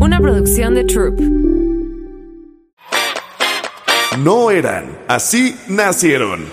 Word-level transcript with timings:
Una 0.00 0.18
producción 0.18 0.74
de 0.74 0.84
Troop. 0.84 1.20
No 4.18 4.50
eran, 4.50 4.98
así 5.08 5.54
nacieron. 5.68 6.46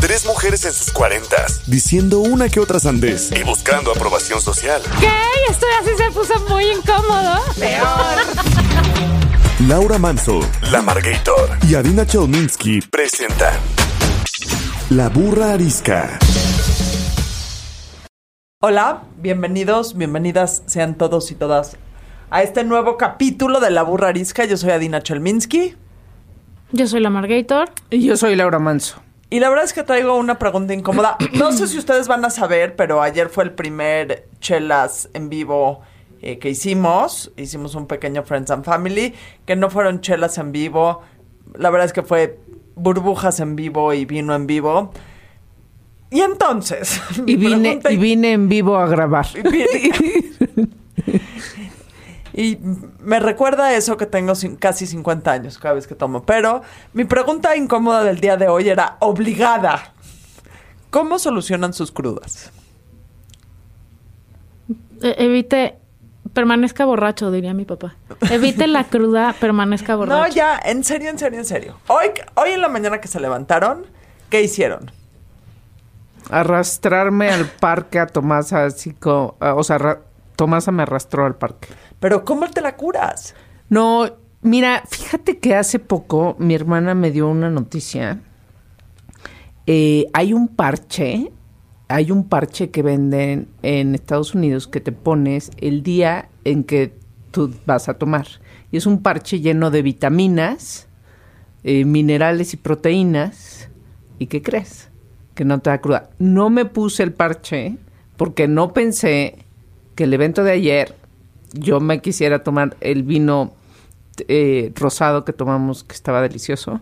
Tres 0.00 0.26
mujeres 0.26 0.64
en 0.64 0.72
sus 0.72 0.92
cuarentas, 0.92 1.62
diciendo 1.70 2.18
una 2.18 2.48
que 2.48 2.58
otra 2.58 2.80
sandez 2.80 3.30
y 3.30 3.44
buscando 3.44 3.92
aprobación 3.92 4.40
social. 4.40 4.82
¿Qué? 4.98 5.08
Esto 5.48 5.64
así 5.80 5.90
se 5.96 6.10
puso 6.10 6.40
muy 6.48 6.64
incómodo. 6.64 7.40
Peor. 7.56 8.26
Laura 9.68 9.98
Manso, 9.98 10.40
La 10.72 10.82
Margator 10.82 11.56
y 11.70 11.76
Adina 11.76 12.04
Chelminsky 12.04 12.80
presentan 12.80 13.54
La 14.90 15.08
Burra 15.08 15.52
Arisca. 15.52 16.18
Hola, 18.60 19.04
bienvenidos, 19.18 19.96
bienvenidas 19.96 20.64
sean 20.66 20.98
todos 20.98 21.30
y 21.30 21.36
todas 21.36 21.76
a 22.30 22.42
este 22.42 22.64
nuevo 22.64 22.96
capítulo 22.96 23.60
de 23.60 23.70
La 23.70 23.82
Burra 23.82 24.08
Arisca. 24.08 24.44
Yo 24.44 24.56
soy 24.56 24.70
Adina 24.70 25.00
Chelminsky. 25.02 25.74
Yo 26.72 26.86
soy 26.86 27.00
la 27.00 27.10
Margator. 27.10 27.70
Y 27.90 28.04
yo 28.04 28.16
soy 28.16 28.36
Laura 28.36 28.58
Manso. 28.58 29.02
Y 29.30 29.40
la 29.40 29.48
verdad 29.48 29.64
es 29.64 29.72
que 29.72 29.82
traigo 29.82 30.16
una 30.16 30.38
pregunta 30.38 30.74
incómoda. 30.74 31.16
No 31.34 31.52
sé 31.52 31.66
si 31.68 31.78
ustedes 31.78 32.08
van 32.08 32.24
a 32.24 32.30
saber, 32.30 32.76
pero 32.76 33.02
ayer 33.02 33.28
fue 33.28 33.44
el 33.44 33.52
primer 33.52 34.28
chelas 34.40 35.08
en 35.14 35.28
vivo 35.28 35.80
eh, 36.22 36.38
que 36.38 36.50
hicimos. 36.50 37.32
Hicimos 37.36 37.74
un 37.74 37.86
pequeño 37.86 38.22
Friends 38.24 38.50
and 38.50 38.64
Family, 38.64 39.14
que 39.44 39.56
no 39.56 39.70
fueron 39.70 40.00
chelas 40.00 40.38
en 40.38 40.52
vivo. 40.52 41.02
La 41.54 41.70
verdad 41.70 41.86
es 41.86 41.92
que 41.92 42.02
fue 42.02 42.38
burbujas 42.74 43.40
en 43.40 43.56
vivo 43.56 43.92
y 43.94 44.04
vino 44.04 44.34
en 44.34 44.46
vivo. 44.46 44.92
Y 46.10 46.20
entonces. 46.20 47.00
Y 47.26 47.36
vine, 47.36 47.80
y 47.88 47.96
vine 47.96 48.32
en 48.32 48.48
vivo 48.48 48.76
a 48.76 48.86
grabar. 48.86 49.26
Y 49.34 49.90
me 53.00 53.18
recuerda 53.18 53.74
eso 53.74 53.96
que 53.96 54.04
tengo 54.04 54.34
casi 54.58 54.86
50 54.86 55.32
años 55.32 55.58
cada 55.58 55.74
vez 55.74 55.86
que 55.86 55.94
tomo. 55.94 56.22
Pero 56.24 56.62
mi 56.92 57.04
pregunta 57.04 57.56
incómoda 57.56 58.04
del 58.04 58.20
día 58.20 58.36
de 58.36 58.48
hoy 58.48 58.68
era 58.68 58.98
obligada. 59.00 59.94
¿Cómo 60.90 61.18
solucionan 61.18 61.72
sus 61.72 61.90
crudas? 61.90 62.52
E-, 65.02 65.14
evite, 65.18 65.78
permanezca 66.32 66.84
borracho, 66.84 67.30
diría 67.30 67.54
mi 67.54 67.64
papá. 67.64 67.96
Evite 68.30 68.66
la 68.66 68.84
cruda, 68.84 69.34
permanezca 69.40 69.96
borracho. 69.96 70.20
No, 70.20 70.28
ya, 70.28 70.60
en 70.62 70.84
serio, 70.84 71.10
en 71.10 71.18
serio, 71.18 71.38
en 71.38 71.44
serio. 71.46 71.76
Hoy, 71.86 72.08
hoy 72.34 72.50
en 72.50 72.60
la 72.60 72.68
mañana 72.68 73.00
que 73.00 73.08
se 73.08 73.18
levantaron, 73.18 73.86
¿qué 74.28 74.42
hicieron? 74.42 74.90
Arrastrarme 76.30 77.30
al 77.30 77.46
parque 77.46 77.98
a 77.98 78.06
Tomás, 78.06 78.52
así 78.52 78.92
como, 78.92 79.36
o 79.40 79.64
sea, 79.64 80.00
Tomasa 80.36 80.70
me 80.70 80.82
arrastró 80.82 81.24
al 81.24 81.36
parque. 81.36 81.68
Pero 82.00 82.24
¿cómo 82.24 82.48
te 82.50 82.60
la 82.60 82.76
curas? 82.76 83.34
No, 83.68 84.10
mira, 84.42 84.84
fíjate 84.88 85.38
que 85.38 85.54
hace 85.54 85.78
poco 85.78 86.36
mi 86.38 86.54
hermana 86.54 86.94
me 86.94 87.10
dio 87.10 87.28
una 87.28 87.50
noticia. 87.50 88.20
Eh, 89.66 90.06
hay 90.12 90.32
un 90.32 90.48
parche, 90.48 91.32
hay 91.88 92.10
un 92.10 92.28
parche 92.28 92.70
que 92.70 92.82
venden 92.82 93.48
en 93.62 93.94
Estados 93.94 94.34
Unidos 94.34 94.68
que 94.68 94.80
te 94.80 94.92
pones 94.92 95.50
el 95.58 95.82
día 95.82 96.28
en 96.44 96.64
que 96.64 96.92
tú 97.30 97.52
vas 97.66 97.88
a 97.88 97.94
tomar. 97.94 98.26
Y 98.70 98.76
es 98.76 98.86
un 98.86 99.02
parche 99.02 99.40
lleno 99.40 99.70
de 99.70 99.82
vitaminas, 99.82 100.88
eh, 101.64 101.84
minerales 101.84 102.54
y 102.54 102.56
proteínas. 102.56 103.68
¿Y 104.18 104.26
qué 104.26 104.42
crees? 104.42 104.90
Que 105.34 105.44
no 105.44 105.60
te 105.60 105.70
da 105.70 105.80
cruda. 105.80 106.10
No 106.18 106.50
me 106.50 106.64
puse 106.64 107.02
el 107.02 107.12
parche 107.12 107.76
porque 108.16 108.48
no 108.48 108.72
pensé 108.72 109.38
que 109.94 110.04
el 110.04 110.14
evento 110.14 110.44
de 110.44 110.52
ayer 110.52 110.94
yo 111.58 111.80
me 111.80 112.00
quisiera 112.00 112.42
tomar 112.42 112.76
el 112.80 113.02
vino 113.02 113.52
eh, 114.28 114.72
rosado 114.74 115.24
que 115.24 115.32
tomamos, 115.32 115.84
que 115.84 115.94
estaba 115.94 116.22
delicioso. 116.22 116.80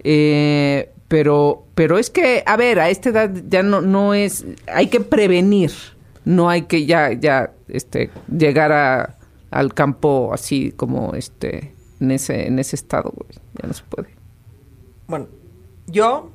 Eh, 0.00 0.92
pero, 1.08 1.64
pero 1.74 1.98
es 1.98 2.10
que, 2.10 2.42
a 2.46 2.56
ver, 2.56 2.80
a 2.80 2.90
esta 2.90 3.08
edad 3.08 3.30
ya 3.48 3.62
no, 3.62 3.80
no 3.80 4.14
es, 4.14 4.44
hay 4.72 4.88
que 4.88 5.00
prevenir, 5.00 5.72
no 6.24 6.50
hay 6.50 6.62
que 6.62 6.84
ya, 6.84 7.12
ya, 7.12 7.52
este, 7.68 8.10
llegar 8.28 8.72
a, 8.72 9.16
al 9.50 9.72
campo 9.72 10.30
así 10.34 10.72
como, 10.72 11.14
este, 11.14 11.74
en 12.00 12.10
ese, 12.10 12.46
en 12.46 12.58
ese 12.58 12.76
estado, 12.76 13.12
ya 13.60 13.66
no 13.66 13.72
se 13.72 13.82
puede. 13.84 14.08
Bueno, 15.06 15.28
yo 15.86 16.30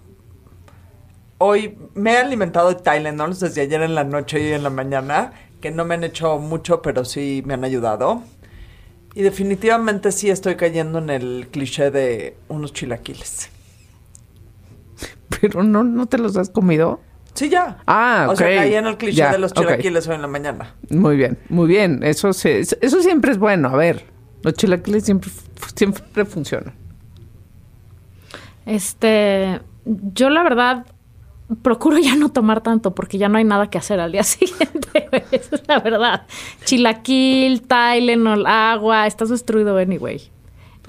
hoy 1.38 1.78
me 1.94 2.14
he 2.14 2.18
alimentado 2.18 2.70
de 2.70 2.76
Tylenol 2.76 3.38
desde 3.38 3.62
ayer 3.62 3.82
en 3.82 3.94
la 3.94 4.04
noche 4.04 4.42
y 4.42 4.52
en 4.54 4.64
la 4.64 4.70
mañana 4.70 5.34
que 5.64 5.72
no 5.72 5.86
me 5.86 5.96
han 5.96 6.04
hecho 6.04 6.40
mucho, 6.40 6.82
pero 6.82 7.06
sí 7.06 7.42
me 7.46 7.54
han 7.54 7.64
ayudado. 7.64 8.22
Y 9.16 9.22
definitivamente 9.22 10.12
sí 10.12 10.30
estoy 10.30 10.58
cayendo 10.58 11.00
en 11.00 11.10
el 11.10 11.48
cliché 11.52 11.90
de 11.90 12.36
unos 12.50 12.74
chilaquiles. 12.74 13.50
¿Pero 15.40 15.64
no, 15.64 15.86
no 15.86 16.06
te 16.06 16.18
los 16.18 16.36
has 16.36 16.50
comido? 16.50 17.00
Sí, 17.34 17.48
ya. 17.48 17.78
Ah, 17.88 18.26
ok. 18.28 18.34
O 18.34 18.36
sea, 18.36 18.48
caí 18.58 18.76
en 18.76 18.88
el 18.88 18.98
cliché 18.98 19.26
de 19.26 19.38
los 19.38 19.54
chilaquiles 19.54 20.06
hoy 20.10 20.16
en 20.16 20.22
la 20.24 20.28
mañana. 20.28 20.76
Muy 20.90 21.16
bien, 21.16 21.40
muy 21.48 21.70
bien. 21.70 22.04
Eso, 22.04 22.32
eso 22.32 23.02
siempre 23.02 23.32
es 23.32 23.38
bueno. 23.38 23.70
A 23.70 23.78
ver, 23.78 24.06
los 24.42 24.56
chilaquiles 24.56 25.06
siempre, 25.06 25.32
siempre 25.76 26.26
funcionan. 26.26 26.74
Este, 28.66 29.62
yo 29.86 30.30
la 30.30 30.44
verdad 30.44 30.86
procuro 31.62 31.98
ya 31.98 32.16
no 32.16 32.30
tomar 32.30 32.62
tanto 32.62 32.96
porque 32.96 33.18
ya 33.18 33.30
no 33.30 33.38
hay 33.38 33.44
nada 33.44 33.70
que 33.70 33.78
hacer 33.78 34.00
al 34.00 34.12
día 34.12 34.24
siguiente. 34.24 35.10
Esa 35.32 35.56
es 35.56 35.68
la 35.68 35.80
verdad. 35.80 36.26
Chilaquil, 36.66 37.62
Tylenol, 37.64 38.46
agua, 38.46 39.08
estás 39.08 39.30
destruido 39.30 39.78
anyway. 39.78 40.22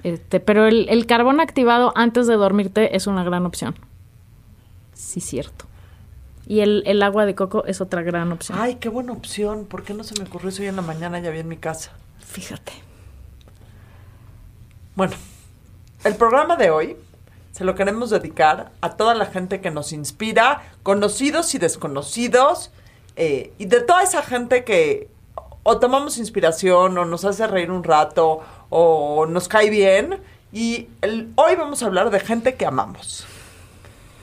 Este, 0.02 0.40
pero 0.40 0.66
el, 0.66 1.06
carbón 1.06 1.40
activado 1.40 1.92
antes 1.96 2.26
de 2.26 2.34
dormirte 2.34 2.96
es 2.96 3.06
una 3.06 3.24
gran 3.24 3.46
opción. 3.46 3.74
Sí, 4.92 5.20
cierto. 5.20 5.66
Y 6.46 6.60
el, 6.60 7.02
agua 7.02 7.24
de 7.24 7.34
coco 7.34 7.64
es 7.64 7.80
otra 7.80 8.02
gran 8.02 8.30
opción. 8.30 8.58
Ay, 8.60 8.76
qué 8.76 8.88
buena 8.88 9.12
opción. 9.12 9.64
¿Por 9.64 9.82
qué 9.82 9.94
no 9.94 10.04
se 10.04 10.18
me 10.20 10.26
ocurrió 10.26 10.50
eso 10.50 10.62
hoy 10.62 10.68
en 10.68 10.76
la 10.76 10.82
mañana? 10.82 11.18
Ya 11.20 11.30
vi 11.30 11.38
en 11.38 11.48
mi 11.48 11.56
casa. 11.56 11.92
Fíjate. 12.18 12.72
Bueno, 14.94 15.14
el 16.04 16.14
programa 16.16 16.56
de 16.56 16.70
hoy 16.70 16.96
se 17.54 17.62
lo 17.62 17.76
queremos 17.76 18.10
dedicar 18.10 18.72
a 18.80 18.96
toda 18.96 19.14
la 19.14 19.26
gente 19.26 19.60
que 19.60 19.70
nos 19.70 19.92
inspira, 19.92 20.62
conocidos 20.82 21.54
y 21.54 21.58
desconocidos, 21.58 22.72
eh, 23.14 23.52
y 23.58 23.66
de 23.66 23.80
toda 23.80 24.02
esa 24.02 24.22
gente 24.22 24.64
que 24.64 25.08
o 25.62 25.78
tomamos 25.78 26.18
inspiración 26.18 26.98
o 26.98 27.04
nos 27.04 27.24
hace 27.24 27.46
reír 27.46 27.70
un 27.70 27.84
rato 27.84 28.40
o 28.70 29.26
nos 29.26 29.46
cae 29.46 29.70
bien. 29.70 30.20
Y 30.52 30.88
hoy 31.36 31.54
vamos 31.54 31.84
a 31.84 31.86
hablar 31.86 32.10
de 32.10 32.18
gente 32.18 32.56
que 32.56 32.66
amamos. 32.66 33.24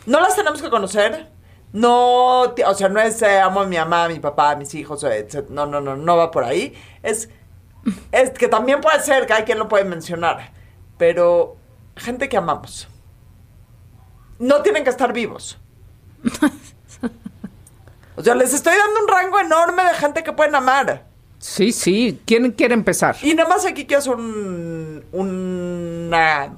No 0.05 0.19
las 0.19 0.35
tenemos 0.35 0.61
que 0.61 0.69
conocer. 0.69 1.29
No, 1.71 2.41
o 2.41 2.73
sea, 2.75 2.89
no 2.89 2.99
es 2.99 3.21
eh, 3.21 3.39
amo 3.39 3.61
a 3.61 3.65
mi 3.65 3.77
mamá, 3.77 4.03
a 4.03 4.09
mi 4.09 4.19
papá, 4.19 4.51
a 4.51 4.55
mis 4.57 4.75
hijos, 4.75 5.05
etc. 5.05 5.47
No, 5.49 5.65
no, 5.65 5.79
no, 5.79 5.95
no 5.95 6.17
va 6.17 6.31
por 6.31 6.43
ahí. 6.43 6.73
Es 7.01 7.29
que 8.37 8.49
también 8.49 8.81
puede 8.81 8.99
ser 8.99 9.25
que 9.25 9.31
hay 9.31 9.43
quien 9.43 9.57
lo 9.57 9.69
puede 9.69 9.85
mencionar. 9.85 10.51
Pero 10.97 11.55
gente 11.95 12.27
que 12.27 12.35
amamos 12.35 12.89
no 14.41 14.61
tienen 14.63 14.83
que 14.83 14.89
estar 14.89 15.13
vivos. 15.13 15.57
o 18.15 18.23
sea, 18.23 18.35
les 18.35 18.53
estoy 18.53 18.73
dando 18.75 19.01
un 19.01 19.07
rango 19.07 19.39
enorme 19.39 19.83
de 19.83 19.93
gente 19.93 20.23
que 20.23 20.33
pueden 20.33 20.55
amar. 20.55 21.05
Sí, 21.37 21.71
sí. 21.71 22.19
¿Quién 22.25 22.51
quiere 22.51 22.73
empezar? 22.73 23.15
Y 23.21 23.33
nada 23.35 23.47
más 23.47 23.65
aquí 23.65 23.85
quiero 23.85 23.99
hacer 23.99 24.15
un, 24.15 25.03
una, 25.11 26.53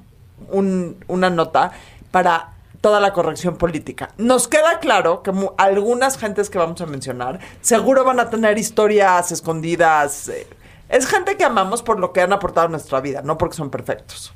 una 1.08 1.30
nota 1.30 1.72
para 2.10 2.54
toda 2.80 3.00
la 3.00 3.14
corrección 3.14 3.58
política. 3.58 4.10
Nos 4.18 4.48
queda 4.48 4.80
claro 4.80 5.22
que 5.22 5.32
algunas 5.58 6.18
gentes 6.18 6.50
que 6.50 6.58
vamos 6.58 6.80
a 6.82 6.86
mencionar 6.86 7.40
seguro 7.62 8.04
van 8.04 8.20
a 8.20 8.30
tener 8.30 8.58
historias 8.58 9.32
escondidas. 9.32 10.30
Eh, 10.30 10.48
es 10.90 11.08
gente 11.08 11.38
que 11.38 11.44
amamos 11.44 11.82
por 11.84 12.00
lo 12.00 12.14
que 12.14 12.22
han 12.22 12.34
aportado 12.34 12.68
a 12.68 12.70
nuestra 12.70 13.02
vida, 13.02 13.22
no 13.24 13.38
porque 13.38 13.56
son 13.56 13.70
perfectos. 13.70 14.34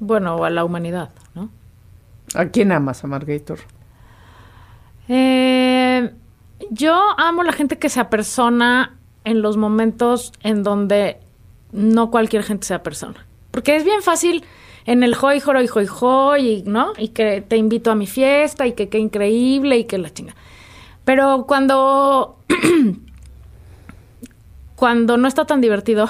Bueno, 0.00 0.44
a 0.44 0.50
la 0.50 0.64
humanidad, 0.64 1.10
¿no? 1.34 1.48
¿A 2.34 2.46
quién 2.46 2.72
amas, 2.72 3.04
a 3.04 3.06
Margator? 3.06 3.58
Eh, 5.08 6.10
yo 6.70 6.94
amo 7.18 7.42
la 7.42 7.52
gente 7.52 7.78
que 7.78 7.88
se 7.88 8.00
apersona 8.00 8.96
en 9.24 9.42
los 9.42 9.56
momentos 9.56 10.32
en 10.42 10.62
donde 10.62 11.18
no 11.72 12.10
cualquier 12.10 12.42
gente 12.42 12.66
sea 12.66 12.82
persona. 12.82 13.26
Porque 13.50 13.76
es 13.76 13.84
bien 13.84 14.02
fácil 14.02 14.44
en 14.86 15.02
el 15.02 15.14
hoy, 15.20 15.40
joro 15.40 15.62
y 15.62 15.68
hoy, 15.74 15.88
hoy, 16.00 16.64
¿no? 16.66 16.92
Y 16.98 17.08
que 17.08 17.42
te 17.42 17.56
invito 17.56 17.90
a 17.90 17.94
mi 17.94 18.06
fiesta 18.06 18.66
y 18.66 18.72
que 18.72 18.88
qué 18.88 18.98
increíble 18.98 19.78
y 19.78 19.84
que 19.84 19.98
la 19.98 20.10
chinga. 20.10 20.34
Pero 21.04 21.44
cuando. 21.46 22.38
cuando 24.76 25.16
no 25.16 25.28
está 25.28 25.44
tan 25.44 25.60
divertido, 25.60 26.08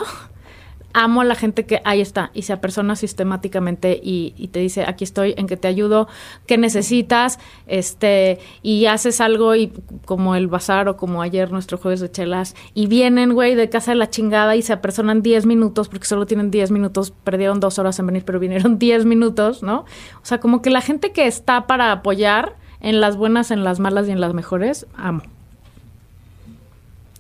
amo 0.95 1.21
a 1.21 1.25
la 1.25 1.35
gente 1.35 1.67
que 1.67 1.81
ahí 1.85 2.01
está 2.01 2.31
y 2.35 2.43
se 2.43 2.53
apersona 2.53 2.97
sistemáticamente 2.97 3.99
y, 4.03 4.49
te 4.53 4.61
dice, 4.61 4.85
aquí 4.87 5.05
estoy, 5.05 5.35
en 5.37 5.47
que 5.47 5.57
te 5.57 5.69
ayudo, 5.69 6.09
qué 6.47 6.59
necesitas, 6.59 7.39
este, 7.67 8.39
y 8.63 8.87
haces 8.87 9.21
algo 9.21 9.55
y 9.55 9.73
como 10.05 10.35
el 10.35 10.49
bazar 10.49 10.89
o 10.89 10.97
como 10.97 11.23
ayer 11.23 11.51
nuestro 11.51 11.79
jueves 11.79 12.01
de 12.01 12.11
chelas, 12.11 12.55
y 12.75 12.87
vienen, 12.87 13.33
güey, 13.33 13.55
de 13.55 13.69
casa 13.69 13.93
de 13.93 13.97
la 13.97 14.11
chingada 14.11 14.57
y 14.57 14.63
se 14.63 14.73
apersonan 14.73 15.23
10 15.23 15.47
minutos 15.47 15.89
porque 15.89 16.07
solo 16.07 16.27
tienen 16.27 16.51
10 16.51 16.71
minutos, 16.71 17.13
perdieron 17.25 17.61
dos 17.61 17.79
horas 17.79 17.99
en 17.99 18.07
venir, 18.07 18.25
pero 18.25 18.39
vinieron 18.39 18.79
10 18.81 19.05
minutos, 19.05 19.63
¿no? 19.63 19.81
O 20.23 20.25
sea, 20.25 20.41
como 20.41 20.63
que 20.63 20.71
la 20.71 20.81
gente 20.81 21.13
que 21.13 21.27
está 21.27 21.67
para 21.67 21.93
apoyar 21.93 22.57
en 22.81 23.01
las 23.01 23.17
buenas, 23.17 23.51
en 23.51 23.65
las 23.65 23.81
malas 23.81 24.09
y 24.09 24.11
en 24.11 24.21
las 24.21 24.35
mejores, 24.35 24.87
amo. 24.97 25.23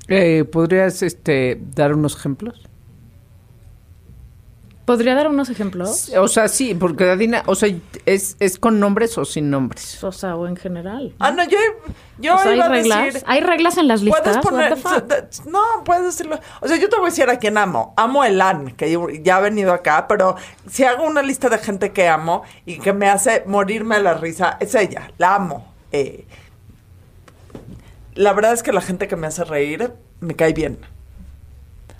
Eh, 0.08 0.44
¿Podrías 0.44 1.02
este, 1.02 1.60
dar 1.74 1.94
unos 1.94 2.16
ejemplos? 2.16 2.71
¿Podría 4.92 5.14
dar 5.14 5.28
unos 5.28 5.48
ejemplos? 5.48 6.10
O 6.18 6.28
sea, 6.28 6.48
sí, 6.48 6.74
porque 6.74 7.08
Adina, 7.08 7.42
o 7.46 7.54
sea, 7.54 7.74
¿es, 8.04 8.36
¿es 8.40 8.58
con 8.58 8.78
nombres 8.78 9.16
o 9.16 9.24
sin 9.24 9.48
nombres? 9.48 10.04
O 10.04 10.12
sea, 10.12 10.36
o 10.36 10.46
en 10.46 10.54
general. 10.56 11.14
Ah, 11.18 11.30
no, 11.30 11.42
yo, 11.48 11.56
yo 12.18 12.34
O 12.34 12.38
sea, 12.38 12.54
iba 12.54 12.66
¿hay 12.66 12.70
a 12.70 12.72
reglas? 12.74 13.04
decir... 13.06 13.22
¿Hay 13.26 13.40
reglas 13.40 13.78
en 13.78 13.88
las 13.88 14.02
listas? 14.02 14.20
Puedes 14.38 14.38
poner... 14.38 14.76
No, 15.46 15.62
puedes 15.84 16.04
decirlo. 16.04 16.38
O 16.60 16.68
sea, 16.68 16.76
yo 16.76 16.90
te 16.90 16.96
voy 16.96 17.06
a 17.06 17.08
decir 17.08 17.30
a 17.30 17.38
quién 17.38 17.56
amo. 17.56 17.94
Amo 17.96 18.20
a 18.20 18.28
Elan, 18.28 18.72
que 18.72 19.20
ya 19.22 19.38
ha 19.38 19.40
venido 19.40 19.72
acá, 19.72 20.06
pero 20.06 20.36
si 20.68 20.84
hago 20.84 21.04
una 21.04 21.22
lista 21.22 21.48
de 21.48 21.56
gente 21.56 21.92
que 21.92 22.06
amo 22.06 22.42
y 22.66 22.78
que 22.78 22.92
me 22.92 23.08
hace 23.08 23.44
morirme 23.46 23.96
de 23.96 24.02
la 24.02 24.12
risa, 24.14 24.58
es 24.60 24.74
ella. 24.74 25.10
La 25.16 25.36
amo. 25.36 25.72
Eh, 25.90 26.26
la 28.14 28.32
verdad 28.34 28.52
es 28.52 28.62
que 28.62 28.72
la 28.72 28.82
gente 28.82 29.08
que 29.08 29.16
me 29.16 29.26
hace 29.26 29.44
reír 29.44 29.92
me 30.20 30.36
cae 30.36 30.52
bien. 30.52 30.78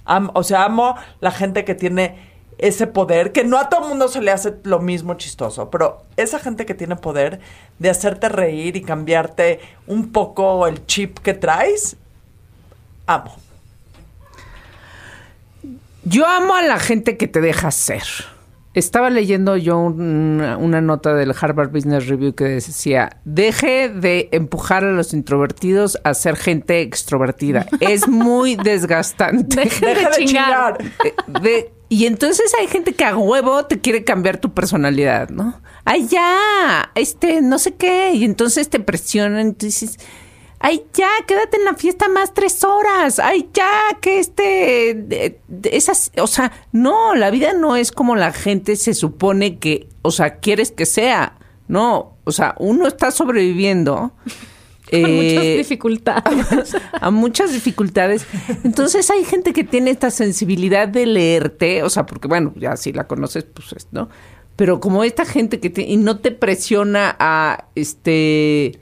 Am- 0.04 0.30
o 0.34 0.42
sea, 0.42 0.64
amo 0.64 0.96
la 1.20 1.30
gente 1.30 1.64
que 1.64 1.74
tiene 1.74 2.31
ese 2.62 2.86
poder, 2.86 3.32
que 3.32 3.42
no 3.42 3.58
a 3.58 3.68
todo 3.68 3.88
mundo 3.88 4.06
se 4.06 4.22
le 4.22 4.30
hace 4.30 4.54
lo 4.62 4.78
mismo 4.78 5.14
chistoso, 5.14 5.68
pero 5.68 6.04
esa 6.16 6.38
gente 6.38 6.64
que 6.64 6.74
tiene 6.74 6.94
poder 6.94 7.40
de 7.80 7.90
hacerte 7.90 8.28
reír 8.28 8.76
y 8.76 8.82
cambiarte 8.82 9.58
un 9.88 10.12
poco 10.12 10.68
el 10.68 10.86
chip 10.86 11.18
que 11.18 11.34
traes, 11.34 11.96
amo. 13.04 13.34
Yo 16.04 16.24
amo 16.24 16.54
a 16.54 16.62
la 16.62 16.78
gente 16.78 17.16
que 17.16 17.26
te 17.26 17.40
deja 17.40 17.72
ser. 17.72 18.04
Estaba 18.74 19.10
leyendo 19.10 19.56
yo 19.56 19.78
una, 19.78 20.56
una 20.56 20.80
nota 20.80 21.14
del 21.14 21.34
Harvard 21.38 21.70
Business 21.70 22.06
Review 22.06 22.34
que 22.34 22.44
decía, 22.44 23.19
deje 23.24 23.88
de 23.90 24.28
empujar 24.32 24.82
a 24.84 24.92
los 24.92 25.12
introvertidos 25.12 25.98
a 26.04 26.14
ser 26.14 26.36
gente 26.36 26.80
extrovertida. 26.80 27.66
Es 27.80 28.08
muy 28.08 28.56
desgastante. 28.64 29.56
Deje 29.62 29.86
de 29.86 29.94
Deja 29.94 30.10
de 30.10 30.24
chingar. 30.24 30.78
chingar. 30.78 30.92
Eh, 31.04 31.14
de- 31.42 31.72
y 31.90 32.06
entonces 32.06 32.50
hay 32.58 32.69
gente 32.69 32.94
que 32.94 33.04
a 33.04 33.14
huevo 33.14 33.66
te 33.66 33.78
quiere 33.78 34.02
cambiar 34.02 34.38
tu 34.38 34.54
personalidad, 34.54 35.28
¿no? 35.28 35.60
Ay, 35.84 36.06
ya, 36.08 36.90
este, 36.94 37.42
no 37.42 37.58
sé 37.58 37.74
qué. 37.74 38.12
Y 38.14 38.24
entonces 38.24 38.70
te 38.70 38.80
presionan 38.80 39.48
y 39.48 39.52
tú 39.52 39.66
dices, 39.66 39.98
ay, 40.62 40.82
ya, 40.94 41.08
quédate 41.26 41.58
en 41.58 41.64
la 41.66 41.74
fiesta 41.74 42.08
más 42.08 42.32
tres 42.32 42.64
horas. 42.64 43.18
Ay, 43.18 43.48
ya, 43.52 43.68
que 44.00 44.18
este, 44.18 44.94
de- 44.96 45.38
de- 45.48 45.70
esas, 45.76 46.10
o 46.18 46.26
sea, 46.26 46.52
no, 46.72 47.14
la 47.14 47.30
vida 47.30 47.52
no 47.52 47.76
es 47.76 47.92
como 47.92 48.16
la 48.16 48.32
gente 48.32 48.76
se 48.76 48.94
supone 48.94 49.58
que, 49.58 49.88
o 50.00 50.10
sea, 50.10 50.36
quieres 50.36 50.70
que 50.72 50.86
sea. 50.86 51.36
No, 51.68 52.16
o 52.24 52.32
sea, 52.32 52.54
uno 52.58 52.86
está 52.88 53.10
sobreviviendo. 53.10 54.12
Con 54.90 55.00
muchas 55.00 55.44
eh, 55.44 55.54
dificultades. 55.56 56.76
a 57.00 57.10
muchas 57.10 57.52
dificultades. 57.52 58.26
Entonces 58.62 59.10
hay 59.10 59.24
gente 59.24 59.52
que 59.54 59.64
tiene 59.64 59.90
esta 59.90 60.10
sensibilidad 60.10 60.86
de 60.86 61.06
leerte, 61.06 61.82
o 61.82 61.88
sea, 61.88 62.04
porque 62.04 62.28
bueno, 62.28 62.52
ya 62.56 62.76
si 62.76 62.92
la 62.92 63.06
conoces, 63.06 63.44
pues 63.44 63.72
es, 63.72 63.88
¿no? 63.90 64.10
Pero 64.54 64.80
como 64.80 65.02
esta 65.02 65.24
gente 65.24 65.60
que 65.60 65.70
te, 65.70 65.80
y 65.82 65.96
no 65.96 66.18
te 66.18 66.30
presiona 66.30 67.16
a 67.18 67.68
este 67.74 68.78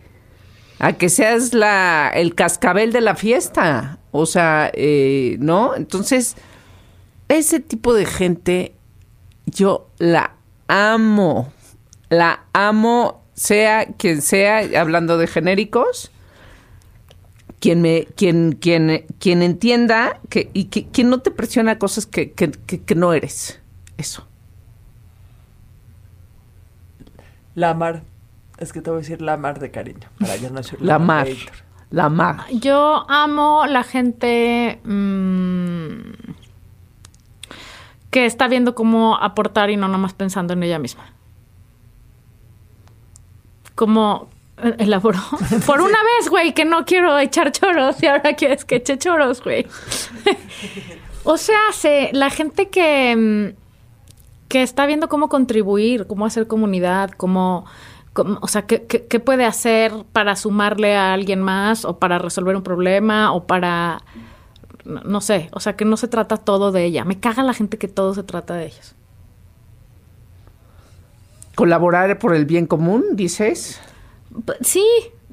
a 0.81 0.95
que 0.95 1.09
seas 1.09 1.55
la 1.55 2.11
el 2.15 2.35
cascabel 2.35 2.93
de 2.93 3.01
la 3.03 3.15
fiesta, 3.15 3.99
o 4.13 4.27
sea, 4.27 4.71
eh, 4.75 5.37
¿no? 5.41 5.75
Entonces 5.77 6.37
ese 7.29 7.61
tipo 7.61 7.95
de 7.95 8.07
gente 8.07 8.75
yo 9.47 9.89
la 9.99 10.35
amo, 10.69 11.53
la 12.09 12.45
amo 12.53 13.23
sea 13.35 13.87
quien 13.99 14.23
sea, 14.23 14.81
hablando 14.81 15.17
de 15.19 15.27
genéricos 15.27 16.11
quien 17.61 17.83
me 17.83 18.07
quien 18.17 18.53
quien 18.53 19.05
quien 19.19 19.43
entienda 19.43 20.21
que 20.31 20.51
y 20.55 20.65
que 20.67 20.87
quien 20.89 21.11
no 21.11 21.21
te 21.21 21.31
presiona 21.31 21.79
cosas 21.79 22.07
que, 22.07 22.33
que, 22.33 22.51
que- 22.53 22.95
no 22.95 23.13
eres 23.13 23.61
eso 23.99 24.27
La 27.55 27.75
mar. 27.75 28.03
Es 28.61 28.73
que 28.73 28.83
te 28.83 28.91
voy 28.91 28.99
a 28.99 29.01
decir 29.01 29.23
la 29.23 29.37
mar 29.37 29.59
de 29.59 29.71
cariño, 29.71 30.09
para 30.19 30.37
ya 30.37 30.51
no 30.51 30.57
decir 30.57 30.81
la 30.83 30.99
mar 30.99 31.27
la 31.91 32.09
mar 32.09 32.45
Yo 32.53 33.05
amo 33.09 33.67
la 33.67 33.83
gente 33.83 34.79
mm, 34.85 36.13
que 38.11 38.27
está 38.27 38.49
viendo 38.49 38.75
cómo 38.75 39.17
aportar 39.17 39.71
y 39.71 39.77
no 39.77 39.89
nomás 39.89 40.13
pensando 40.13 40.53
en 40.53 40.63
ella 40.63 40.79
misma. 40.79 41.13
Como 43.75 44.29
eh, 44.59 44.75
elaboró. 44.79 45.21
Por 45.67 45.81
una 45.81 45.99
vez, 46.03 46.29
güey, 46.29 46.55
que 46.55 46.65
no 46.65 46.85
quiero 46.85 47.19
echar 47.19 47.53
choros 47.53 48.03
y 48.03 48.07
ahora 48.07 48.35
quieres 48.35 48.65
que 48.65 48.77
eche 48.77 48.99
choros, 48.99 49.43
güey. 49.43 49.67
o 51.25 51.37
sea, 51.37 51.61
se, 51.73 52.11
la 52.13 52.31
gente 52.31 52.69
que, 52.69 53.17
mm, 53.17 54.49
que 54.49 54.63
está 54.63 54.87
viendo 54.87 55.09
cómo 55.09 55.29
contribuir, 55.29 56.07
cómo 56.07 56.27
hacer 56.27 56.47
comunidad, 56.47 57.11
cómo- 57.13 57.65
o 58.15 58.49
sea, 58.49 58.63
qué, 58.67 58.87
qué- 58.87 59.07
qué 59.07 59.21
puede 59.21 59.45
hacer 59.45 59.93
para 60.13 60.37
sumarle 60.37 60.97
a 60.97 61.13
alguien 61.13 61.41
más 61.43 61.85
o 61.85 61.99
para 61.99 62.19
resolver 62.19 62.57
un 62.57 62.63
problema 62.63 63.33
o 63.33 63.45
para, 63.47 64.03
no, 64.85 65.01
no 65.03 65.21
sé, 65.21 65.49
o 65.53 65.61
sea, 65.61 65.77
que 65.77 65.85
no 65.85 65.97
se 65.97 66.09
trata 66.09 66.37
todo 66.37 66.73
de 66.73 66.85
ella. 66.85 67.05
Me 67.05 67.21
caga 67.21 67.43
la 67.43 67.55
gente 67.55 67.79
que 67.79 67.89
todo 67.89 68.15
se 68.15 68.23
trata 68.25 68.55
de 68.55 68.67
ellos. 68.67 68.95
colaborar 71.55 72.19
por 72.19 72.35
el 72.35 72.47
bien 72.47 72.67
común 72.67 73.05
dices 73.13 73.81
Sí, 74.61 74.85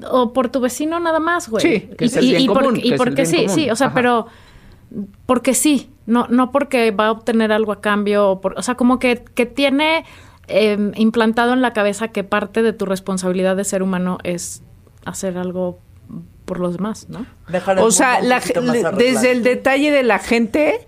o 0.09 0.33
por 0.33 0.49
tu 0.49 0.59
vecino 0.59 0.99
nada 0.99 1.19
más, 1.19 1.49
güey. 1.49 1.61
Sí, 1.61 1.89
que 1.97 2.05
es 2.05 2.15
el 2.17 2.25
bien 2.25 2.47
común, 2.47 2.75
y 2.77 2.81
que 2.81 2.87
es 2.87 2.91
el 2.93 2.97
porque 2.97 3.13
bien 3.23 3.25
sí, 3.27 3.35
común. 3.45 3.49
sí, 3.55 3.69
o 3.69 3.75
sea, 3.75 3.87
Ajá. 3.87 3.95
pero 3.95 4.27
porque 5.25 5.53
sí, 5.53 5.91
no, 6.05 6.27
no 6.29 6.51
porque 6.51 6.91
va 6.91 7.07
a 7.07 7.11
obtener 7.11 7.51
algo 7.51 7.71
a 7.71 7.79
cambio, 7.81 8.29
o, 8.31 8.41
por- 8.41 8.57
o 8.57 8.61
sea, 8.63 8.75
como 8.75 8.97
que, 8.99 9.23
que 9.35 9.45
tiene 9.45 10.03
eh, 10.47 10.91
implantado 10.95 11.53
en 11.53 11.61
la 11.61 11.73
cabeza 11.73 12.09
que 12.09 12.23
parte 12.23 12.61
de 12.63 12.73
tu 12.73 12.85
responsabilidad 12.85 13.55
de 13.55 13.63
ser 13.63 13.83
humano 13.83 14.17
es 14.23 14.63
hacer 15.05 15.37
algo 15.37 15.79
por 16.45 16.59
los 16.59 16.77
demás, 16.77 17.07
¿no? 17.09 17.25
Dejar 17.49 17.77
el 17.77 17.83
o 17.83 17.91
sea 17.91 18.21
la 18.21 18.39
desde 18.97 19.31
el 19.31 19.43
detalle 19.43 19.91
de 19.91 20.03
la 20.03 20.19
gente 20.19 20.85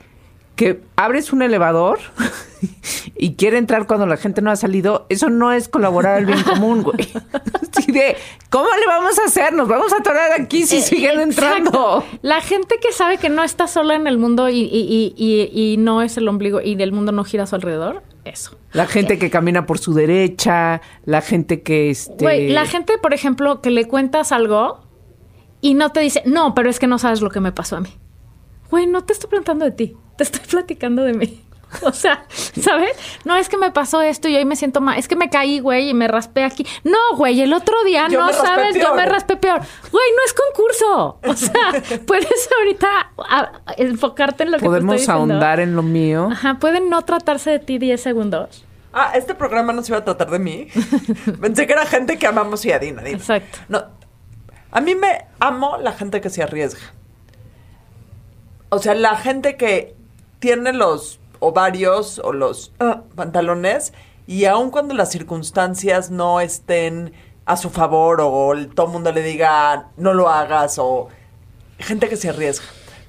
que 0.56 0.82
abres 0.98 1.32
un 1.34 1.42
elevador 1.42 2.00
y 3.16 3.36
quiere 3.36 3.58
entrar 3.58 3.88
cuando 3.88 4.06
la 4.06 4.18
gente 4.18 4.42
no 4.42 4.52
ha 4.52 4.56
salido, 4.58 5.06
eso 5.10 5.30
no 5.30 5.52
es 5.54 5.70
colaborar 5.70 6.16
al 6.18 6.26
bien 6.26 6.42
común, 6.44 6.84
güey. 6.84 6.98
Así 7.78 7.92
de, 7.92 8.18
¿cómo 8.50 8.68
le 8.80 8.86
vamos 8.86 9.18
a 9.20 9.26
hacer? 9.26 9.54
Nos 9.54 9.68
vamos 9.70 9.92
a 9.94 9.98
atorar 9.98 10.34
aquí 10.40 10.66
si 10.66 10.78
Eh, 10.78 10.82
siguen 10.82 11.20
exacto. 11.22 11.46
entrando. 11.64 12.06
La 12.22 12.42
gente 12.42 12.76
que 12.82 12.92
sabe 12.92 13.18
que 13.18 13.30
no 13.30 13.44
está 13.44 13.68
sola 13.68 13.96
en 13.96 14.08
el 14.08 14.18
mundo 14.18 14.50
y, 14.50 14.60
y- 14.60 15.14
y- 15.18 15.50
y- 15.54 15.74
y 15.74 15.78
no 15.78 16.02
es 16.02 16.18
el 16.18 16.28
ombligo 16.28 16.60
y 16.62 16.82
el 16.82 16.92
mundo 16.92 17.12
no 17.14 17.24
gira 17.24 17.44
a 17.44 17.48
su 17.48 17.56
alrededor, 17.56 18.04
eso. 18.26 18.58
La 18.72 18.86
gente 18.86 19.18
que 19.18 19.30
camina 19.30 19.66
por 19.66 19.80
su 19.80 19.94
derecha, 19.94 20.82
la 21.06 21.22
gente 21.22 21.62
que 21.64 21.90
este 21.90 22.24
Güey, 22.24 22.50
la 22.50 22.66
gente, 22.66 22.98
por 22.98 23.14
ejemplo, 23.14 23.62
que 23.62 23.72
le 23.72 23.88
cuentas 23.88 24.32
algo 24.32 24.82
y 25.62 25.74
no 25.74 25.92
te 25.92 26.02
dice, 26.02 26.22
no, 26.26 26.54
pero 26.54 26.70
es 26.70 26.80
que 26.80 26.88
no 26.88 27.00
sabes 27.00 27.22
lo 27.22 27.30
que 27.30 27.40
me 27.40 27.52
pasó 27.52 27.78
a 27.78 27.82
mí. 27.82 27.98
Güey, 28.70 28.86
no 28.86 29.04
te 29.04 29.14
estoy 29.14 29.30
preguntando 29.30 29.66
de 29.66 29.72
ti, 29.72 29.98
te 30.18 30.24
estoy 30.24 30.42
platicando 30.50 31.04
de 31.04 31.14
mí. 31.14 31.42
O 31.84 31.92
sea, 31.94 32.26
¿sabes? 32.30 32.98
No 33.26 33.36
es 33.36 33.48
que 33.50 33.58
me 33.58 33.72
pasó 33.72 34.02
esto 34.02 34.28
y 34.28 34.36
hoy 34.36 34.46
me 34.46 34.56
siento 34.56 34.82
mal. 34.82 34.98
Es 34.98 35.08
que 35.08 35.16
me 35.16 35.30
caí, 35.30 35.60
güey, 35.60 35.90
y 35.90 35.94
me 35.94 36.08
raspé 36.08 36.44
aquí. 36.44 36.66
No, 36.84 36.98
güey, 37.16 37.42
el 37.42 37.54
otro 37.54 37.76
día 37.84 38.08
Yo 38.10 38.20
no 38.20 38.34
sabes, 38.34 38.76
yo 38.76 38.96
me 38.96 39.06
raspé 39.06 39.38
peor. 39.38 39.60
Güey, 39.60 40.04
no 40.16 40.26
es 40.26 40.34
concurso. 40.34 41.20
O 41.26 41.34
sea, 41.36 42.00
puedes 42.08 42.50
ahorita 42.58 43.12
enfocarte 43.78 44.44
en 44.44 44.52
lo 44.52 44.58
que 44.58 44.64
te 44.64 44.68
podemos 44.68 44.96
estoy 44.96 45.14
diciendo. 45.14 45.34
ahondar 45.36 45.60
en 45.60 45.76
lo 45.76 45.84
mío. 45.84 46.30
Ajá, 46.32 46.58
pueden 46.60 46.90
no 46.90 47.04
tratarse 47.04 47.52
de 47.52 47.60
ti 47.60 47.78
10 47.78 48.02
segundos. 48.02 48.66
Ah, 48.92 49.12
este 49.14 49.36
programa 49.36 49.72
no 49.72 49.84
se 49.84 49.92
iba 49.92 50.00
a 50.00 50.04
tratar 50.04 50.32
de 50.32 50.40
mí. 50.40 50.68
Pensé 51.42 51.68
que 51.68 51.74
era 51.74 51.86
gente 51.86 52.18
que 52.18 52.26
amamos 52.26 52.66
y 52.66 52.72
a 52.72 52.80
Dina. 52.80 53.04
Dina. 53.04 53.18
Exacto. 53.18 53.60
No, 53.68 53.84
a 54.72 54.82
mí 54.82 54.96
me 54.96 55.26
amo 55.40 55.78
la 55.78 55.92
gente 55.92 56.22
que 56.22 56.30
se 56.30 56.42
arriesga. 56.42 56.82
O 58.70 58.80
sea, 58.80 58.96
la 58.96 59.16
gente 59.16 59.56
que 59.58 59.96
tiene 60.40 60.74
los 60.74 61.20
ovarios 61.40 62.20
o 62.24 62.34
los 62.34 62.72
ah, 62.80 63.02
pantalones 63.16 63.94
y 64.28 64.46
aun 64.46 64.70
cuando 64.72 64.94
las 64.94 65.12
circunstancias 65.12 66.12
no 66.12 66.40
estén 66.40 67.14
a 67.46 67.58
su 67.58 67.70
favor 67.70 68.22
o 68.22 68.54
el- 68.54 68.70
todo 68.74 68.88
el 68.88 68.92
mundo 68.94 69.12
le 69.12 69.24
diga 69.24 69.88
no 69.98 70.14
lo 70.14 70.30
hagas 70.30 70.78
o 70.80 71.08
gente 71.80 72.10
que 72.10 72.18
se 72.18 72.30
arriesga. 72.30 72.66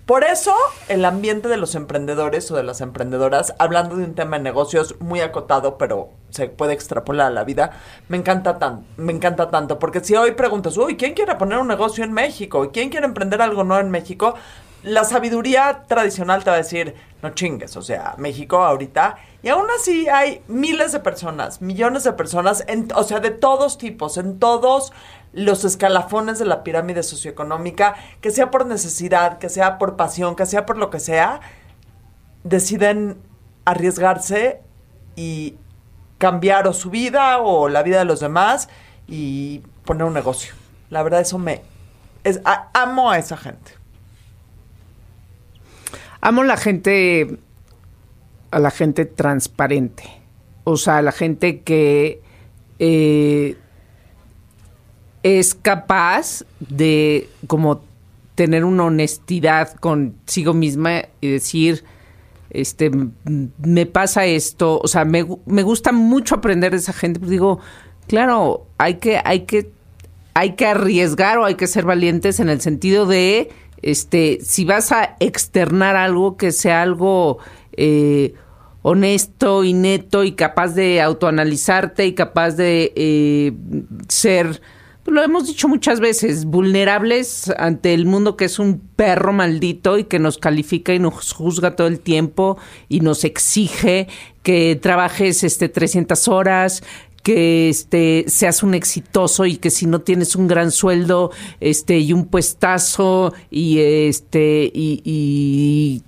Por 0.06 0.24
eso 0.24 0.52
el 0.88 1.04
ambiente 1.04 1.46
de 1.48 1.56
los 1.56 1.76
emprendedores 1.76 2.50
o 2.50 2.56
de 2.56 2.64
las 2.64 2.80
emprendedoras, 2.80 3.54
hablando 3.60 3.94
de 3.96 4.04
un 4.04 4.14
tema 4.16 4.38
de 4.38 4.42
negocios 4.42 4.96
muy 4.98 5.20
acotado, 5.20 5.78
pero 5.78 6.10
se 6.30 6.48
puede 6.48 6.72
extrapolar 6.72 7.28
a 7.28 7.30
la 7.30 7.44
vida, 7.44 7.72
me 8.08 8.16
encanta 8.16 8.80
me 8.96 9.12
encanta 9.12 9.50
tanto, 9.50 9.78
porque 9.78 10.02
si 10.02 10.16
hoy 10.16 10.32
preguntas, 10.32 10.76
uy, 10.78 10.96
¿quién 10.96 11.14
quiere 11.14 11.36
poner 11.36 11.58
un 11.58 11.68
negocio 11.68 12.02
en 12.02 12.12
México? 12.12 12.70
¿Quién 12.72 12.88
quiere 12.90 13.06
emprender 13.06 13.40
algo 13.40 13.62
nuevo 13.62 13.82
en 13.84 13.90
México? 13.92 14.34
La 14.82 15.04
sabiduría 15.04 15.84
tradicional 15.86 16.42
te 16.42 16.50
va 16.50 16.56
a 16.56 16.58
decir, 16.58 16.94
no 17.22 17.30
chingues, 17.30 17.76
o 17.76 17.82
sea, 17.82 18.14
México 18.16 18.62
ahorita, 18.64 19.16
y 19.42 19.48
aún 19.48 19.66
así 19.78 20.08
hay 20.08 20.42
miles 20.48 20.92
de 20.92 21.00
personas, 21.00 21.60
millones 21.60 22.04
de 22.04 22.12
personas, 22.12 22.64
o 22.94 23.02
sea, 23.04 23.20
de 23.20 23.30
todos 23.30 23.78
tipos, 23.78 24.16
en 24.16 24.38
todos 24.38 24.92
los 25.32 25.64
escalafones 25.64 26.38
de 26.38 26.44
la 26.46 26.64
pirámide 26.64 27.02
socioeconómica, 27.02 27.94
que 28.20 28.30
sea 28.30 28.50
por 28.50 28.66
necesidad, 28.66 29.38
que 29.38 29.48
sea 29.48 29.78
por 29.78 29.96
pasión, 29.96 30.34
que 30.34 30.46
sea 30.46 30.66
por 30.66 30.76
lo 30.76 30.90
que 30.90 31.00
sea, 31.00 31.40
deciden 32.42 33.18
arriesgarse 33.64 34.60
y 35.14 35.56
cambiar 36.18 36.66
o 36.66 36.72
su 36.72 36.90
vida 36.90 37.38
o 37.38 37.68
la 37.68 37.82
vida 37.82 37.98
de 37.98 38.04
los 38.04 38.20
demás 38.20 38.68
y 39.06 39.62
poner 39.84 40.04
un 40.04 40.14
negocio. 40.14 40.54
La 40.90 41.02
verdad, 41.02 41.20
eso 41.20 41.38
me... 41.38 41.62
Es, 42.24 42.40
amo 42.74 43.10
a 43.10 43.18
esa 43.18 43.36
gente. 43.36 43.79
Amo 46.20 46.44
la 46.44 46.56
gente, 46.56 47.38
a 48.50 48.58
la 48.58 48.70
gente 48.70 49.06
transparente. 49.06 50.04
O 50.64 50.76
sea, 50.76 50.98
a 50.98 51.02
la 51.02 51.12
gente 51.12 51.60
que 51.60 52.20
eh, 52.78 53.56
es 55.22 55.54
capaz 55.54 56.44
de 56.60 57.28
como 57.46 57.82
tener 58.34 58.64
una 58.64 58.84
honestidad 58.84 59.74
consigo 59.74 60.54
misma 60.54 61.02
y 61.20 61.28
decir, 61.28 61.84
este, 62.50 62.90
me 63.58 63.86
pasa 63.86 64.24
esto, 64.24 64.80
o 64.82 64.88
sea, 64.88 65.04
me, 65.04 65.26
me 65.46 65.62
gusta 65.62 65.92
mucho 65.92 66.36
aprender 66.36 66.72
de 66.72 66.78
esa 66.78 66.92
gente, 66.92 67.20
digo, 67.24 67.60
claro, 68.08 68.66
hay 68.78 68.94
que, 68.94 69.20
hay 69.24 69.40
que, 69.40 69.70
hay 70.34 70.54
que 70.54 70.66
arriesgar 70.66 71.38
o 71.38 71.44
hay 71.44 71.54
que 71.54 71.66
ser 71.66 71.84
valientes 71.84 72.40
en 72.40 72.48
el 72.48 72.60
sentido 72.60 73.06
de, 73.06 73.50
este, 73.82 74.38
si 74.42 74.64
vas 74.64 74.92
a 74.92 75.16
externar 75.20 75.96
algo 75.96 76.36
que 76.36 76.52
sea 76.52 76.82
algo 76.82 77.38
eh, 77.72 78.34
honesto 78.82 79.64
y 79.64 79.72
neto 79.72 80.24
y 80.24 80.32
capaz 80.32 80.74
de 80.74 81.00
autoanalizarte 81.00 82.06
y 82.06 82.14
capaz 82.14 82.52
de 82.52 82.92
eh, 82.96 83.52
ser 84.08 84.60
lo 85.06 85.22
hemos 85.22 85.46
dicho 85.46 85.66
muchas 85.66 85.98
veces, 85.98 86.44
vulnerables 86.44 87.50
ante 87.58 87.94
el 87.94 88.06
mundo 88.06 88.36
que 88.36 88.44
es 88.44 88.58
un 88.58 88.80
perro 88.96 89.32
maldito 89.32 89.98
y 89.98 90.04
que 90.04 90.18
nos 90.18 90.38
califica 90.38 90.94
y 90.94 90.98
nos 90.98 91.32
juzga 91.32 91.74
todo 91.74 91.86
el 91.86 92.00
tiempo 92.00 92.58
y 92.88 93.00
nos 93.00 93.24
exige 93.24 94.08
que 94.42 94.78
trabajes 94.80 95.42
este 95.42 95.68
300 95.68 96.28
horas, 96.28 96.82
que 97.22 97.68
este 97.68 98.24
seas 98.28 98.62
un 98.62 98.74
exitoso 98.74 99.46
y 99.46 99.56
que 99.56 99.70
si 99.70 99.86
no 99.86 100.00
tienes 100.00 100.36
un 100.36 100.48
gran 100.48 100.70
sueldo 100.70 101.30
este 101.60 101.98
y 101.98 102.12
un 102.12 102.26
puestazo 102.26 103.34
y 103.50 103.78
este 103.78 104.70
y, 104.72 106.02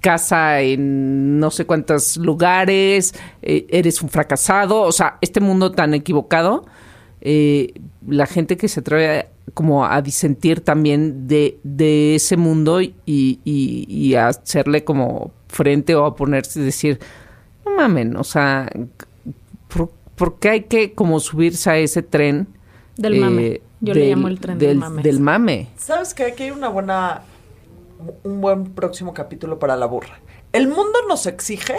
casa 0.00 0.62
en 0.62 1.38
no 1.38 1.50
sé 1.50 1.66
cuántos 1.66 2.16
lugares 2.16 3.14
eh, 3.42 3.66
eres 3.68 4.00
un 4.02 4.08
fracasado. 4.08 4.82
O 4.82 4.92
sea 4.92 5.18
este 5.20 5.40
mundo 5.40 5.72
tan 5.72 5.94
equivocado 5.94 6.64
eh, 7.20 7.74
la 8.06 8.26
gente 8.26 8.56
que 8.56 8.68
se 8.68 8.80
atreve 8.80 9.28
como 9.54 9.84
a 9.84 10.00
disentir 10.00 10.60
también 10.60 11.26
de, 11.26 11.58
de 11.62 12.14
ese 12.14 12.36
mundo 12.36 12.80
y, 12.80 12.94
y, 13.04 14.14
a 14.14 14.28
hacerle 14.28 14.84
como 14.84 15.32
frente 15.48 15.94
o 15.94 16.06
a 16.06 16.16
ponerse 16.16 16.60
y 16.60 16.64
decir, 16.64 17.00
no 17.64 17.76
mamen, 17.76 18.16
o 18.16 18.24
sea, 18.24 18.70
¿por, 19.68 19.90
qué 20.38 20.50
hay 20.50 20.62
que 20.64 20.92
como 20.92 21.20
subirse 21.20 21.70
a 21.70 21.78
ese 21.78 22.02
tren? 22.02 22.48
Del 22.96 23.20
mame. 23.20 23.46
Eh, 23.46 23.62
Yo 23.80 23.94
le 23.94 24.10
llamo 24.10 24.28
el 24.28 24.38
tren 24.38 24.58
del, 24.58 24.76
mame. 24.76 25.02
Del 25.02 25.20
mame. 25.20 25.68
¿Sabes 25.76 26.12
qué? 26.12 26.24
Aquí 26.24 26.42
hay 26.44 26.50
una 26.50 26.68
buena, 26.68 27.22
un 28.24 28.40
buen 28.40 28.72
próximo 28.74 29.14
capítulo 29.14 29.58
para 29.58 29.76
la 29.76 29.86
burra. 29.86 30.20
¿El 30.52 30.68
mundo 30.68 30.98
nos 31.08 31.26
exige 31.26 31.76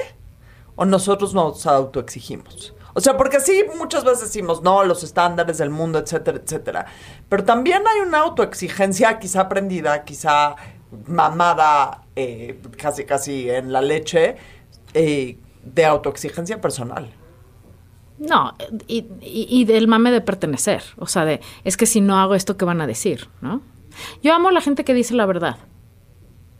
o 0.75 0.85
nosotros 0.85 1.33
nos 1.33 1.67
autoexigimos? 1.67 2.73
O 2.93 2.99
sea, 2.99 3.15
porque 3.15 3.39
sí, 3.39 3.63
muchas 3.77 4.03
veces 4.03 4.21
decimos, 4.21 4.63
no, 4.63 4.83
los 4.83 5.03
estándares 5.03 5.57
del 5.57 5.69
mundo, 5.69 5.99
etcétera, 5.99 6.39
etcétera. 6.43 6.85
Pero 7.29 7.43
también 7.43 7.83
hay 7.87 8.01
una 8.01 8.19
autoexigencia 8.19 9.17
quizá 9.19 9.41
aprendida, 9.41 10.03
quizá 10.03 10.55
mamada, 11.07 12.03
eh, 12.15 12.59
casi, 12.77 13.05
casi 13.05 13.49
en 13.49 13.71
la 13.71 13.81
leche, 13.81 14.35
eh, 14.93 15.37
de 15.63 15.85
autoexigencia 15.85 16.59
personal. 16.59 17.13
No, 18.21 18.53
y, 18.87 19.07
y, 19.19 19.65
del 19.65 19.87
mame 19.87 20.11
de 20.11 20.21
pertenecer. 20.21 20.83
O 20.97 21.07
sea, 21.07 21.25
de, 21.25 21.41
es 21.63 21.75
que 21.75 21.87
si 21.87 22.01
no 22.01 22.19
hago 22.19 22.35
esto, 22.35 22.55
¿qué 22.55 22.65
van 22.65 22.79
a 22.79 22.85
decir? 22.85 23.29
¿No? 23.41 23.61
Yo 24.21 24.35
amo 24.35 24.49
a 24.49 24.51
la 24.51 24.61
gente 24.61 24.83
que 24.83 24.93
dice 24.93 25.15
la 25.15 25.25
verdad. 25.25 25.57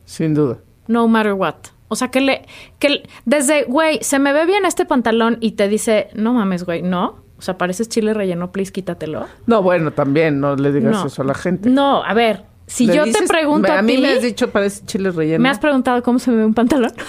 Sin 0.06 0.34
duda. 0.34 0.58
No 0.88 1.08
matter 1.08 1.34
what. 1.34 1.56
O 1.88 1.96
sea, 1.96 2.10
que 2.10 2.20
le, 2.20 2.48
que 2.80 3.04
desde, 3.26 3.66
güey, 3.66 4.00
se 4.02 4.18
me 4.18 4.34
ve 4.34 4.48
bien 4.48 4.66
este 4.66 4.86
pantalón 4.86 5.38
y 5.40 5.52
te 5.52 5.68
dice, 5.68 6.10
no 6.16 6.34
mames, 6.34 6.64
güey, 6.66 6.82
no. 6.82 7.24
O 7.38 7.44
sea, 7.44 7.60
pareces 7.60 7.90
chile 7.90 8.16
relleno, 8.16 8.52
please, 8.52 8.72
quítatelo. 8.72 9.28
No, 9.46 9.62
bueno, 9.62 9.92
también, 9.92 10.40
no 10.40 10.56
le 10.56 10.72
digas 10.72 11.06
eso 11.06 11.22
a 11.22 11.26
la 11.26 11.36
gente. 11.36 11.70
No, 11.70 12.04
a 12.04 12.16
ver, 12.16 12.44
si 12.66 12.88
yo 12.88 13.04
te 13.04 13.28
pregunto 13.28 13.72
a, 13.72 13.80
a 13.80 13.82
mí 13.84 14.00
me 14.00 14.14
has 14.14 14.24
dicho 14.24 14.50
parece 14.50 14.84
chile 14.86 15.12
relleno. 15.12 15.44
¿Me 15.44 15.50
has 15.50 15.60
preguntado 15.60 16.02
cómo 16.02 16.18
se 16.18 16.32
me 16.32 16.38
ve 16.38 16.46
un 16.46 16.56
pantalón? 16.56 16.94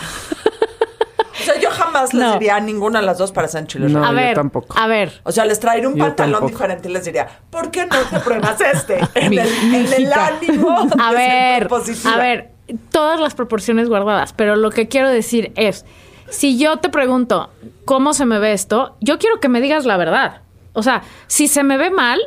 O 1.43 1.45
sea, 1.45 1.59
yo 1.61 1.71
jamás 1.93 2.15
les 2.15 2.33
diría 2.35 2.57
a 2.57 2.61
ninguna 2.61 3.01
de 3.01 3.07
las 3.07 3.19
dos 3.19 3.33
para 3.33 3.47
hacer 3.47 3.67
chile 3.67 3.89
no, 3.89 4.05
a 4.05 4.13
ver, 4.13 4.35
tampoco. 4.35 4.79
A 4.79 4.87
ver. 4.87 5.21
O 5.25 5.33
sea, 5.33 5.45
les 5.45 5.61
traería 5.61 5.89
un 5.89 5.97
pantalón 5.97 6.47
diferente 6.47 6.89
y 6.89 6.93
les 6.93 7.05
diría, 7.05 7.29
¿por 7.51 7.71
qué 7.71 7.87
no 7.87 7.97
te 8.11 8.21
pruebas 8.21 8.61
este? 8.61 8.99
en, 9.15 9.33
el, 9.33 9.49
en 9.75 9.93
el, 9.93 10.13
ánimo. 10.13 10.89
A 10.99 11.13
ver, 11.13 11.69
a 12.07 12.17
ver, 12.17 12.51
todas 12.91 13.21
las 13.21 13.35
proporciones 13.35 13.89
guardadas, 13.89 14.33
pero 14.33 14.57
lo 14.57 14.71
que 14.71 14.89
quiero 14.89 15.09
decir 15.09 15.53
es, 15.57 15.85
si 16.29 16.59
yo 16.59 16.79
te 16.79 16.89
pregunto 16.89 17.51
cómo 17.85 18.15
se 18.15 18.25
me 18.25 18.39
ve 18.39 18.53
esto, 18.53 18.97
yo 19.01 19.19
quiero 19.19 19.41
que 19.41 19.49
me 19.49 19.61
digas 19.61 19.85
la 19.85 19.97
verdad. 19.97 20.43
O 20.73 20.83
sea, 20.83 21.03
si 21.27 21.49
se 21.49 21.63
me 21.63 21.77
ve 21.77 21.91
mal, 21.91 22.21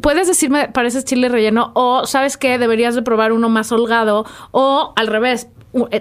puedes 0.00 0.28
decirme 0.28 0.68
pareces 0.68 1.04
chile 1.04 1.28
relleno 1.28 1.72
o 1.74 2.06
sabes 2.06 2.36
que 2.36 2.58
deberías 2.58 2.94
de 2.94 3.02
probar 3.02 3.32
uno 3.32 3.48
más 3.48 3.72
holgado 3.72 4.24
o 4.52 4.92
al 4.96 5.06
revés, 5.08 5.48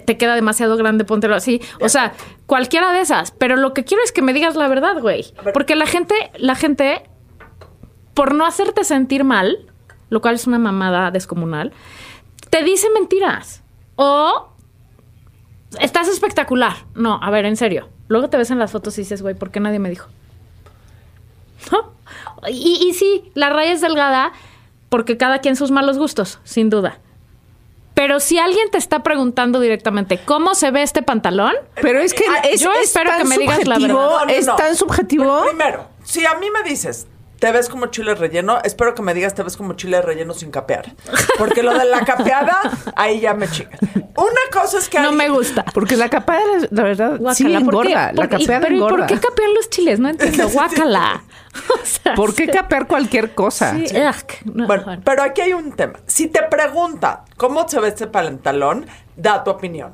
te 0.05 0.17
queda 0.17 0.35
demasiado 0.35 0.77
grande, 0.77 1.03
póntelo 1.03 1.35
así. 1.35 1.61
O 1.81 1.89
sea, 1.89 2.13
cualquiera 2.45 2.91
de 2.91 3.01
esas. 3.01 3.31
Pero 3.31 3.55
lo 3.55 3.73
que 3.73 3.83
quiero 3.83 4.03
es 4.03 4.11
que 4.11 4.21
me 4.21 4.33
digas 4.33 4.55
la 4.55 4.67
verdad, 4.67 4.99
güey. 4.99 5.33
Porque 5.53 5.75
la 5.75 5.85
gente, 5.85 6.15
la 6.37 6.55
gente, 6.55 7.03
por 8.13 8.35
no 8.35 8.45
hacerte 8.45 8.83
sentir 8.83 9.23
mal, 9.23 9.71
lo 10.09 10.21
cual 10.21 10.35
es 10.35 10.47
una 10.47 10.59
mamada 10.59 11.11
descomunal, 11.11 11.73
te 12.49 12.63
dice 12.63 12.87
mentiras. 12.93 13.63
O 13.95 14.49
estás 15.79 16.07
espectacular. 16.07 16.73
No, 16.95 17.19
a 17.21 17.29
ver, 17.31 17.45
en 17.45 17.57
serio. 17.57 17.89
Luego 18.07 18.29
te 18.29 18.37
ves 18.37 18.51
en 18.51 18.59
las 18.59 18.71
fotos 18.71 18.97
y 18.97 19.01
dices, 19.01 19.21
güey, 19.21 19.35
¿por 19.35 19.49
qué 19.49 19.59
nadie 19.59 19.79
me 19.79 19.89
dijo? 19.89 20.09
¿No? 21.71 21.93
Y, 22.49 22.87
y 22.87 22.93
sí, 22.93 23.31
la 23.33 23.49
raya 23.49 23.71
es 23.71 23.81
delgada 23.81 24.33
porque 24.89 25.17
cada 25.17 25.39
quien 25.39 25.55
sus 25.55 25.71
malos 25.71 25.97
gustos, 25.97 26.39
sin 26.43 26.69
duda. 26.69 26.99
Pero 27.93 28.19
si 28.19 28.39
alguien 28.39 28.69
te 28.71 28.77
está 28.77 29.03
preguntando 29.03 29.59
directamente 29.59 30.19
cómo 30.25 30.55
se 30.55 30.71
ve 30.71 30.81
este 30.81 31.03
pantalón, 31.03 31.53
pero 31.81 31.99
es 31.99 32.13
que 32.13 32.23
es, 32.51 32.59
yo 32.59 32.71
espero 32.73 33.11
que 33.17 33.23
me 33.23 33.37
digas 33.37 33.67
la 33.67 33.77
verdad. 33.77 34.29
es 34.29 34.45
tan 34.45 34.75
subjetivo. 34.75 35.43
primero, 35.45 35.87
si 36.03 36.25
a 36.25 36.33
mí 36.35 36.47
me 36.49 36.67
dices, 36.67 37.07
te 37.43 37.51
ves 37.51 37.67
como 37.67 37.87
chile 37.87 38.15
relleno, 38.15 38.59
espero 38.63 38.95
que 38.95 39.01
me 39.01 39.13
digas 39.13 39.35
te 39.35 39.43
ves 39.43 39.57
como 39.57 39.73
chile 39.73 40.01
relleno 40.01 40.33
sin 40.33 40.49
capear. 40.49 40.95
Porque 41.37 41.61
lo 41.61 41.77
de 41.77 41.83
la 41.83 42.05
capeada, 42.05 42.57
ahí 42.95 43.19
ya 43.19 43.33
me 43.33 43.49
chingas. 43.49 43.81
Una 44.15 44.43
cosa 44.49 44.77
es 44.77 44.87
que... 44.87 44.97
No 45.01 45.11
me 45.11 45.27
gusta. 45.27 45.65
Porque 45.73 45.97
la 45.97 46.07
capeada, 46.07 46.41
la 46.71 46.83
verdad, 46.83 47.19
sí 47.33 47.53
engorda. 47.53 48.13
la 48.13 48.29
capeada 48.29 48.61
pero 48.61 48.75
engorda. 48.75 48.95
¿por 48.95 49.07
qué 49.07 49.19
capear 49.19 49.49
los 49.49 49.69
chiles? 49.69 49.99
No 49.99 50.07
entiendo. 50.07 50.47
Guácala. 50.53 51.25
¿Por 52.15 52.33
qué 52.33 52.47
capear 52.47 52.87
cualquier 52.87 53.35
cosa? 53.35 53.75
Sí. 53.75 53.93
bueno, 54.45 55.01
pero 55.03 55.23
aquí 55.23 55.41
hay 55.41 55.51
un 55.51 55.73
tema. 55.73 55.99
Si 56.07 56.27
te 56.27 56.43
pregunta 56.43 57.25
cómo 57.35 57.67
se 57.67 57.77
ve 57.81 57.89
este 57.89 58.07
pantalón, 58.07 58.85
da 59.17 59.43
tu 59.43 59.51
opinión 59.51 59.91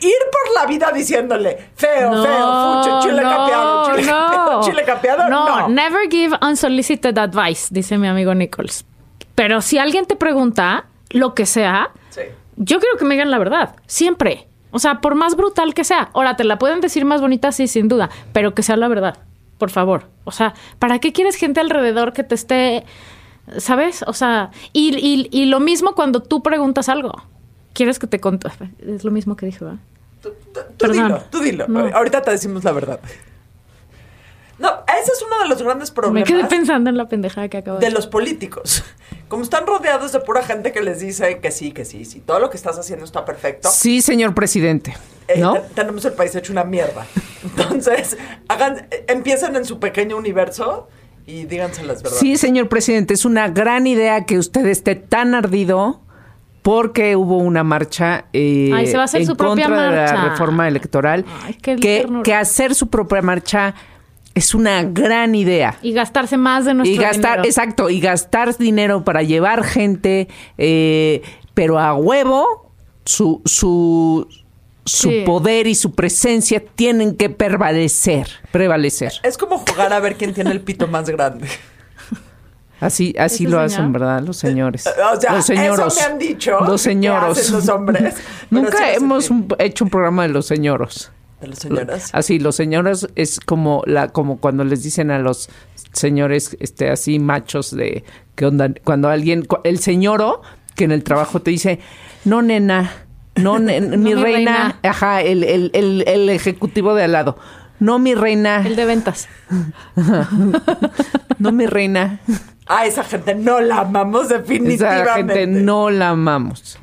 ir 0.00 0.14
por 0.32 0.54
la 0.54 0.66
vida 0.66 0.90
diciéndole 0.92 1.70
feo, 1.74 2.22
feo, 2.22 2.82
fucho, 2.82 3.00
chile 3.02 3.22
capeado, 3.22 3.90
chile 3.90 4.06
capeado, 4.06 4.62
chile 4.64 4.82
capeado. 4.84 5.28
No, 5.28 5.68
never 5.68 6.08
give 6.10 6.36
unsolicited 6.42 7.16
advice, 7.18 7.68
dice 7.70 7.98
mi 7.98 8.08
amigo 8.08 8.34
Nichols. 8.34 8.84
Pero 9.34 9.60
si 9.60 9.78
alguien 9.78 10.06
te 10.06 10.16
pregunta 10.16 10.86
lo 11.10 11.34
que 11.34 11.46
sea, 11.46 11.90
yo 12.56 12.78
quiero 12.78 12.98
que 12.98 13.04
me 13.04 13.14
digan 13.14 13.30
la 13.30 13.38
verdad, 13.38 13.76
siempre. 13.86 14.46
O 14.70 14.78
sea, 14.78 15.00
por 15.00 15.14
más 15.14 15.36
brutal 15.36 15.74
que 15.74 15.82
sea. 15.82 16.10
Ahora, 16.12 16.36
te 16.36 16.44
la 16.44 16.58
pueden 16.58 16.80
decir 16.80 17.04
más 17.04 17.20
bonita, 17.20 17.50
sí, 17.50 17.66
sin 17.66 17.88
duda, 17.88 18.10
pero 18.32 18.54
que 18.54 18.62
sea 18.62 18.76
la 18.76 18.86
verdad, 18.86 19.18
por 19.58 19.70
favor. 19.70 20.08
O 20.24 20.30
sea, 20.30 20.54
¿para 20.78 20.98
qué 20.98 21.12
quieres 21.12 21.36
gente 21.36 21.60
alrededor 21.60 22.12
que 22.12 22.22
te 22.22 22.34
esté, 22.34 22.84
sabes? 23.58 24.04
O 24.06 24.12
sea, 24.12 24.50
y, 24.72 25.28
y 25.32 25.46
lo 25.46 25.58
mismo 25.58 25.94
cuando 25.94 26.22
tú 26.22 26.42
preguntas 26.42 26.88
algo 26.88 27.29
¿Quieres 27.72 27.98
que 27.98 28.06
te 28.06 28.20
conte? 28.20 28.48
Es 28.86 29.04
lo 29.04 29.10
mismo 29.10 29.36
que 29.36 29.46
dije, 29.46 29.64
¿verdad? 29.64 29.80
Tú, 30.22 30.32
tú- 30.76 30.92
dilo, 30.92 31.22
tú 31.30 31.40
dilo. 31.40 31.66
No. 31.68 31.80
Ahorita 31.94 32.20
te 32.22 32.30
decimos 32.32 32.64
la 32.64 32.72
verdad. 32.72 33.00
No, 34.58 34.68
ese 35.00 35.12
es 35.12 35.22
uno 35.26 35.38
de 35.42 35.48
los 35.48 35.62
grandes 35.62 35.90
Me 35.90 35.94
problemas 35.94 36.28
quedé 36.28 36.44
pensando 36.44 36.90
en 36.90 36.98
la 36.98 37.08
pendejada 37.08 37.48
que 37.48 37.56
acabo 37.58 37.78
de 37.78 37.86
de 37.86 37.92
los 37.92 38.06
políticos. 38.06 38.84
Como 39.28 39.42
están 39.42 39.66
rodeados 39.66 40.12
de 40.12 40.20
pura 40.20 40.42
gente 40.42 40.72
que 40.72 40.82
les 40.82 41.00
dice 41.00 41.38
que 41.38 41.50
sí, 41.50 41.72
que 41.72 41.86
sí, 41.86 42.04
sí, 42.04 42.20
todo 42.20 42.40
lo 42.40 42.50
que 42.50 42.58
estás 42.58 42.78
haciendo 42.78 43.06
está 43.06 43.24
perfecto. 43.24 43.70
Sí, 43.72 44.02
señor 44.02 44.34
presidente. 44.34 44.94
eh, 45.28 45.38
¿No? 45.40 45.54
te- 45.54 45.60
tenemos 45.74 46.04
el 46.04 46.12
país 46.12 46.34
hecho 46.34 46.52
una 46.52 46.64
mierda. 46.64 47.06
Entonces, 47.42 48.18
hagan, 48.48 48.86
eh, 48.90 49.06
empiecen 49.08 49.56
en 49.56 49.64
su 49.64 49.78
pequeño 49.78 50.16
universo 50.18 50.88
y 51.26 51.44
díganse 51.44 51.82
las 51.84 52.02
verdades. 52.02 52.18
Sí, 52.20 52.36
señor 52.36 52.68
presidente, 52.68 53.14
es 53.14 53.24
una 53.24 53.48
gran 53.48 53.86
idea 53.86 54.26
que 54.26 54.36
usted 54.36 54.66
esté 54.66 54.94
tan 54.94 55.34
ardido 55.34 56.02
porque 56.62 57.16
hubo 57.16 57.38
una 57.38 57.64
marcha 57.64 58.26
eh, 58.32 58.70
Ay, 58.74 58.86
se 58.86 58.96
va 58.96 59.02
a 59.02 59.04
hacer 59.04 59.22
en 59.22 59.26
su 59.26 59.36
contra 59.36 59.68
de 59.68 59.96
la 59.96 60.28
reforma 60.30 60.68
electoral. 60.68 61.24
Ay, 61.44 61.54
qué 61.54 61.76
que, 61.76 62.06
que 62.22 62.34
hacer 62.34 62.74
su 62.74 62.88
propia 62.88 63.22
marcha 63.22 63.74
es 64.34 64.54
una 64.54 64.82
gran 64.84 65.34
idea. 65.34 65.76
Y 65.82 65.92
gastarse 65.92 66.36
más 66.36 66.64
de 66.64 66.74
nuestro 66.74 66.94
Y 66.94 66.98
gastar, 66.98 67.38
dinero. 67.38 67.44
exacto, 67.48 67.90
y 67.90 68.00
gastar 68.00 68.56
dinero 68.56 69.04
para 69.04 69.22
llevar 69.22 69.64
gente, 69.64 70.28
eh, 70.58 71.22
pero 71.54 71.78
a 71.78 71.94
huevo, 71.94 72.72
su, 73.04 73.42
su, 73.44 74.28
su 74.84 75.10
Sí. 75.10 75.22
poder 75.26 75.66
y 75.66 75.74
su 75.74 75.94
presencia 75.94 76.62
tienen 76.74 77.16
que 77.16 77.28
prevalecer, 77.30 78.28
prevalecer. 78.52 79.12
Es 79.22 79.36
como 79.36 79.58
jugar 79.58 79.92
a 79.92 80.00
ver 80.00 80.16
quién 80.16 80.32
tiene 80.34 80.52
el 80.52 80.60
pito 80.60 80.86
más 80.86 81.08
grande. 81.10 81.48
Así, 82.80 83.14
así 83.18 83.44
¿Ese 83.44 83.44
lo 83.44 83.50
señor? 83.50 83.64
hacen, 83.64 83.92
¿verdad? 83.92 84.22
Los 84.22 84.36
señores. 84.38 84.86
O 84.86 85.20
sea, 85.20 85.34
los 85.34 85.44
señoros. 85.46 85.96
eso 85.96 86.08
me 86.08 86.12
han 86.12 86.18
dicho 86.18 86.60
Los 86.60 86.82
que 86.82 86.88
señoros. 86.90 87.50
los 87.50 87.68
hombres, 87.68 88.14
Nunca 88.50 88.78
sí 88.78 88.84
hemos 88.96 89.30
un- 89.30 89.46
hecho 89.58 89.84
un 89.84 89.90
programa 89.90 90.22
de 90.22 90.30
los 90.30 90.46
señoros. 90.46 91.12
De 91.40 91.48
las 91.48 91.58
señoras. 91.58 92.10
Así, 92.12 92.38
los 92.38 92.56
señoros 92.56 93.08
es 93.16 93.38
como 93.40 93.82
la, 93.86 94.08
como 94.08 94.38
cuando 94.38 94.64
les 94.64 94.82
dicen 94.82 95.10
a 95.10 95.18
los 95.18 95.48
señores, 95.92 96.56
este, 96.60 96.90
así 96.90 97.18
machos 97.18 97.70
de 97.74 98.04
qué 98.34 98.46
onda, 98.46 98.70
cuando 98.84 99.08
alguien, 99.08 99.46
el 99.64 99.78
señoro 99.78 100.40
que 100.74 100.84
en 100.84 100.92
el 100.92 101.02
trabajo 101.04 101.40
te 101.42 101.50
dice, 101.50 101.80
no 102.24 102.40
nena, 102.42 102.90
no, 103.36 103.58
ne- 103.58 103.80
mi, 103.82 103.96
mi 103.96 104.14
reina, 104.14 104.22
reina. 104.22 104.78
ajá, 104.82 105.20
el, 105.22 105.44
el, 105.44 105.70
el, 105.74 106.04
el 106.06 106.28
ejecutivo 106.30 106.94
de 106.94 107.04
al 107.04 107.12
lado, 107.12 107.36
no 107.78 107.98
mi 107.98 108.14
reina, 108.14 108.62
El 108.66 108.76
de 108.76 108.84
ventas. 108.84 109.26
no 111.38 111.52
mi 111.52 111.66
reina, 111.66 112.20
A 112.70 112.86
esa 112.86 113.02
gente 113.02 113.34
no 113.34 113.60
la 113.60 113.80
amamos 113.80 114.28
definitivamente. 114.28 115.02
esa 115.02 115.14
gente 115.14 115.46
no 115.46 115.90
la 115.90 116.10
amamos. 116.10 116.78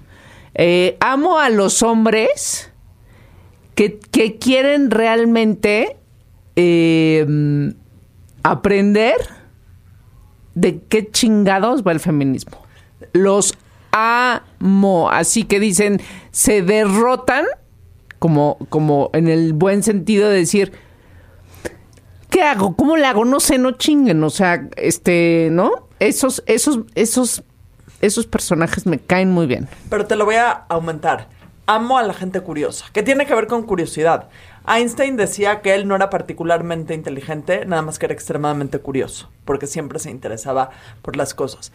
Eh, 0.54 0.98
amo 1.00 1.40
a 1.40 1.50
los 1.50 1.82
hombres 1.82 2.72
que, 3.74 4.00
que 4.12 4.38
quieren 4.38 4.92
realmente 4.92 5.98
eh, 6.56 7.26
aprender 8.44 9.16
de 10.56 10.82
qué 10.90 11.10
chingados 11.10 11.84
va 11.84 11.92
el 11.92 12.00
feminismo. 12.00 12.58
Los 13.14 13.58
amo. 13.92 15.10
Así 15.10 15.44
que 15.44 15.60
dicen, 15.60 16.02
se 16.32 16.64
derrotan, 16.64 17.46
como, 18.20 18.58
como 18.70 19.10
en 19.14 19.28
el 19.28 19.54
buen 19.54 19.84
sentido 19.84 20.30
de 20.30 20.38
decir, 20.38 20.72
¿qué 22.38 22.44
hago? 22.44 22.76
¿Cómo 22.76 22.96
le 22.98 23.08
hago? 23.08 23.26
No 23.26 23.40
sé, 23.40 23.58
no 23.58 23.72
chinguen. 23.72 24.24
O 24.24 24.30
sea, 24.30 24.68
este, 24.76 25.50
¿no? 25.52 25.88
Esos, 26.00 26.44
esos, 26.46 26.82
esos, 26.94 27.44
esos 28.00 28.28
personajes 28.28 28.86
me 28.86 29.00
caen 29.00 29.32
muy 29.32 29.48
bien. 29.48 29.68
Pero 29.90 30.06
te 30.06 30.16
lo 30.16 30.26
voy 30.26 30.36
a 30.36 30.52
aumentar. 30.70 31.30
Amo 31.66 31.98
a 31.98 32.04
la 32.04 32.14
gente 32.14 32.40
curiosa, 32.42 32.86
que 32.94 33.02
tiene 33.02 33.26
que 33.26 33.34
ver 33.34 33.48
con 33.48 33.64
curiosidad. 33.64 34.30
Einstein 34.68 35.18
decía 35.18 35.62
que 35.62 35.74
él 35.74 35.88
no 35.88 35.96
era 35.96 36.12
particularmente 36.12 36.94
inteligente, 36.94 37.66
nada 37.66 37.82
más 37.82 37.98
que 37.98 38.06
era 38.06 38.14
extremadamente 38.14 38.78
curioso, 38.80 39.32
porque 39.44 39.66
siempre 39.66 39.98
se 39.98 40.12
interesaba 40.12 40.70
por 41.02 41.16
las 41.16 41.34
cosas. 41.34 41.72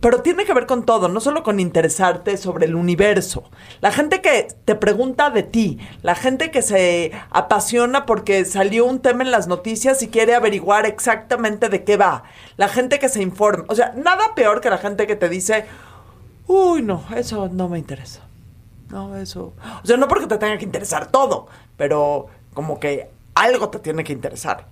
Pero 0.00 0.20
tiene 0.20 0.44
que 0.44 0.52
ver 0.52 0.66
con 0.66 0.84
todo, 0.84 1.08
no 1.08 1.20
solo 1.20 1.42
con 1.42 1.58
interesarte 1.58 2.36
sobre 2.36 2.66
el 2.66 2.74
universo. 2.74 3.44
La 3.80 3.92
gente 3.92 4.20
que 4.20 4.48
te 4.64 4.74
pregunta 4.74 5.30
de 5.30 5.42
ti, 5.42 5.78
la 6.02 6.14
gente 6.14 6.50
que 6.50 6.60
se 6.60 7.12
apasiona 7.30 8.04
porque 8.04 8.44
salió 8.44 8.84
un 8.84 9.00
tema 9.00 9.24
en 9.24 9.30
las 9.30 9.48
noticias 9.48 10.02
y 10.02 10.08
quiere 10.08 10.34
averiguar 10.34 10.84
exactamente 10.84 11.70
de 11.70 11.82
qué 11.84 11.96
va. 11.96 12.24
La 12.56 12.68
gente 12.68 12.98
que 12.98 13.08
se 13.08 13.22
informa. 13.22 13.64
O 13.68 13.74
sea, 13.74 13.94
nada 13.96 14.34
peor 14.34 14.60
que 14.60 14.70
la 14.70 14.78
gente 14.78 15.06
que 15.06 15.16
te 15.16 15.30
dice, 15.30 15.64
uy, 16.46 16.82
no, 16.82 17.02
eso 17.16 17.48
no 17.50 17.68
me 17.68 17.78
interesa. 17.78 18.20
No, 18.90 19.16
eso. 19.16 19.54
O 19.82 19.86
sea, 19.86 19.96
no 19.96 20.08
porque 20.08 20.26
te 20.26 20.38
tenga 20.38 20.58
que 20.58 20.64
interesar 20.64 21.10
todo, 21.10 21.46
pero 21.76 22.26
como 22.54 22.78
que 22.78 23.10
algo 23.34 23.70
te 23.70 23.78
tiene 23.78 24.04
que 24.04 24.12
interesar. 24.12 24.66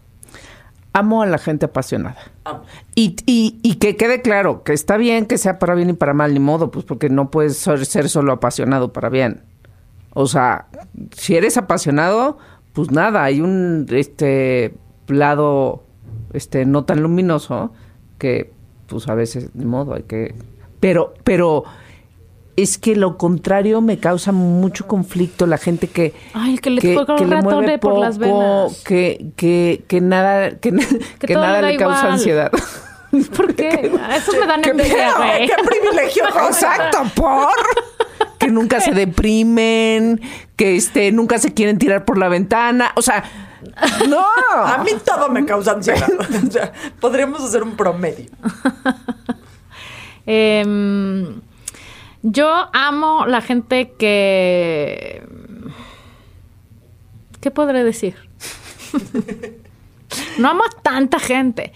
Amo 0.94 1.22
a 1.22 1.26
la 1.26 1.38
gente 1.38 1.66
apasionada. 1.66 2.16
Y, 2.94 3.16
y 3.26 3.74
que 3.74 3.96
quede 3.96 4.22
claro 4.22 4.62
que 4.62 4.72
está 4.72 4.96
bien 4.96 5.26
que 5.26 5.36
sea 5.36 5.58
para 5.58 5.74
bien 5.74 5.90
y 5.90 5.92
para 5.92 6.14
mal, 6.14 6.32
ni 6.32 6.40
modo, 6.40 6.70
pues 6.70 6.84
porque 6.84 7.10
no 7.10 7.30
puedes 7.30 7.56
ser, 7.58 7.84
ser 7.84 8.08
solo 8.08 8.32
apasionado 8.32 8.92
para 8.92 9.10
bien. 9.10 9.42
O 10.14 10.26
sea, 10.26 10.68
si 11.12 11.36
eres 11.36 11.56
apasionado, 11.56 12.38
pues 12.72 12.90
nada, 12.90 13.24
hay 13.24 13.40
un 13.40 13.86
este 13.90 14.74
lado 15.08 15.84
este 16.32 16.66
no 16.66 16.84
tan 16.84 17.02
luminoso 17.02 17.72
que 18.18 18.52
pues 18.86 19.08
a 19.08 19.14
veces 19.14 19.50
ni 19.54 19.64
modo 19.64 19.94
hay 19.94 20.02
que 20.02 20.34
pero 20.80 21.14
pero 21.24 21.64
es 22.56 22.78
que 22.78 22.96
lo 22.96 23.16
contrario 23.18 23.80
me 23.80 23.98
causa 23.98 24.32
mucho 24.32 24.86
conflicto 24.86 25.46
la 25.46 25.58
gente 25.58 25.88
que 25.88 26.14
Ay, 26.32 26.58
que 26.58 26.70
le 26.70 26.94
toca 26.94 27.14
un 27.14 27.30
ratón 27.30 27.66
por 27.80 27.98
las 27.98 28.18
venas. 28.18 28.82
que 28.84 29.26
que 29.36 29.84
que 29.88 30.00
nada 30.00 30.58
que, 30.58 30.72
que 31.18 31.34
nada 31.34 31.62
le 31.62 31.72
le 31.72 31.76
causa 31.76 31.98
igual. 32.00 32.12
ansiedad 32.12 32.52
¿Por 33.36 33.54
qué? 33.54 33.92
Esos 34.16 34.36
me 34.38 34.46
dan 34.46 34.60
qué 34.62 34.70
envidia, 34.70 34.94
miedo, 34.94 35.16
güey. 35.18 35.46
¡Qué 35.46 35.54
privilegio! 35.64 36.24
Exacto, 36.48 36.98
por 37.14 37.48
que 38.38 38.48
nunca 38.48 38.80
se 38.80 38.92
deprimen, 38.92 40.20
que 40.56 40.76
este 40.76 41.12
nunca 41.12 41.38
se 41.38 41.54
quieren 41.54 41.78
tirar 41.78 42.04
por 42.04 42.18
la 42.18 42.28
ventana, 42.28 42.92
o 42.96 43.02
sea, 43.02 43.24
no. 44.08 44.24
A 44.64 44.82
mí 44.84 44.90
todo 45.04 45.28
me 45.30 45.44
causa 45.44 45.72
ansiedad. 45.72 46.08
O 46.46 46.50
sea, 46.50 46.72
podríamos 47.00 47.42
hacer 47.42 47.62
un 47.62 47.76
promedio. 47.76 48.26
Em, 50.26 51.40
yo 52.24 52.50
amo 52.72 53.26
la 53.26 53.42
gente 53.42 53.92
que... 53.98 55.22
¿Qué 57.42 57.50
podré 57.50 57.84
decir? 57.84 58.16
no 60.38 60.48
amo 60.48 60.62
a 60.64 60.82
tanta 60.82 61.18
gente. 61.18 61.74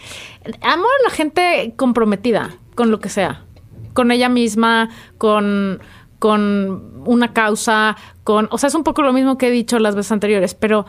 Amo 0.62 0.84
a 0.84 1.02
la 1.04 1.10
gente 1.10 1.74
comprometida 1.76 2.56
con 2.74 2.90
lo 2.90 2.98
que 2.98 3.10
sea. 3.10 3.44
Con 3.92 4.10
ella 4.10 4.30
misma, 4.30 4.88
con, 5.18 5.80
con 6.18 7.02
una 7.04 7.34
causa, 7.34 7.98
con... 8.24 8.48
O 8.50 8.56
sea, 8.56 8.68
es 8.68 8.74
un 8.74 8.84
poco 8.84 9.02
lo 9.02 9.12
mismo 9.12 9.36
que 9.36 9.48
he 9.48 9.50
dicho 9.50 9.78
las 9.78 9.94
veces 9.94 10.12
anteriores, 10.12 10.54
pero... 10.54 10.86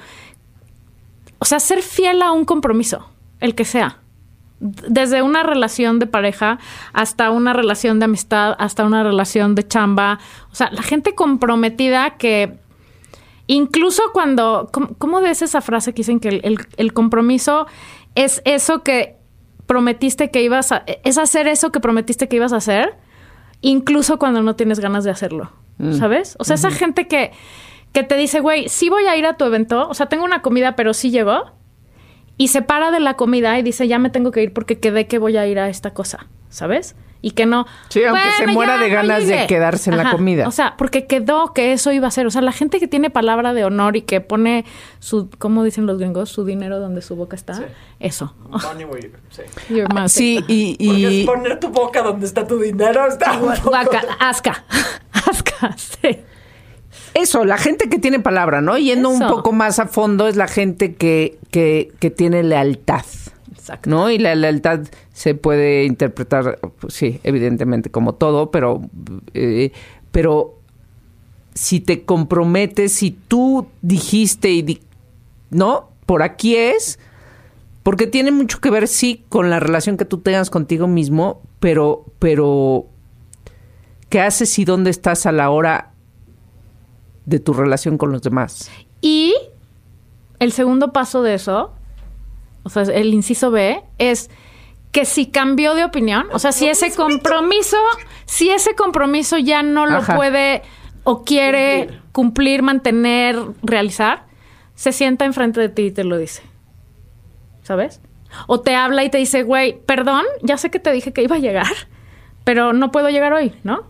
O 1.39 1.43
sea, 1.45 1.59
ser 1.59 1.81
fiel 1.81 2.21
a 2.21 2.31
un 2.31 2.45
compromiso, 2.45 3.09
el 3.41 3.55
que 3.55 3.65
sea 3.65 3.99
desde 4.59 5.21
una 5.21 5.43
relación 5.43 5.99
de 5.99 6.05
pareja 6.07 6.59
hasta 6.93 7.31
una 7.31 7.53
relación 7.53 7.99
de 7.99 8.05
amistad, 8.05 8.55
hasta 8.59 8.83
una 8.85 9.03
relación 9.03 9.55
de 9.55 9.67
chamba. 9.67 10.19
O 10.51 10.55
sea, 10.55 10.69
la 10.71 10.81
gente 10.83 11.15
comprometida 11.15 12.17
que 12.17 12.57
incluso 13.47 14.03
cuando, 14.13 14.69
¿cómo, 14.71 14.89
cómo 14.97 15.19
es 15.19 15.41
esa 15.41 15.61
frase 15.61 15.93
que 15.93 15.97
dicen 15.97 16.19
que 16.19 16.29
el, 16.29 16.41
el- 16.43 16.67
el 16.77 16.93
compromiso 16.93 17.67
es 18.15 18.41
eso 18.45 18.83
que 18.83 19.17
prometiste 19.65 20.31
que 20.31 20.41
ibas 20.43 20.71
a, 20.71 20.83
es 21.03 21.17
hacer 21.17 21.47
eso 21.47 21.71
que 21.71 21.79
prometiste 21.79 22.27
que 22.27 22.35
ibas 22.37 22.53
a 22.53 22.57
hacer, 22.57 22.95
incluso 23.61 24.17
cuando 24.19 24.41
no 24.41 24.55
tienes 24.55 24.79
ganas 24.79 25.03
de 25.03 25.11
hacerlo, 25.11 25.51
¿sabes? 25.97 26.35
O 26.39 26.43
sea, 26.43 26.55
esa 26.55 26.71
gente 26.71 27.07
que, 27.07 27.31
que 27.93 28.03
te 28.03 28.15
dice, 28.17 28.39
güey, 28.39 28.67
sí 28.67 28.89
voy 28.89 29.05
a 29.05 29.15
ir 29.15 29.25
a 29.25 29.37
tu 29.37 29.45
evento, 29.45 29.87
o 29.87 29.93
sea, 29.93 30.07
tengo 30.07 30.25
una 30.25 30.41
comida, 30.41 30.75
pero 30.75 30.93
sí 30.93 31.11
llego 31.11 31.51
y 32.39 32.47
se 32.47 32.63
para 32.63 32.89
de 32.89 32.99
la 32.99 33.13
comida 33.13 33.59
y 33.59 33.61
dice, 33.61 33.87
ya 33.87 33.99
me 33.99 34.09
tengo 34.09 34.31
que 34.31 34.41
ir 34.41 34.51
porque 34.53 34.79
quedé 34.79 35.05
que 35.05 35.19
voy 35.19 35.37
a 35.37 35.45
ir 35.45 35.59
a 35.59 35.69
esta 35.69 35.93
cosa, 35.93 36.25
¿sabes? 36.49 36.95
Y 37.21 37.31
que 37.31 37.45
no. 37.45 37.65
Sí, 37.89 38.01
aunque 38.05 38.31
se 38.37 38.47
muera 38.47 38.77
de 38.77 38.89
ganas 38.89 39.27
de 39.27 39.33
llegué". 39.33 39.47
quedarse 39.47 39.89
en 39.91 39.97
la 39.97 40.09
comida. 40.09 40.47
O 40.47 40.51
sea, 40.51 40.75
porque 40.77 41.05
quedó 41.05 41.53
que 41.53 41.73
eso 41.73 41.91
iba 41.91 42.07
a 42.07 42.11
ser. 42.11 42.25
O 42.25 42.31
sea, 42.31 42.41
la 42.41 42.53
gente 42.53 42.79
que 42.79 42.87
tiene 42.87 43.09
palabra 43.09 43.53
de 43.53 43.65
honor 43.65 43.97
y 43.97 44.03
que 44.03 44.21
pone 44.21 44.63
su, 44.99 45.29
¿cómo 45.37 45.65
dicen 45.65 45.85
los 45.85 45.97
gringos? 45.99 46.29
Su 46.29 46.45
dinero 46.45 46.79
donde 46.79 47.01
su 47.01 47.17
boca 47.17 47.35
está. 47.35 47.55
Sí. 47.55 47.63
eso. 47.99 48.33
Money 48.49 48.85
where 48.85 49.01
you- 49.05 49.17
sí. 49.31 49.41
Your 49.75 49.93
mouth 49.93 50.07
Sí, 50.07 50.37
está. 50.37 50.45
y, 50.53 50.75
Porque 50.77 50.83
y 50.99 51.19
es 51.21 51.25
poner 51.25 51.59
tu 51.59 51.67
boca 51.67 52.01
donde 52.03 52.25
está 52.25 52.47
tu 52.47 52.57
dinero. 52.57 53.05
Está 53.05 53.33
un 53.33 53.53
poco- 53.53 53.67
Guaca, 53.69 54.01
asca. 54.21 54.63
Asca, 55.11 55.75
sí. 55.77 56.19
Eso, 57.21 57.45
la 57.45 57.57
gente 57.57 57.89
que 57.89 57.99
tiene 57.99 58.19
palabra, 58.19 58.61
¿no? 58.61 58.77
Yendo 58.77 59.09
un 59.09 59.19
poco 59.19 59.51
más 59.51 59.79
a 59.79 59.87
fondo 59.87 60.27
es 60.27 60.35
la 60.35 60.47
gente 60.47 60.95
que, 60.95 61.37
que, 61.51 61.91
que 61.99 62.09
tiene 62.09 62.43
lealtad. 62.43 63.05
Exacto. 63.51 63.89
¿No? 63.89 64.09
Y 64.09 64.17
la 64.17 64.33
lealtad 64.35 64.81
se 65.13 65.35
puede 65.35 65.83
interpretar, 65.85 66.59
pues, 66.79 66.93
sí, 66.93 67.19
evidentemente 67.23 67.91
como 67.91 68.15
todo, 68.15 68.49
pero, 68.51 68.81
eh, 69.33 69.71
pero 70.11 70.55
si 71.53 71.79
te 71.79 72.03
comprometes, 72.05 72.93
si 72.93 73.11
tú 73.11 73.67
dijiste 73.81 74.49
y 74.49 74.61
di- 74.61 74.81
no, 75.49 75.89
por 76.05 76.23
aquí 76.23 76.55
es, 76.55 76.99
porque 77.83 78.07
tiene 78.07 78.31
mucho 78.31 78.59
que 78.59 78.69
ver 78.71 78.87
sí 78.87 79.23
con 79.29 79.49
la 79.49 79.59
relación 79.59 79.97
que 79.97 80.05
tú 80.05 80.19
tengas 80.19 80.49
contigo 80.49 80.87
mismo, 80.87 81.41
pero 81.59 82.05
pero 82.19 82.85
qué 84.09 84.21
haces 84.21 84.57
y 84.57 84.65
dónde 84.65 84.89
estás 84.89 85.25
a 85.25 85.31
la 85.31 85.49
hora 85.49 85.88
de 87.29 87.39
tu 87.39 87.53
relación 87.53 87.97
con 87.97 88.11
los 88.11 88.21
demás. 88.21 88.71
Y 89.01 89.33
el 90.39 90.51
segundo 90.51 90.91
paso 90.91 91.21
de 91.21 91.35
eso, 91.35 91.71
o 92.63 92.69
sea, 92.69 92.83
el 92.83 93.13
inciso 93.13 93.51
B, 93.51 93.81
es 93.97 94.29
que 94.91 95.05
si 95.05 95.27
cambió 95.27 95.75
de 95.75 95.83
opinión, 95.85 96.27
o 96.31 96.39
sea, 96.39 96.51
si 96.51 96.67
ese 96.67 96.93
compromiso, 96.95 97.77
si 98.25 98.49
ese 98.49 98.73
compromiso 98.75 99.37
ya 99.37 99.61
no 99.61 99.85
lo 99.85 99.97
Ajá. 99.97 100.15
puede 100.15 100.63
o 101.03 101.23
quiere 101.23 101.81
Cumplir. 101.85 102.01
cumplir. 102.11 102.61
mantener, 102.63 103.37
realizar, 103.61 104.25
se 104.75 104.91
sienta 104.91 105.25
enfrente 105.25 105.59
de 105.61 105.69
ti 105.69 105.83
y 105.83 105.91
te 105.91 106.03
lo 106.03 106.17
dice. 106.17 106.41
¿Sabes? 107.63 108.01
O 108.47 108.61
te 108.61 108.75
habla 108.75 109.03
y 109.03 109.09
te 109.09 109.17
dice, 109.19 109.43
güey, 109.43 109.79
perdón, 109.85 110.23
ya 110.41 110.57
sé 110.57 110.71
que 110.71 110.79
te 110.79 110.91
dije 110.91 111.13
que 111.13 111.21
iba 111.23 111.35
a 111.35 111.39
llegar, 111.39 111.67
pero 112.43 112.73
no 112.73 112.91
puedo 112.91 113.09
llegar 113.09 113.33
hoy, 113.33 113.53
¿no? 113.63 113.83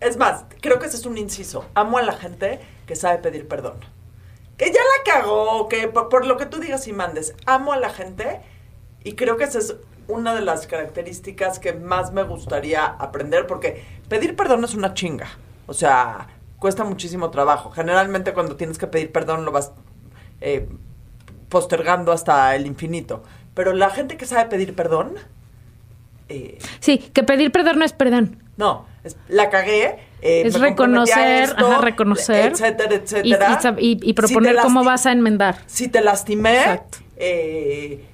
Es 0.00 0.16
más, 0.16 0.44
creo 0.60 0.78
que 0.78 0.86
ese 0.86 0.96
es 0.96 1.06
un 1.06 1.18
inciso. 1.18 1.66
Amo 1.74 1.98
a 1.98 2.02
la 2.02 2.12
gente 2.14 2.60
que 2.86 2.96
sabe 2.96 3.18
pedir 3.18 3.46
perdón. 3.48 3.74
Que 4.56 4.66
ya 4.66 4.80
la 4.80 5.12
cagó, 5.12 5.68
que 5.68 5.88
por, 5.88 6.08
por 6.08 6.26
lo 6.26 6.36
que 6.36 6.46
tú 6.46 6.58
digas 6.58 6.86
y 6.88 6.92
mandes. 6.92 7.34
Amo 7.46 7.72
a 7.72 7.76
la 7.78 7.90
gente 7.90 8.40
y 9.04 9.14
creo 9.14 9.36
que 9.36 9.44
esa 9.44 9.58
es 9.58 9.76
una 10.08 10.34
de 10.34 10.40
las 10.40 10.66
características 10.66 11.58
que 11.58 11.72
más 11.72 12.12
me 12.12 12.22
gustaría 12.24 12.84
aprender 12.84 13.46
porque 13.46 13.84
pedir 14.08 14.36
perdón 14.36 14.64
es 14.64 14.74
una 14.74 14.94
chinga. 14.94 15.28
O 15.66 15.74
sea, 15.74 16.28
cuesta 16.58 16.84
muchísimo 16.84 17.30
trabajo. 17.30 17.70
Generalmente 17.70 18.32
cuando 18.32 18.56
tienes 18.56 18.76
que 18.78 18.86
pedir 18.86 19.12
perdón 19.12 19.44
lo 19.44 19.52
vas 19.52 19.72
eh, 20.40 20.68
postergando 21.48 22.12
hasta 22.12 22.54
el 22.56 22.66
infinito. 22.66 23.22
Pero 23.54 23.72
la 23.72 23.90
gente 23.90 24.16
que 24.16 24.26
sabe 24.26 24.48
pedir 24.48 24.74
perdón... 24.74 25.14
eh, 26.28 26.58
Sí, 26.80 26.98
que 26.98 27.22
pedir 27.22 27.52
perdón 27.52 27.78
no 27.78 27.84
es 27.84 27.92
perdón. 27.92 28.42
no, 28.56 28.86
la 29.28 29.48
cagué. 29.50 29.98
eh, 30.22 30.42
Es 30.44 30.58
me 30.58 30.68
reconocer, 30.68 31.44
esto, 31.44 31.66
ajá, 31.66 31.80
reconocer. 31.80 32.52
etcétera, 32.52 32.94
etcétera. 32.94 33.74
y 33.78 33.98
Si 34.00 34.12
proponer 34.12 34.56
cómo 34.56 34.84
vas 34.84 35.06
a 35.06 35.12
enmendar. 35.12 35.58
Si 35.66 35.88
te 35.88 36.00
lastimé, 36.02 36.58
Exacto. 36.58 36.98
eh, 37.16 38.04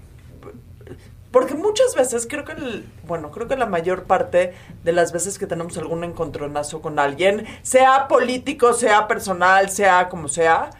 porque 1.33 1.55
muchas 1.55 1.95
veces 1.95 2.27
creo 2.31 2.45
que, 2.45 2.53
el- 2.53 2.87
bueno, 3.07 3.31
creo 3.31 3.47
que 3.49 3.57
la 3.57 3.67
mayor 3.67 4.05
parte 4.05 4.55
de 4.85 4.93
las 4.93 5.13
veces 5.13 5.39
que 5.39 5.47
tenemos 5.47 5.77
algún 5.77 6.03
encontronazo 6.05 6.81
con 6.81 6.99
alguien, 6.99 7.45
sea 7.63 8.09
político, 8.09 8.73
sea 8.73 9.07
personal, 9.09 9.69
sea 9.69 10.09
como 10.09 10.29
sea, 10.29 10.71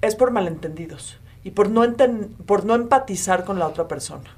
es 0.00 0.14
por 0.14 0.30
malentendidos 0.30 1.18
y 1.44 1.50
por 1.50 1.68
no, 1.68 1.84
enten- 1.84 2.28
por 2.46 2.64
no 2.64 2.74
empatizar 2.74 3.44
con 3.44 3.58
la 3.58 3.66
otra 3.66 3.86
persona. 3.86 4.30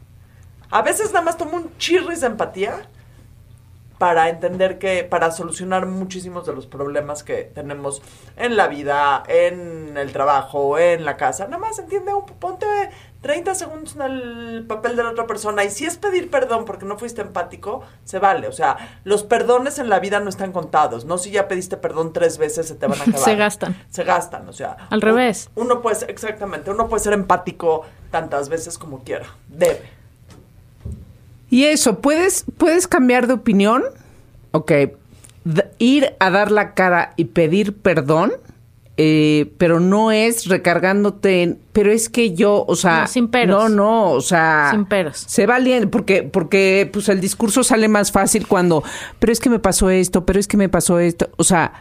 A 0.70 0.82
veces 0.82 1.12
nada 1.12 1.24
más 1.24 1.36
tomo 1.36 1.56
un 1.58 1.70
chirris 1.78 2.22
de 2.22 2.26
empatía 2.28 2.88
para 4.02 4.28
entender 4.28 4.80
que, 4.80 5.04
para 5.04 5.30
solucionar 5.30 5.86
muchísimos 5.86 6.44
de 6.44 6.52
los 6.52 6.66
problemas 6.66 7.22
que 7.22 7.44
tenemos 7.44 8.02
en 8.36 8.56
la 8.56 8.66
vida, 8.66 9.22
en 9.28 9.96
el 9.96 10.10
trabajo, 10.10 10.76
en 10.76 11.04
la 11.04 11.16
casa. 11.16 11.44
Nada 11.44 11.58
más 11.58 11.78
entiende, 11.78 12.12
un- 12.12 12.26
ponte 12.26 12.66
30 13.20 13.54
segundos 13.54 13.94
en 13.94 14.02
el 14.02 14.66
papel 14.66 14.96
de 14.96 15.04
la 15.04 15.10
otra 15.10 15.28
persona. 15.28 15.62
Y 15.62 15.70
si 15.70 15.84
es 15.84 15.98
pedir 15.98 16.32
perdón 16.32 16.64
porque 16.64 16.84
no 16.84 16.98
fuiste 16.98 17.20
empático, 17.20 17.84
se 18.02 18.18
vale. 18.18 18.48
O 18.48 18.52
sea, 18.52 18.98
los 19.04 19.22
perdones 19.22 19.78
en 19.78 19.88
la 19.88 20.00
vida 20.00 20.18
no 20.18 20.28
están 20.30 20.50
contados. 20.50 21.04
No 21.04 21.16
si 21.16 21.30
ya 21.30 21.46
pediste 21.46 21.76
perdón 21.76 22.12
tres 22.12 22.38
veces, 22.38 22.66
se 22.66 22.74
te 22.74 22.88
van 22.88 22.98
a 22.98 23.02
acabar. 23.04 23.20
Se 23.20 23.36
gastan. 23.36 23.76
Se 23.88 24.02
gastan, 24.02 24.48
o 24.48 24.52
sea. 24.52 24.78
Al 24.90 25.00
revés. 25.00 25.48
Uno 25.54 25.80
puede, 25.80 26.04
exactamente, 26.10 26.72
uno 26.72 26.88
puede 26.88 27.04
ser 27.04 27.12
empático 27.12 27.82
tantas 28.10 28.48
veces 28.48 28.78
como 28.78 29.04
quiera. 29.04 29.26
Debe. 29.46 30.01
Y 31.52 31.64
eso, 31.66 32.00
¿puedes, 32.00 32.46
puedes 32.56 32.88
cambiar 32.88 33.26
de 33.26 33.34
opinión? 33.34 33.82
Ok. 34.52 34.72
D- 35.44 35.66
ir 35.78 36.14
a 36.18 36.30
dar 36.30 36.50
la 36.50 36.72
cara 36.72 37.12
y 37.16 37.26
pedir 37.26 37.76
perdón, 37.76 38.32
eh, 38.96 39.52
pero 39.58 39.78
no 39.78 40.12
es 40.12 40.46
recargándote 40.46 41.42
en, 41.42 41.58
pero 41.74 41.92
es 41.92 42.08
que 42.08 42.32
yo, 42.34 42.64
o 42.66 42.74
sea, 42.74 43.02
No, 43.02 43.06
sin 43.06 43.28
peros. 43.28 43.64
no, 43.64 43.68
no, 43.68 44.10
o 44.12 44.20
sea, 44.22 44.68
Sin 44.70 44.86
peros. 44.86 45.18
Se 45.28 45.44
vale, 45.46 45.86
porque, 45.88 46.22
porque 46.22 46.88
pues 46.90 47.10
el 47.10 47.20
discurso 47.20 47.62
sale 47.64 47.86
más 47.88 48.12
fácil 48.12 48.46
cuando, 48.46 48.82
pero 49.18 49.30
es 49.30 49.38
que 49.40 49.50
me 49.50 49.58
pasó 49.58 49.90
esto, 49.90 50.24
pero 50.24 50.40
es 50.40 50.46
que 50.48 50.56
me 50.56 50.70
pasó 50.70 50.98
esto, 51.00 51.28
o 51.36 51.44
sea, 51.44 51.72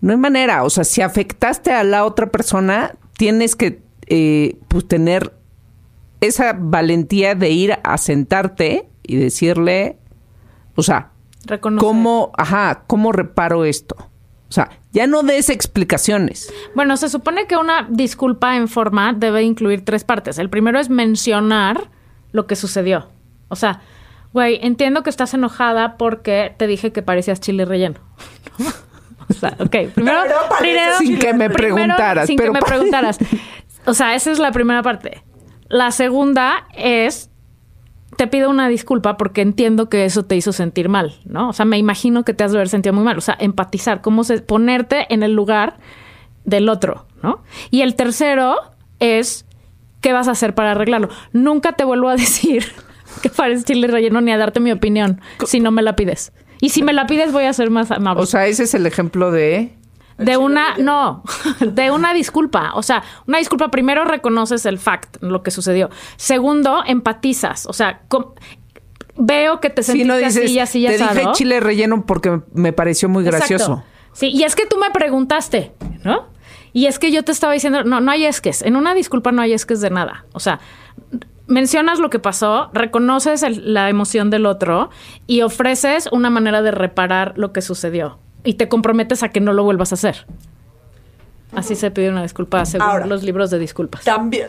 no 0.00 0.12
hay 0.12 0.18
manera, 0.18 0.62
o 0.62 0.70
sea, 0.70 0.84
si 0.84 1.02
afectaste 1.02 1.72
a 1.72 1.82
la 1.82 2.04
otra 2.04 2.26
persona, 2.28 2.94
tienes 3.16 3.56
que, 3.56 3.80
eh, 4.06 4.56
pues 4.68 4.86
tener 4.86 5.32
esa 6.20 6.54
valentía 6.58 7.34
de 7.34 7.50
ir 7.50 7.78
a 7.82 7.98
sentarte 7.98 8.86
y 9.06 9.16
decirle, 9.16 9.98
o 10.74 10.82
sea, 10.82 11.10
Reconocer. 11.44 11.86
¿cómo, 11.86 12.32
ajá, 12.36 12.82
cómo 12.86 13.12
reparo 13.12 13.64
esto? 13.64 13.96
O 14.48 14.52
sea, 14.52 14.70
ya 14.92 15.06
no 15.06 15.22
des 15.22 15.50
explicaciones. 15.50 16.52
Bueno, 16.74 16.96
se 16.96 17.08
supone 17.08 17.46
que 17.46 17.56
una 17.56 17.86
disculpa 17.90 18.56
en 18.56 18.68
forma 18.68 19.12
debe 19.12 19.42
incluir 19.42 19.84
tres 19.84 20.04
partes. 20.04 20.38
El 20.38 20.50
primero 20.50 20.78
es 20.78 20.88
mencionar 20.88 21.90
lo 22.32 22.46
que 22.46 22.54
sucedió. 22.54 23.08
O 23.48 23.56
sea, 23.56 23.80
güey, 24.32 24.58
entiendo 24.62 25.02
que 25.02 25.10
estás 25.10 25.34
enojada 25.34 25.96
porque 25.96 26.54
te 26.56 26.66
dije 26.66 26.92
que 26.92 27.02
parecías 27.02 27.40
chile 27.40 27.64
relleno. 27.64 27.98
o 29.28 29.32
sea, 29.32 29.56
ok, 29.58 29.76
primero, 29.94 30.20
primero- 30.60 30.98
Sin 30.98 31.18
que 31.18 31.32
me 31.34 31.50
primero, 31.50 31.74
preguntaras, 31.76 32.26
sin 32.26 32.36
pero 32.36 32.52
que 32.52 32.58
me 32.60 32.64
preguntaras. 32.64 33.18
O 33.84 33.94
sea, 33.94 34.14
esa 34.14 34.30
es 34.30 34.38
la 34.38 34.52
primera 34.52 34.82
parte. 34.82 35.22
La 35.68 35.90
segunda 35.90 36.68
es 36.76 37.30
te 38.16 38.26
pido 38.26 38.50
una 38.50 38.68
disculpa 38.68 39.16
porque 39.16 39.42
entiendo 39.42 39.88
que 39.88 40.04
eso 40.04 40.24
te 40.24 40.36
hizo 40.36 40.52
sentir 40.52 40.88
mal, 40.88 41.14
¿no? 41.24 41.50
O 41.50 41.52
sea, 41.52 41.64
me 41.64 41.78
imagino 41.78 42.24
que 42.24 42.34
te 42.34 42.44
has 42.44 42.52
de 42.52 42.58
haber 42.58 42.68
sentido 42.68 42.92
muy 42.92 43.04
mal. 43.04 43.18
O 43.18 43.20
sea, 43.20 43.36
empatizar, 43.38 44.00
cómo 44.00 44.24
se, 44.24 44.40
ponerte 44.40 45.12
en 45.12 45.22
el 45.22 45.32
lugar 45.32 45.76
del 46.44 46.68
otro, 46.68 47.06
¿no? 47.22 47.42
Y 47.70 47.82
el 47.82 47.94
tercero 47.94 48.56
es 49.00 49.44
qué 50.00 50.12
vas 50.12 50.28
a 50.28 50.32
hacer 50.32 50.54
para 50.54 50.72
arreglarlo. 50.72 51.08
Nunca 51.32 51.72
te 51.72 51.84
vuelvo 51.84 52.08
a 52.08 52.16
decir 52.16 52.64
que 53.22 53.28
pareces 53.28 53.64
chile 53.64 53.86
relleno 53.86 54.20
ni 54.20 54.32
a 54.32 54.38
darte 54.38 54.60
mi 54.60 54.72
opinión 54.72 55.20
si 55.44 55.60
no 55.60 55.70
me 55.70 55.82
la 55.82 55.96
pides. 55.96 56.32
Y 56.60 56.70
si 56.70 56.82
me 56.82 56.94
la 56.94 57.06
pides 57.06 57.32
voy 57.32 57.44
a 57.44 57.52
ser 57.52 57.70
más 57.70 57.90
amable. 57.90 58.22
O 58.22 58.26
sea, 58.26 58.46
ese 58.46 58.62
es 58.64 58.74
el 58.74 58.86
ejemplo 58.86 59.30
de... 59.30 59.75
De 60.18 60.36
una, 60.36 60.76
no, 60.78 61.22
de 61.60 61.90
una 61.90 62.14
disculpa. 62.14 62.72
O 62.74 62.82
sea, 62.82 63.02
una 63.26 63.38
disculpa, 63.38 63.70
primero 63.70 64.04
reconoces 64.04 64.64
el 64.66 64.78
fact, 64.78 65.16
lo 65.22 65.42
que 65.42 65.50
sucedió. 65.50 65.90
Segundo, 66.16 66.82
empatizas. 66.86 67.66
O 67.66 67.72
sea, 67.72 68.00
veo 69.16 69.60
que 69.60 69.70
te 69.70 69.82
Si 69.82 69.86
sentiste 69.92 70.08
no 70.08 70.16
dices, 70.16 70.44
así 70.44 70.52
y 70.54 70.58
así 70.58 70.84
y 70.84 70.86
te 70.88 70.98
dije 70.98 71.26
chile 71.32 71.60
relleno 71.60 72.04
porque 72.06 72.40
me 72.52 72.72
pareció 72.72 73.08
muy 73.08 73.24
Exacto. 73.24 73.38
gracioso. 73.48 73.84
Sí, 74.12 74.28
y 74.30 74.44
es 74.44 74.54
que 74.54 74.66
tú 74.66 74.76
me 74.78 74.90
preguntaste, 74.90 75.72
¿no? 76.04 76.26
Y 76.72 76.86
es 76.86 76.98
que 76.98 77.10
yo 77.10 77.22
te 77.22 77.32
estaba 77.32 77.52
diciendo, 77.54 77.84
no, 77.84 78.00
no 78.00 78.10
hay 78.10 78.26
esques. 78.26 78.62
En 78.62 78.76
una 78.76 78.94
disculpa 78.94 79.32
no 79.32 79.40
hay 79.42 79.52
esques 79.54 79.80
de 79.80 79.88
nada. 79.90 80.26
O 80.32 80.40
sea, 80.40 80.60
mencionas 81.46 81.98
lo 81.98 82.10
que 82.10 82.18
pasó, 82.18 82.70
reconoces 82.74 83.42
el- 83.42 83.72
la 83.72 83.88
emoción 83.88 84.28
del 84.30 84.44
otro 84.46 84.90
y 85.26 85.40
ofreces 85.42 86.08
una 86.12 86.28
manera 86.28 86.60
de 86.62 86.70
reparar 86.70 87.32
lo 87.36 87.52
que 87.52 87.62
sucedió. 87.62 88.18
Y 88.46 88.54
te 88.54 88.68
comprometes 88.68 89.22
a 89.22 89.28
que 89.30 89.40
no 89.40 89.52
lo 89.52 89.64
vuelvas 89.64 89.92
a 89.92 89.96
hacer. 89.96 90.24
Así 91.52 91.74
se 91.74 91.90
pide 91.90 92.10
una 92.10 92.22
disculpa 92.22 92.64
según 92.64 92.88
Ahora, 92.88 93.06
los 93.06 93.22
libros 93.22 93.50
de 93.50 93.58
disculpas. 93.58 94.04
También. 94.04 94.48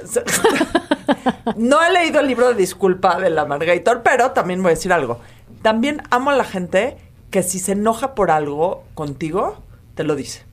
no 1.57 1.83
he 1.83 1.91
leído 1.91 2.19
el 2.19 2.27
libro 2.27 2.49
de 2.49 2.53
disculpa 2.53 3.19
de 3.19 3.29
la 3.29 3.45
Margator, 3.45 4.03
pero 4.03 4.31
también 4.31 4.61
voy 4.61 4.71
a 4.71 4.75
decir 4.75 4.93
algo. 4.93 5.19
También 5.61 6.01
amo 6.11 6.29
a 6.29 6.35
la 6.35 6.43
gente 6.43 6.97
que 7.31 7.43
si 7.43 7.59
se 7.59 7.73
enoja 7.73 8.13
por 8.13 8.31
algo 8.31 8.83
contigo, 8.93 9.61
te 9.95 10.03
lo 10.03 10.15
dice. 10.15 10.45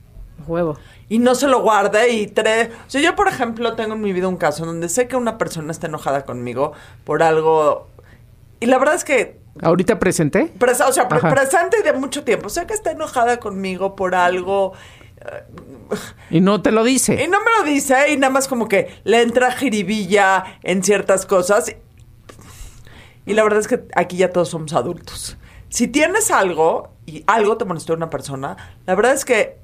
Huevo. 0.47 0.77
Y 1.07 1.19
no 1.19 1.35
se 1.35 1.47
lo 1.47 1.61
guarde 1.61 2.09
y 2.13 2.27
tre... 2.27 2.71
O 2.87 2.89
sea, 2.89 3.01
yo, 3.01 3.15
por 3.15 3.27
ejemplo, 3.27 3.73
tengo 3.75 3.93
en 3.93 4.01
mi 4.01 4.11
vida 4.11 4.27
un 4.27 4.37
caso 4.37 4.63
en 4.63 4.67
donde 4.67 4.89
sé 4.89 5.07
que 5.07 5.15
una 5.15 5.37
persona 5.37 5.71
está 5.71 5.87
enojada 5.87 6.25
conmigo 6.25 6.73
por 7.03 7.21
algo... 7.21 7.87
Y 8.59 8.65
la 8.65 8.79
verdad 8.79 8.95
es 8.95 9.03
que 9.03 9.39
¿Ahorita 9.61 9.99
presenté? 9.99 10.51
Presa- 10.59 10.87
o 10.87 10.91
sea, 10.91 11.07
pre- 11.07 11.19
presente 11.21 11.77
y 11.79 11.83
de 11.83 11.93
mucho 11.93 12.23
tiempo. 12.23 12.49
Sé 12.49 12.65
que 12.67 12.73
está 12.73 12.91
enojada 12.91 13.37
conmigo 13.37 13.95
por 13.95 14.13
algo. 14.15 14.73
Y 16.29 16.41
no 16.41 16.61
te 16.61 16.71
lo 16.71 16.85
Y 16.85 16.91
dice. 16.93 17.27
no 17.27 17.39
me 17.39 17.45
lo 17.59 17.63
dice, 17.65 18.11
y 18.11 18.17
nada 18.17 18.31
más 18.31 18.47
como 18.47 18.67
que 18.67 18.89
le 19.05 19.21
entra 19.21 19.51
jiribilla 19.51 20.43
en 20.61 20.83
ciertas 20.83 21.25
cosas. 21.25 21.73
Y 23.25 23.33
la 23.33 23.43
verdad 23.43 23.59
es 23.59 23.67
que 23.67 23.83
aquí 23.95 24.17
ya 24.17 24.29
todos 24.31 24.49
somos 24.49 24.73
adultos. 24.73 25.37
Si 25.69 25.87
tienes 25.87 26.29
algo 26.31 26.91
y 27.05 27.23
algo 27.27 27.57
te 27.57 27.65
molestó 27.65 27.93
a 27.93 27.95
una 27.95 28.09
persona, 28.09 28.55
la 28.85 28.95
verdad 28.95 29.13
es 29.13 29.25
que 29.25 29.57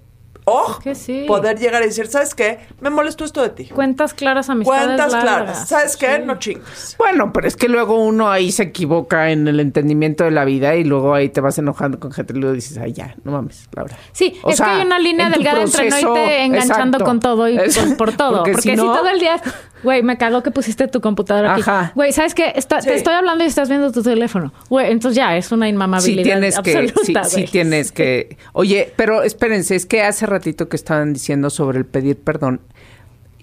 O 0.45 0.79
que 0.83 0.95
sí. 0.95 1.25
poder 1.27 1.59
llegar 1.59 1.83
y 1.83 1.85
decir, 1.85 2.07
¿sabes 2.07 2.33
qué? 2.33 2.59
Me 2.79 2.89
molestó 2.89 3.23
esto 3.25 3.41
de 3.43 3.49
ti. 3.49 3.65
Cuentas 3.67 4.13
claras, 4.15 4.49
amistades 4.49 4.85
Cuentas 4.85 5.11
largas. 5.13 5.35
claras. 5.43 5.67
¿Sabes 5.69 5.97
qué? 5.97 6.15
Sí. 6.17 6.21
No 6.25 6.39
chingues. 6.39 6.95
Bueno, 6.97 7.31
pero 7.31 7.47
es 7.47 7.55
que 7.55 7.69
luego 7.69 7.95
uno 8.03 8.29
ahí 8.31 8.51
se 8.51 8.63
equivoca 8.63 9.29
en 9.31 9.47
el 9.47 9.59
entendimiento 9.59 10.23
de 10.23 10.31
la 10.31 10.43
vida 10.43 10.75
y 10.75 10.83
luego 10.83 11.13
ahí 11.13 11.29
te 11.29 11.41
vas 11.41 11.57
enojando 11.59 11.99
con 11.99 12.11
gente 12.11 12.33
y 12.35 12.37
luego 12.39 12.55
dices, 12.55 12.77
ay, 12.79 12.91
ya, 12.93 13.15
no 13.23 13.31
mames, 13.33 13.67
Laura. 13.71 13.95
Sí, 14.13 14.39
O 14.43 14.49
es 14.49 14.57
sea, 14.57 14.65
que 14.65 14.71
hay 14.73 14.85
una 14.85 14.97
línea 14.99 15.27
en 15.27 15.33
delgada 15.33 15.61
entre 15.61 15.89
no 15.89 15.97
irte 15.99 16.43
enganchando 16.43 16.97
exacto. 16.97 17.05
con 17.05 17.19
todo 17.19 17.47
y 17.47 17.57
Es- 17.57 17.77
por, 17.77 17.97
por 17.97 18.11
todo. 18.13 18.37
porque 18.37 18.51
Porque, 18.53 18.61
si 18.63 18.69
si, 18.71 18.75
no- 18.75 18.93
todo 18.93 19.09
el 19.09 19.19
día, 19.19 19.39
güey, 19.83 20.03
me 20.03 20.17
cagó 20.17 20.43
que 20.43 20.51
pusiste 20.51 20.87
tu 20.87 21.01
computadora 21.01 21.53
aquí. 21.53 21.61
Ajá. 21.61 21.91
Güey, 21.95 22.11
¿sabes 22.11 22.33
qué? 22.35 22.51
Está- 22.55 22.81
Sí. 22.81 22.87
Te 22.89 22.95
estoy 22.95 23.13
hablando 23.13 23.43
y 23.43 23.47
estás 23.47 23.69
viendo 23.69 23.91
tu 23.91 24.01
teléfono. 24.03 24.53
Güey, 24.69 24.91
entonces 24.91 25.15
ya 25.17 25.35
es 25.37 25.51
una 25.51 25.65
Sí 25.67 25.71
inmamabilidad 25.73 26.23
tienes 26.23 26.59
que, 26.59 26.77
absoluta, 26.77 27.23
sí, 27.23 27.29
sí 27.29 27.41
güey. 27.41 27.51
tienes 27.51 27.91
que. 27.91 28.37
Oye, 28.53 28.91
pero 28.95 29.23
espérense, 29.23 29.75
es 29.75 29.85
que 29.85 30.01
hace 30.03 30.25
ratito 30.25 30.69
que 30.69 30.75
estaban 30.75 31.13
diciendo 31.13 31.49
sobre 31.49 31.77
el 31.79 31.85
pedir 31.85 32.17
perdón. 32.17 32.61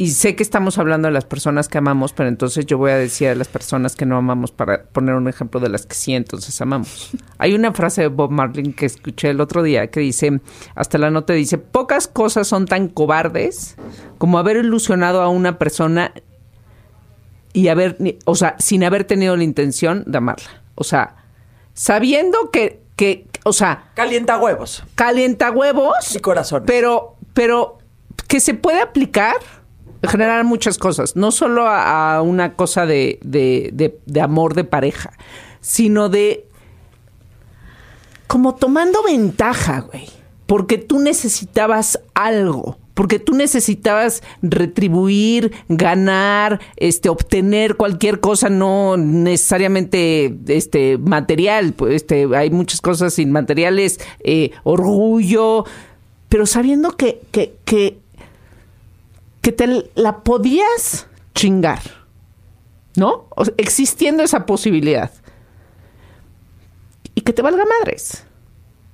Y 0.01 0.13
sé 0.13 0.37
que 0.37 0.45
estamos 0.45 0.79
hablando 0.79 1.09
de 1.09 1.13
las 1.13 1.25
personas 1.25 1.67
que 1.67 1.77
amamos, 1.77 2.13
pero 2.13 2.29
entonces 2.29 2.65
yo 2.67 2.79
voy 2.79 2.93
a 2.93 2.97
decir 2.97 3.27
a 3.31 3.35
las 3.35 3.49
personas 3.49 3.97
que 3.97 4.07
no 4.07 4.17
amamos 4.17 4.53
para 4.53 4.85
poner 4.85 5.17
un 5.17 5.27
ejemplo 5.27 5.59
de 5.59 5.69
las 5.69 5.87
que 5.87 5.97
sí 5.97 6.15
entonces 6.15 6.61
amamos. 6.61 7.11
Hay 7.39 7.53
una 7.53 7.73
frase 7.73 8.03
de 8.03 8.07
Bob 8.07 8.31
Marlin 8.31 8.73
que 8.75 8.87
escuché 8.87 9.31
el 9.31 9.41
otro 9.41 9.61
día 9.65 9.91
que 9.91 9.99
dice, 9.99 10.41
hasta 10.77 10.99
la 10.99 11.11
nota 11.11 11.33
dice, 11.33 11.59
pocas 11.59 12.07
cosas 12.07 12.47
son 12.47 12.67
tan 12.67 12.87
cobardes 12.87 13.75
como 14.19 14.39
haber 14.39 14.59
ilusionado 14.59 15.21
a 15.21 15.29
una 15.31 15.59
persona 15.59 16.13
y 17.53 17.67
haber, 17.67 17.97
o 18.25 18.37
sea, 18.37 18.55
sin 18.61 18.85
haber 18.85 19.03
tenido 19.03 19.37
la 19.37 19.43
intención 19.43 20.05
de 20.07 20.19
amarla. 20.19 20.63
O 20.77 20.85
sea, 20.85 21.17
sabiendo 21.75 22.53
que, 22.53 22.81
que 22.95 23.27
o 23.45 23.53
sea, 23.53 23.91
Calienta 23.95 24.39
huevos. 24.39 24.85
calienta 24.95 25.51
huevos 25.51 26.15
Y 26.15 26.21
corazones. 26.21 26.69
pero, 26.69 27.17
pero 27.35 27.79
que 28.29 28.39
se 28.39 28.55
puede 28.55 28.81
aplicar 28.81 29.35
en 30.03 30.09
general 30.11 30.41
a 30.41 30.45
muchas 30.45 30.79
cosas, 30.79 31.17
no 31.17 31.31
solo 31.33 31.67
a, 31.69 32.21
una 32.23 32.55
cosa 32.55 32.87
de, 32.87 33.19
de, 33.23 33.71
de- 33.73 33.99
de 34.07 34.21
amor 34.21 34.55
de 34.55 34.65
pareja, 34.65 35.13
sino 35.61 36.09
de 36.09 36.47
como 38.27 38.55
tomando 38.55 39.03
ventaja, 39.03 39.81
güey, 39.81 40.09
porque 40.47 40.79
tú 40.79 40.99
necesitabas 40.99 42.01
algo. 42.15 42.79
Porque 42.95 43.21
tú 43.21 43.33
necesitabas 43.35 44.25
retribuir, 44.43 45.53
ganar, 45.69 46.59
este, 46.75 47.09
obtener 47.09 47.77
cualquier 47.77 48.19
cosa, 48.19 48.49
no 48.51 48.97
necesariamente 48.97 50.37
este, 50.49 50.99
material. 50.99 51.75
pues, 51.75 51.95
Este, 51.95 52.27
hay 52.37 52.51
muchas 52.51 52.81
cosas 52.81 53.17
inmateriales, 53.21 54.01
eh, 54.19 54.51
orgullo, 54.65 55.65
pero 56.29 56.45
sabiendo 56.45 56.97
que, 56.97 57.21
que, 57.31 57.55
que, 57.65 58.01
que 59.41 59.53
te 59.53 59.91
la 59.95 60.19
podías 60.21 61.07
chingar, 61.35 61.81
¿no? 62.97 63.27
O 63.31 63.45
sea, 63.45 63.55
existiendo 63.57 64.23
esa 64.23 64.47
posibilidad. 64.47 65.11
Y 67.15 67.23
que 67.23 67.33
te 67.33 67.43
valga 67.43 67.65
madres, 67.81 68.25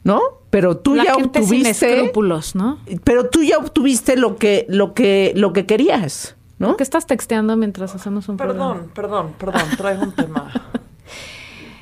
¿no? 0.02 0.20
Pero 0.50 0.76
tú 0.76 0.94
La 0.94 1.04
ya 1.04 1.14
gente 1.14 1.42
sin 1.42 1.60
obtuviste. 1.60 1.94
escrúpulos, 1.94 2.54
¿no? 2.54 2.78
Pero 3.04 3.28
tú 3.28 3.42
ya 3.42 3.58
obtuviste 3.58 4.16
lo 4.16 4.36
que, 4.36 4.66
lo 4.68 4.94
que, 4.94 5.32
lo 5.34 5.52
que 5.52 5.66
querías, 5.66 6.36
¿no? 6.58 6.76
¿Qué 6.76 6.82
estás 6.84 7.06
texteando 7.06 7.56
mientras 7.56 7.94
hacemos 7.94 8.28
un 8.28 8.36
programa? 8.36 8.86
Perdón, 8.94 9.34
perdón, 9.34 9.34
perdón. 9.38 9.76
Traigo 9.76 10.02
un 10.02 10.12
tema. 10.14 10.50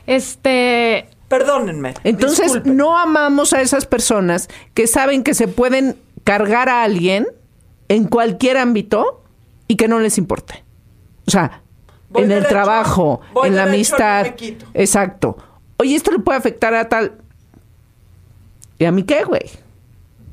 Este, 0.05 1.09
Perdónenme. 1.29 1.95
Entonces, 2.03 2.47
disculpen. 2.47 2.77
no 2.77 2.99
amamos 2.99 3.53
a 3.53 3.61
esas 3.61 3.87
personas 3.87 4.49
que 4.75 4.89
saben 4.89 5.23
que 5.23 5.33
se 5.35 5.47
pueden 5.47 5.97
cargar 6.25 6.69
a 6.69 6.83
alguien 6.83 7.29
en 7.95 8.05
cualquier 8.09 8.57
ámbito 8.57 9.23
y 9.69 9.77
que 9.77 9.89
no 9.89 9.99
les 10.01 10.19
importe. 10.19 10.65
O 11.27 11.31
sea, 11.31 11.63
Voy 12.11 12.25
en 12.25 12.33
el 12.33 12.47
trabajo, 12.47 13.21
voy 13.33 13.49
en 13.49 13.57
la 13.57 13.65
no 13.65 13.71
amistad. 13.73 14.27
Exacto. 14.75 15.37
Oye, 15.79 15.95
esto 15.95 16.11
le 16.11 16.19
puede 16.19 16.39
afectar 16.39 16.75
a 16.75 16.89
tal. 16.89 17.19
¿Y 18.79 18.85
a 18.85 18.93
mí 18.93 19.03
qué, 19.05 19.25
güey? 19.25 19.43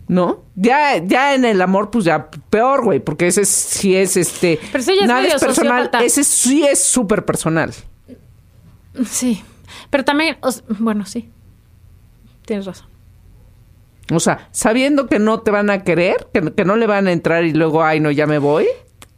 ¿No? 0.07 0.41
Ya, 0.55 0.97
ya 0.97 1.35
en 1.35 1.45
el 1.45 1.61
amor, 1.61 1.91
pues 1.91 2.03
ya 2.05 2.29
peor, 2.49 2.83
güey, 2.83 2.99
porque 2.99 3.27
ese 3.27 3.41
es- 3.41 3.49
sí 3.49 3.95
es 3.95 4.17
este. 4.17 4.59
Pero 4.71 4.79
ese 4.81 4.95
ya 4.95 5.01
es 5.03 5.07
nada 5.07 5.21
medio 5.21 5.35
es 5.35 5.41
personal. 5.41 5.71
sociópata. 5.83 6.03
Ese 6.03 6.23
sí 6.23 6.65
es 6.65 6.83
súper 6.83 7.23
personal. 7.25 7.73
sí. 9.05 9.43
Pero 9.89 10.03
también, 10.03 10.37
bueno, 10.79 11.05
sí. 11.05 11.29
Tienes 12.45 12.65
razón. 12.65 12.87
O 14.11 14.19
sea, 14.19 14.47
sabiendo 14.51 15.07
que 15.07 15.19
no 15.19 15.41
te 15.41 15.51
van 15.51 15.69
a 15.69 15.83
querer, 15.83 16.27
que, 16.33 16.53
que 16.53 16.65
no 16.65 16.75
le 16.77 16.87
van 16.87 17.07
a 17.07 17.11
entrar 17.11 17.43
y 17.43 17.53
luego, 17.53 17.83
ay, 17.83 17.99
no, 17.99 18.09
ya 18.11 18.25
me 18.27 18.39
voy. 18.39 18.67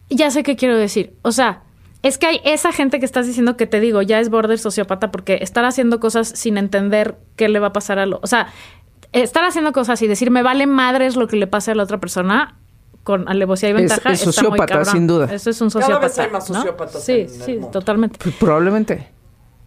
Ya 0.09 0.29
sé 0.31 0.43
qué 0.43 0.55
quiero 0.55 0.77
decir. 0.77 1.13
O 1.21 1.31
sea, 1.31 1.63
es 2.03 2.17
que 2.17 2.27
hay 2.27 2.41
esa 2.43 2.71
gente 2.71 2.99
que 2.99 3.05
estás 3.05 3.27
diciendo 3.27 3.55
que 3.57 3.67
te 3.67 3.79
digo, 3.79 4.01
ya 4.01 4.19
es 4.19 4.29
border 4.29 4.59
sociópata 4.59 5.11
porque 5.11 5.39
estar 5.41 5.63
haciendo 5.65 5.99
cosas 5.99 6.27
sin 6.27 6.57
entender 6.57 7.15
qué 7.35 7.47
le 7.47 7.59
va 7.59 7.67
a 7.67 7.73
pasar 7.73 7.99
a 7.99 8.05
lo. 8.05 8.19
O 8.23 8.27
sea, 8.27 8.47
estar 9.13 9.43
haciendo 9.45 9.71
cosas 9.71 10.01
y 10.01 10.07
decir, 10.07 10.31
me 10.31 10.43
vale 10.43 10.67
madres 10.67 11.15
lo 11.15 11.27
que 11.27 11.35
le 11.37 11.47
pase 11.47 11.71
a 11.71 11.75
la 11.75 11.83
otra 11.83 11.99
persona 11.99 12.57
con 13.03 13.27
alevosía 13.29 13.69
y 13.69 13.71
Es- 13.71 13.77
ventaja. 13.77 14.11
es 14.11 14.19
está 14.19 14.25
muy 14.27 14.33
sociópata, 14.33 14.65
cabrón. 14.75 14.93
sin 14.93 15.07
duda. 15.07 15.25
Eso 15.33 15.49
es 15.49 15.61
un 15.61 15.69
Cada 15.69 15.81
sociópata. 15.85 16.07
vez 16.07 16.19
hay 16.19 16.29
más 16.31 16.49
¿no? 16.49 16.63
Sí, 16.99 17.11
en 17.13 17.19
el 17.21 17.29
sí, 17.29 17.51
mundo. 17.53 17.67
totalmente. 17.69 18.19
Pues 18.21 18.35
probablemente. 18.35 19.07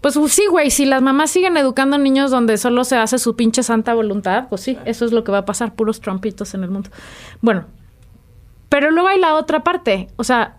Pues 0.04 0.18
sí, 0.34 0.44
güey, 0.50 0.70
si 0.70 0.84
las 0.84 1.00
mamás 1.00 1.30
siguen 1.30 1.56
educando 1.56 1.96
niños 1.96 2.30
donde 2.30 2.58
solo 2.58 2.84
se 2.84 2.94
hace 2.98 3.18
su 3.18 3.36
pinche 3.36 3.62
santa 3.62 3.94
voluntad, 3.94 4.48
pues 4.50 4.60
sí, 4.60 4.76
eso 4.84 5.06
es 5.06 5.12
lo 5.12 5.24
que 5.24 5.32
va 5.32 5.38
a 5.38 5.44
pasar, 5.46 5.74
puros 5.74 6.02
trompitos 6.02 6.52
en 6.52 6.62
el 6.62 6.68
mundo. 6.70 6.90
Bueno, 7.40 7.64
pero 8.68 8.90
luego 8.90 9.08
hay 9.08 9.18
la 9.18 9.34
otra 9.34 9.64
parte, 9.64 10.08
o 10.16 10.22
sea, 10.24 10.58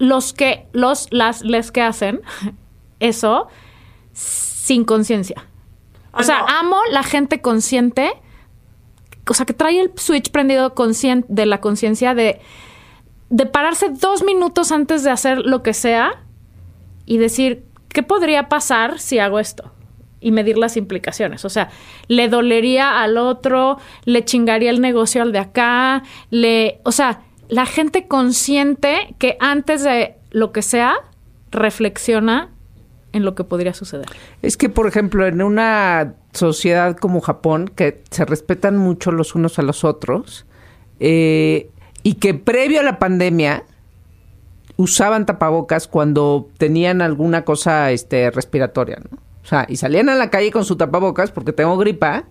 los 0.00 0.32
que, 0.32 0.66
los, 0.72 1.06
las, 1.12 1.42
les 1.42 1.70
que 1.70 1.80
hacen 1.80 2.22
eso 2.98 3.46
sin 4.12 4.84
conciencia. 4.84 5.46
O 6.12 6.16
Ah, 6.18 6.22
sea, 6.24 6.40
no. 6.40 6.48
amo 6.48 6.76
la 6.90 7.04
gente 7.04 7.40
consciente, 7.40 8.10
o 9.30 9.34
sea, 9.34 9.46
que 9.46 9.52
trae 9.54 9.80
el 9.80 9.92
switch 9.94 10.32
prendido 10.32 10.74
de 11.28 11.46
la 11.46 11.60
conciencia 11.60 12.16
de, 12.16 12.40
de 13.30 13.46
pararse 13.46 13.90
dos 13.90 14.24
minutos 14.24 14.72
antes 14.72 15.04
de 15.04 15.10
hacer 15.12 15.38
lo 15.38 15.62
que 15.62 15.72
sea 15.72 16.24
y 17.06 17.18
decir, 17.18 17.64
¿qué 17.92 18.02
podría 18.02 18.48
pasar 18.48 18.98
si 18.98 19.18
hago 19.18 19.38
esto? 19.38 19.72
Y 20.20 20.30
medir 20.30 20.56
las 20.56 20.76
implicaciones. 20.76 21.44
O 21.44 21.48
sea, 21.48 21.70
le 22.08 22.28
dolería 22.28 23.02
al 23.02 23.18
otro, 23.18 23.78
le 24.04 24.24
chingaría 24.24 24.70
el 24.70 24.80
negocio 24.80 25.22
al 25.22 25.32
de 25.32 25.40
acá, 25.40 26.02
le. 26.30 26.80
O 26.84 26.92
sea, 26.92 27.22
la 27.48 27.66
gente 27.66 28.06
consciente 28.06 29.14
que 29.18 29.36
antes 29.40 29.82
de 29.82 30.14
lo 30.30 30.52
que 30.52 30.62
sea, 30.62 30.94
reflexiona 31.50 32.50
en 33.12 33.24
lo 33.24 33.34
que 33.34 33.44
podría 33.44 33.74
suceder. 33.74 34.06
Es 34.40 34.56
que, 34.56 34.68
por 34.68 34.86
ejemplo, 34.86 35.26
en 35.26 35.42
una 35.42 36.14
sociedad 36.32 36.96
como 36.96 37.20
Japón, 37.20 37.70
que 37.74 38.02
se 38.10 38.24
respetan 38.24 38.78
mucho 38.78 39.12
los 39.12 39.34
unos 39.34 39.58
a 39.58 39.62
los 39.62 39.84
otros, 39.84 40.46
eh, 40.98 41.68
y 42.02 42.14
que 42.14 42.34
previo 42.34 42.80
a 42.80 42.82
la 42.82 42.98
pandemia 42.98 43.64
usaban 44.76 45.26
tapabocas 45.26 45.88
cuando 45.88 46.48
tenían 46.58 47.02
alguna 47.02 47.44
cosa 47.44 47.90
este, 47.90 48.30
respiratoria, 48.30 48.98
¿no? 48.98 49.18
O 49.42 49.46
sea, 49.46 49.66
y 49.68 49.76
salían 49.76 50.08
a 50.08 50.14
la 50.14 50.30
calle 50.30 50.50
con 50.50 50.64
su 50.64 50.76
tapabocas 50.76 51.30
porque 51.30 51.52
tengo 51.52 51.76
gripa, 51.76 52.24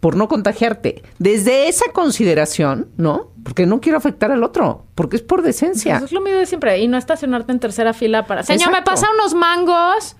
por 0.00 0.16
no 0.16 0.28
contagiarte. 0.28 1.02
Desde 1.18 1.68
esa 1.68 1.92
consideración, 1.92 2.88
¿no? 2.96 3.30
Porque 3.44 3.66
no 3.66 3.80
quiero 3.80 3.98
afectar 3.98 4.32
al 4.32 4.42
otro, 4.42 4.86
porque 4.94 5.16
es 5.16 5.22
por 5.22 5.42
decencia. 5.42 5.96
Eso 5.96 6.06
es 6.06 6.12
lo 6.12 6.20
mío 6.20 6.38
de 6.38 6.46
siempre. 6.46 6.78
Y 6.78 6.88
no 6.88 6.98
estacionarte 6.98 7.52
en 7.52 7.60
tercera 7.60 7.92
fila 7.92 8.26
para. 8.26 8.42
Señor, 8.42 8.72
me 8.72 8.82
pasa 8.82 9.06
unos 9.14 9.34
mangos. 9.34 10.16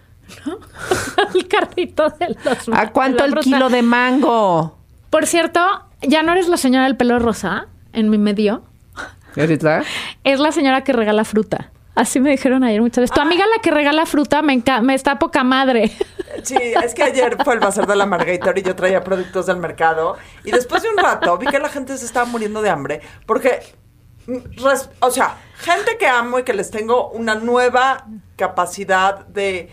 ¿No? 0.46 0.58
el 1.34 1.48
carrito 1.48 2.08
de 2.10 2.36
los 2.44 2.68
¿A 2.72 2.92
cuánto 2.92 3.24
el 3.24 3.34
kilo 3.36 3.68
de 3.68 3.82
mango? 3.82 4.78
Por 5.08 5.26
cierto, 5.26 5.60
ya 6.02 6.22
no 6.22 6.32
eres 6.32 6.46
la 6.46 6.56
señora 6.56 6.84
del 6.84 6.96
pelo 6.96 7.18
rosa 7.18 7.66
en 7.92 8.10
mi 8.10 8.18
medio. 8.18 8.62
¿Eres 9.36 9.62
la? 9.62 9.84
Es 10.24 10.40
la 10.40 10.52
señora 10.52 10.82
que 10.82 10.92
regala 10.92 11.24
fruta. 11.24 11.70
Así 11.94 12.20
me 12.20 12.30
dijeron 12.30 12.64
ayer 12.64 12.80
muchas 12.80 13.02
veces. 13.02 13.14
Tu 13.14 13.20
amiga 13.20 13.44
la 13.46 13.60
que 13.60 13.70
regala 13.70 14.06
fruta 14.06 14.42
me, 14.42 14.62
me 14.82 14.94
está 14.94 15.18
poca 15.18 15.44
madre. 15.44 15.90
Sí, 16.42 16.56
es 16.56 16.94
que 16.94 17.02
ayer 17.02 17.36
fue 17.44 17.54
el 17.54 17.60
bazar 17.60 17.86
de 17.86 17.96
la 17.96 18.06
Margarita 18.06 18.52
y 18.56 18.62
yo 18.62 18.74
traía 18.74 19.02
productos 19.02 19.46
del 19.46 19.58
mercado. 19.58 20.16
Y 20.44 20.52
después 20.52 20.82
de 20.82 20.88
un 20.88 20.96
rato 20.96 21.36
vi 21.36 21.46
que 21.46 21.58
la 21.58 21.68
gente 21.68 21.96
se 21.98 22.06
estaba 22.06 22.24
muriendo 22.24 22.62
de 22.62 22.70
hambre. 22.70 23.00
Porque, 23.26 23.60
mm, 24.26 24.38
o 25.00 25.10
sea, 25.10 25.36
gente 25.56 25.98
que 25.98 26.06
amo 26.06 26.38
y 26.38 26.44
que 26.44 26.54
les 26.54 26.70
tengo 26.70 27.10
una 27.10 27.34
nueva 27.34 28.06
capacidad 28.36 29.26
de 29.26 29.68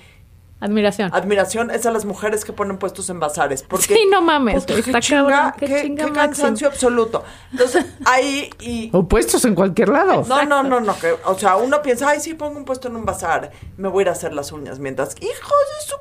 Admiración. 0.60 1.14
admiración 1.14 1.70
es 1.70 1.86
a 1.86 1.92
las 1.92 2.06
mujeres 2.06 2.44
que 2.44 2.52
ponen 2.54 2.78
puestos 2.78 3.10
en 3.12 3.20
bazares. 3.20 3.64
Porque, 3.64 3.94
Sí, 3.94 4.08
no 4.12 4.22
mames, 4.22 4.56
puta, 4.62 4.74
güey, 4.74 4.84
qué 4.84 4.90
está 4.90 5.00
chinga, 5.02 5.28
cabrón, 5.28 5.54
qué 5.60 5.66
qué, 5.68 5.82
chinga 5.84 6.06
qué 6.06 6.12
máximo. 6.12 6.16
cansancio 6.16 6.68
absoluto. 6.68 7.24
Entonces, 7.52 7.86
ahí 8.06 8.50
y... 8.60 8.90
Opuestos 8.94 9.46
en 9.46 9.54
cualquier 9.54 9.90
lado. 9.90 10.24
No, 10.28 10.44
no, 10.46 10.64
no, 10.64 10.80
no, 10.80 10.98
que, 11.00 11.16
o 11.26 11.38
sea, 11.38 11.58
uno 11.58 11.82
piensa, 11.84 12.10
ay, 12.10 12.20
sí, 12.20 12.34
pongo 12.34 12.58
un 12.58 12.66
puesto 12.66 12.88
en 12.88 12.96
un 12.96 13.06
bazar, 13.06 13.52
me 13.78 13.88
voy 13.88 14.00
a 14.00 14.04
ir 14.04 14.10
a 14.10 14.12
hacer 14.14 14.34
las 14.34 14.52
uñas, 14.52 14.80
mientras, 14.80 15.16
hijos 15.22 15.32
de 15.32 15.88
su 15.88 15.96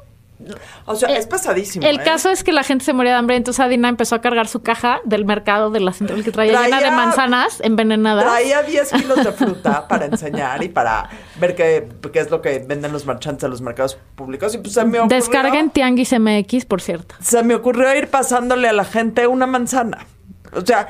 O 0.84 0.94
sea, 0.94 1.16
es 1.16 1.26
pesadísimo. 1.26 1.86
El 1.86 2.00
¿eh? 2.00 2.04
caso 2.04 2.30
es 2.30 2.44
que 2.44 2.52
la 2.52 2.62
gente 2.62 2.84
se 2.84 2.92
moría 2.92 3.12
de 3.12 3.18
hambre, 3.18 3.36
entonces 3.36 3.60
Adina 3.60 3.88
empezó 3.88 4.14
a 4.14 4.20
cargar 4.20 4.48
su 4.48 4.62
caja 4.62 5.00
del 5.04 5.24
mercado 5.24 5.70
de 5.70 5.80
la 5.80 5.92
central 5.92 6.22
que 6.22 6.30
traía, 6.30 6.62
llena 6.62 6.80
de 6.80 6.90
manzanas 6.90 7.60
envenenadas. 7.62 8.24
Traía 8.24 8.62
10 8.62 8.92
kilos 8.96 9.24
de 9.24 9.32
fruta 9.32 9.88
para 9.88 10.06
enseñar 10.06 10.62
y 10.62 10.68
para 10.68 11.08
ver 11.40 11.54
qué, 11.54 11.88
qué 12.12 12.20
es 12.20 12.30
lo 12.30 12.42
que 12.42 12.58
venden 12.58 12.92
los 12.92 13.06
marchantes 13.06 13.44
en 13.44 13.50
los 13.50 13.60
mercados 13.62 13.98
públicos. 14.14 14.54
Y 14.54 14.58
pues 14.58 14.74
se 14.74 14.84
me 14.84 14.98
ocurrió, 15.00 15.16
Descarguen 15.16 15.70
Tianguis 15.70 16.12
MX, 16.12 16.66
por 16.66 16.80
cierto. 16.80 17.14
se 17.20 17.42
me 17.42 17.54
ocurrió 17.54 17.94
ir 17.96 18.08
pasándole 18.08 18.68
a 18.68 18.72
la 18.72 18.84
gente 18.84 19.26
una 19.26 19.46
manzana. 19.46 20.06
O 20.52 20.64
sea, 20.64 20.88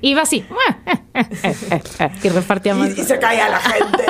Iba 0.00 0.22
así. 0.22 0.44
y 2.22 2.28
repartía 2.28 2.72
y, 2.72 2.76
más. 2.76 2.90
y 2.98 3.02
se 3.02 3.18
caía 3.18 3.48
la 3.48 3.58
gente. 3.60 4.04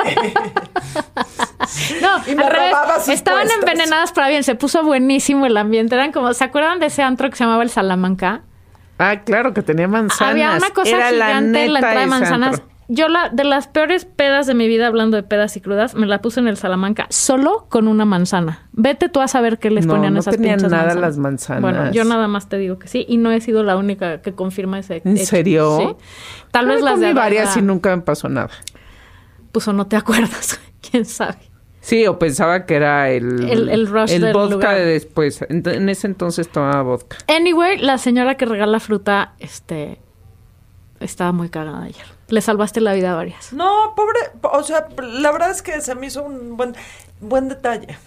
No, 2.01 2.17
y 2.27 2.35
me 2.35 2.43
al 2.43 2.51
revés. 2.51 2.73
Estaban 3.07 3.41
puestos. 3.47 3.59
envenenadas 3.59 4.11
para 4.11 4.29
bien. 4.29 4.43
Se 4.43 4.55
puso 4.55 4.83
buenísimo 4.83 5.45
el 5.45 5.57
ambiente. 5.57 5.95
Eran 5.95 6.11
como, 6.11 6.33
¿se 6.33 6.43
acuerdan 6.43 6.79
de 6.79 6.87
ese 6.87 7.01
antro 7.03 7.29
que 7.29 7.35
se 7.35 7.43
llamaba 7.43 7.63
el 7.63 7.69
Salamanca? 7.69 8.41
Ah, 8.97 9.21
claro, 9.23 9.53
que 9.53 9.61
tenía 9.61 9.87
manzanas. 9.87 10.31
Había 10.31 10.51
una 10.55 10.69
cosa 10.71 10.89
Era 10.89 11.11
la 11.11 11.25
gigante 11.27 11.65
en 11.65 11.73
la 11.73 11.79
entrada 11.79 11.99
de 12.01 12.07
manzanas. 12.07 12.49
antro. 12.59 12.69
Yo 12.91 13.07
la 13.07 13.29
de 13.29 13.43
las 13.43 13.67
peores 13.67 14.05
pedas 14.05 14.47
de 14.47 14.55
mi 14.55 14.67
vida, 14.67 14.87
hablando 14.87 15.15
de 15.15 15.21
pedas 15.21 15.55
y 15.55 15.61
crudas, 15.61 15.93
me 15.93 16.07
la 16.07 16.21
puse 16.21 16.39
en 16.39 16.47
el 16.47 16.57
Salamanca 16.57 17.05
solo 17.11 17.67
con 17.69 17.87
una 17.87 18.03
manzana. 18.03 18.67
Vete 18.71 19.09
tú 19.09 19.21
a 19.21 19.27
saber 19.27 19.59
qué 19.59 19.69
les 19.69 19.85
No, 19.85 19.93
ponían 19.93 20.15
no 20.15 20.21
esas 20.21 20.35
tenían 20.35 20.57
nada 20.59 20.69
manzanas. 20.77 20.95
las 20.97 21.17
manzanas. 21.19 21.61
Bueno, 21.61 21.91
yo 21.91 22.03
nada 22.03 22.27
más 22.27 22.49
te 22.49 22.57
digo 22.57 22.79
que 22.79 22.87
sí 22.87 23.05
y 23.07 23.17
no 23.17 23.31
he 23.31 23.41
sido 23.41 23.63
la 23.63 23.77
única 23.77 24.21
que 24.23 24.33
confirma 24.33 24.79
ese 24.79 25.03
¿En 25.05 25.17
hecho. 25.17 25.25
serio? 25.27 25.77
Sí. 25.77 25.95
Tal 26.51 26.65
vez 26.67 26.81
las 26.81 26.99
de 26.99 27.13
varias 27.13 27.55
y 27.57 27.61
nunca 27.61 27.95
me 27.95 28.01
pasó 28.01 28.27
nada. 28.27 28.49
Pues 29.51 29.67
o 29.67 29.73
no 29.73 29.85
te 29.85 29.95
acuerdas, 29.95 30.59
quién 30.89 31.05
sabe. 31.05 31.37
Sí, 31.81 32.07
o 32.07 32.17
pensaba 32.19 32.65
que 32.65 32.75
era 32.75 33.09
el... 33.11 33.47
El- 33.49 33.69
el 33.69 33.87
rush 33.87 34.09
del 34.19 34.33
vodka 34.33 34.53
lugar. 34.55 34.75
de 34.77 34.85
después. 34.85 35.43
En, 35.47 35.61
en 35.69 35.89
ese 35.89 36.07
entonces 36.07 36.49
tomaba 36.49 36.81
vodka. 36.81 37.17
Anyway, 37.27 37.77
la 37.77 37.97
señora 37.99 38.35
que 38.35 38.45
regala 38.45 38.79
fruta, 38.79 39.33
este, 39.39 39.99
estaba 40.99 41.31
muy 41.31 41.49
cagada 41.49 41.83
ayer. 41.83 42.05
Le 42.29 42.41
salvaste 42.41 42.81
la 42.81 42.93
vida 42.93 43.11
a 43.11 43.15
varias. 43.15 43.53
No, 43.53 43.93
pobre, 43.95 44.19
o 44.41 44.63
sea, 44.63 44.87
la 44.97 45.31
verdad 45.31 45.51
es 45.51 45.61
que 45.61 45.81
se 45.81 45.95
me 45.95 46.07
hizo 46.07 46.23
un 46.23 46.57
buen, 46.57 46.75
buen 47.19 47.49
detalle. 47.49 47.97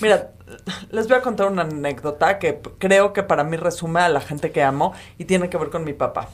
Mira, 0.00 0.30
les 0.90 1.08
voy 1.08 1.16
a 1.16 1.22
contar 1.22 1.50
una 1.50 1.62
anécdota 1.62 2.38
que 2.38 2.60
creo 2.78 3.12
que 3.12 3.22
para 3.22 3.44
mí 3.44 3.56
resume 3.56 4.00
a 4.00 4.08
la 4.08 4.20
gente 4.20 4.52
que 4.52 4.62
amo 4.62 4.92
y 5.18 5.24
tiene 5.24 5.48
que 5.48 5.56
ver 5.56 5.70
con 5.70 5.84
mi 5.84 5.92
papá. 5.92 6.28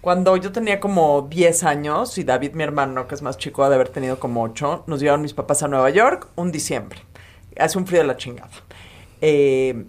Cuando 0.00 0.36
yo 0.36 0.52
tenía 0.52 0.78
como 0.78 1.22
10 1.22 1.64
años 1.64 2.16
y 2.18 2.24
David, 2.24 2.52
mi 2.52 2.62
hermano, 2.62 3.08
que 3.08 3.16
es 3.16 3.22
más 3.22 3.38
chico, 3.38 3.64
ha 3.64 3.68
de 3.68 3.74
haber 3.74 3.88
tenido 3.88 4.20
como 4.20 4.42
8, 4.44 4.84
nos 4.86 5.00
llevaron 5.00 5.22
mis 5.22 5.34
papás 5.34 5.64
a 5.64 5.68
Nueva 5.68 5.90
York 5.90 6.28
un 6.36 6.52
diciembre. 6.52 7.00
Hace 7.58 7.78
un 7.78 7.86
frío 7.86 8.02
de 8.02 8.06
la 8.06 8.16
chingada. 8.16 8.50
Eh, 9.20 9.84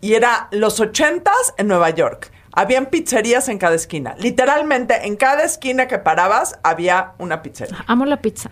y 0.00 0.14
era 0.14 0.48
los 0.50 0.80
ochentas 0.80 1.54
en 1.58 1.68
Nueva 1.68 1.90
York. 1.90 2.32
Habían 2.56 2.86
pizzerías 2.86 3.48
en 3.48 3.58
cada 3.58 3.74
esquina. 3.76 4.14
Literalmente, 4.18 5.06
en 5.06 5.16
cada 5.16 5.44
esquina 5.44 5.86
que 5.86 5.98
parabas 5.98 6.58
había 6.64 7.12
una 7.18 7.42
pizzería. 7.42 7.84
Amo 7.86 8.04
la 8.06 8.16
pizza. 8.20 8.50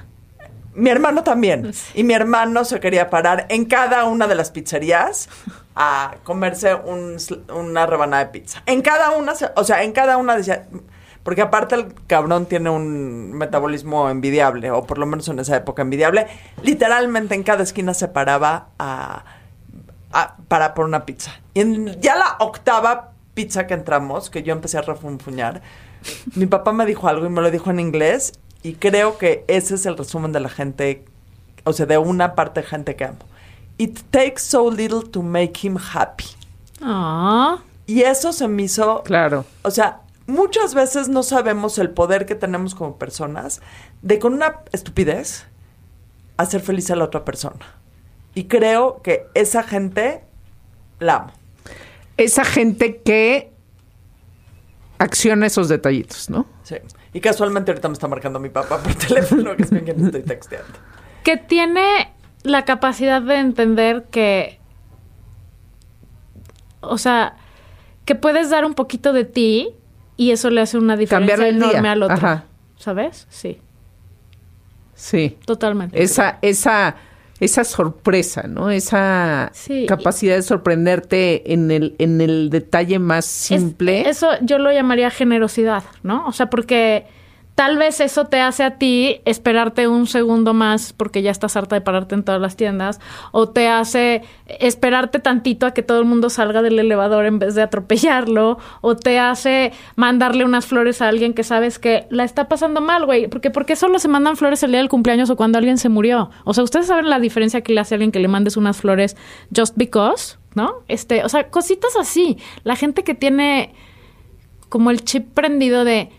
Mi 0.74 0.90
hermano 0.90 1.22
también. 1.24 1.72
Y 1.94 2.04
mi 2.04 2.14
hermano 2.14 2.64
se 2.64 2.80
quería 2.80 3.08
parar 3.10 3.46
en 3.48 3.64
cada 3.64 4.04
una 4.04 4.26
de 4.26 4.34
las 4.34 4.50
pizzerías 4.50 5.28
a 5.74 6.16
comerse 6.22 6.74
un 6.74 7.16
una 7.52 7.86
rebanada 7.86 8.24
de 8.26 8.30
pizza. 8.30 8.62
En 8.66 8.82
cada 8.82 9.10
una, 9.12 9.32
o 9.56 9.64
sea, 9.64 9.82
en 9.82 9.92
cada 9.92 10.16
una 10.16 10.36
decía... 10.36 10.66
Porque 11.22 11.40
aparte 11.40 11.74
el 11.74 11.94
cabrón 12.06 12.44
tiene 12.44 12.68
un 12.68 13.32
metabolismo 13.32 14.10
envidiable, 14.10 14.70
o 14.70 14.84
por 14.84 14.98
lo 14.98 15.06
menos 15.06 15.26
en 15.28 15.38
esa 15.38 15.56
época 15.56 15.80
envidiable. 15.80 16.26
Literalmente 16.62 17.34
en 17.34 17.42
cada 17.44 17.62
esquina 17.62 17.94
se 17.94 18.08
paraba 18.08 18.66
a, 18.78 19.24
a- 20.12 20.36
para 20.48 20.74
por 20.74 20.84
una 20.84 21.06
pizza. 21.06 21.30
Y 21.54 21.60
en 21.62 21.98
ya 22.02 22.14
la 22.16 22.36
octava 22.40 23.12
pizza 23.34 23.66
que 23.66 23.74
entramos, 23.74 24.30
que 24.30 24.42
yo 24.42 24.52
empecé 24.52 24.78
a 24.78 24.82
refunfuñar, 24.82 25.60
mi 26.34 26.46
papá 26.46 26.72
me 26.72 26.86
dijo 26.86 27.08
algo 27.08 27.26
y 27.26 27.30
me 27.30 27.40
lo 27.40 27.50
dijo 27.50 27.70
en 27.70 27.80
inglés 27.80 28.32
y 28.62 28.74
creo 28.74 29.18
que 29.18 29.44
ese 29.48 29.74
es 29.74 29.86
el 29.86 29.96
resumen 29.96 30.32
de 30.32 30.40
la 30.40 30.48
gente, 30.48 31.04
o 31.64 31.72
sea, 31.72 31.86
de 31.86 31.98
una 31.98 32.34
parte 32.34 32.60
de 32.60 32.66
gente 32.66 32.96
que 32.96 33.04
amo. 33.04 33.18
It 33.76 33.98
takes 34.10 34.40
so 34.40 34.70
little 34.70 35.02
to 35.10 35.22
make 35.22 35.66
him 35.66 35.76
happy. 35.76 36.24
Ah, 36.80 37.58
Y 37.86 38.02
eso 38.02 38.32
se 38.32 38.46
me 38.48 38.62
hizo, 38.62 39.02
Claro. 39.02 39.44
o 39.62 39.70
sea, 39.70 40.00
muchas 40.26 40.74
veces 40.74 41.08
no 41.08 41.22
sabemos 41.22 41.78
el 41.78 41.90
poder 41.90 42.24
que 42.26 42.34
tenemos 42.34 42.74
como 42.74 42.96
personas 42.96 43.60
de 44.02 44.18
con 44.18 44.32
una 44.34 44.60
estupidez 44.72 45.46
hacer 46.36 46.60
feliz 46.60 46.90
a 46.90 46.96
la 46.96 47.04
otra 47.04 47.24
persona. 47.24 47.58
Y 48.34 48.44
creo 48.44 49.00
que 49.02 49.26
esa 49.34 49.62
gente 49.62 50.24
la 50.98 51.16
amo. 51.16 51.32
Esa 52.16 52.44
gente 52.44 53.00
que 53.04 53.52
acciona 54.98 55.46
esos 55.46 55.68
detallitos, 55.68 56.30
¿no? 56.30 56.46
Sí. 56.62 56.76
Y 57.12 57.20
casualmente 57.20 57.70
ahorita 57.70 57.88
me 57.88 57.94
está 57.94 58.08
marcando 58.08 58.38
mi 58.40 58.48
papá 58.48 58.78
por 58.78 58.94
teléfono, 59.06 59.56
que 59.56 59.64
es 59.64 59.70
con 59.70 59.80
quien 59.80 60.04
estoy 60.04 60.22
texteando. 60.22 60.72
que 61.22 61.36
tiene 61.36 62.12
la 62.42 62.64
capacidad 62.64 63.20
de 63.22 63.36
entender 63.38 64.04
que, 64.10 64.60
o 66.80 66.98
sea, 66.98 67.36
que 68.04 68.14
puedes 68.14 68.50
dar 68.50 68.64
un 68.64 68.74
poquito 68.74 69.12
de 69.12 69.24
ti 69.24 69.70
y 70.16 70.30
eso 70.30 70.50
le 70.50 70.60
hace 70.60 70.78
una 70.78 70.96
diferencia 70.96 71.48
el 71.48 71.58
día. 71.58 71.70
enorme 71.70 71.88
al 71.88 72.02
otro. 72.02 72.16
Ajá. 72.16 72.44
¿Sabes? 72.76 73.26
Sí, 73.30 73.58
Sí. 74.94 75.36
totalmente. 75.44 76.00
Esa, 76.02 76.38
esa, 76.42 76.96
esa 77.40 77.64
sorpresa, 77.64 78.44
¿no? 78.48 78.70
Esa 78.70 79.50
Sí. 79.54 79.86
capacidad 79.86 80.36
de 80.36 80.42
sorprenderte 80.42 81.52
en 81.52 81.70
el, 81.70 81.96
en 81.98 82.20
el 82.20 82.50
detalle 82.50 82.98
más 82.98 83.24
Es- 83.26 83.30
simple. 83.60 84.08
eso 84.08 84.28
yo 84.42 84.58
lo 84.58 84.72
llamaría 84.72 85.10
generosidad, 85.10 85.82
¿no? 86.02 86.26
O 86.26 86.32
sea, 86.32 86.48
porque 86.50 87.06
tal 87.54 87.78
vez 87.78 88.00
eso 88.00 88.26
te 88.26 88.40
hace 88.40 88.64
a 88.64 88.78
ti 88.78 89.20
esperarte 89.24 89.86
un 89.86 90.06
segundo 90.06 90.54
más 90.54 90.92
porque 90.92 91.22
ya 91.22 91.30
estás 91.30 91.56
harta 91.56 91.76
de 91.76 91.80
pararte 91.80 92.14
en 92.14 92.24
todas 92.24 92.40
las 92.40 92.56
tiendas, 92.56 93.00
o 93.32 93.48
te 93.48 93.68
hace 93.68 94.22
esperarte 94.46 95.18
tantito 95.20 95.66
a 95.66 95.72
que 95.72 95.82
todo 95.82 96.00
el 96.00 96.04
mundo 96.04 96.30
salga 96.30 96.62
del 96.62 96.78
elevador 96.78 97.26
en 97.26 97.38
vez 97.38 97.54
de 97.54 97.62
atropellarlo, 97.62 98.58
o 98.80 98.96
te 98.96 99.18
hace 99.18 99.72
mandarle 99.96 100.44
unas 100.44 100.66
flores 100.66 101.00
a 101.00 101.08
alguien 101.08 101.34
que 101.34 101.44
sabes 101.44 101.78
que 101.78 102.06
la 102.10 102.24
está 102.24 102.48
pasando 102.48 102.80
mal, 102.80 103.06
güey, 103.06 103.28
porque 103.28 103.50
¿por 103.50 103.66
qué 103.66 103.76
solo 103.76 103.98
se 103.98 104.08
mandan 104.08 104.36
flores 104.36 104.62
el 104.62 104.70
día 104.72 104.80
del 104.80 104.88
cumpleaños 104.88 105.30
o 105.30 105.36
cuando 105.36 105.58
alguien 105.58 105.78
se 105.78 105.88
murió? 105.88 106.30
O 106.44 106.54
sea, 106.54 106.64
ustedes 106.64 106.86
saben 106.86 107.08
la 107.08 107.20
diferencia 107.20 107.60
que 107.60 107.72
le 107.72 107.80
hace 107.80 107.94
a 107.94 107.96
alguien 107.96 108.12
que 108.12 108.18
le 108.18 108.28
mandes 108.28 108.56
unas 108.56 108.78
flores 108.78 109.16
just 109.54 109.76
because, 109.76 110.36
¿no? 110.54 110.82
Este, 110.88 111.24
o 111.24 111.28
sea, 111.28 111.50
cositas 111.50 111.96
así. 111.96 112.38
La 112.64 112.76
gente 112.76 113.04
que 113.04 113.14
tiene 113.14 113.74
como 114.68 114.90
el 114.90 115.04
chip 115.04 115.32
prendido 115.34 115.84
de 115.84 116.10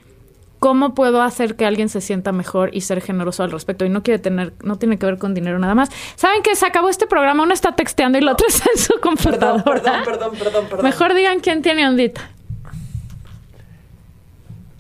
cómo 0.66 0.96
puedo 0.96 1.22
hacer 1.22 1.56
que 1.56 1.64
alguien 1.64 1.90
se 1.90 2.02
sienta 2.02 2.32
mejor 2.32 2.72
y 2.74 2.82
ser 2.82 3.00
generoso 3.00 3.44
al 3.44 3.52
respecto 3.52 3.86
y 3.86 3.90
no 3.90 4.02
quiere 4.02 4.18
tener 4.18 4.54
no 4.64 4.80
tiene 4.80 4.98
que 4.98 5.06
ver 5.06 5.20
con 5.20 5.36
dinero 5.36 5.60
nada 5.60 5.76
más. 5.76 5.92
¿Saben 6.16 6.42
que 6.42 6.56
se 6.56 6.66
acabó 6.66 6.90
este 6.90 7.06
programa? 7.06 7.44
Uno 7.44 7.54
está 7.54 7.76
texteando 7.76 8.18
y 8.18 8.22
el 8.22 8.28
otro 8.28 8.48
está 8.50 8.68
en 8.74 8.82
su 8.82 9.00
computadora. 9.00 9.64
perdón, 9.64 10.04
perdón, 10.04 10.32
perdón, 10.40 10.66
perdón. 10.68 10.84
Mejor 10.84 11.14
digan 11.14 11.40
quién 11.40 11.62
tiene 11.62 11.88
ondita. 11.88 12.32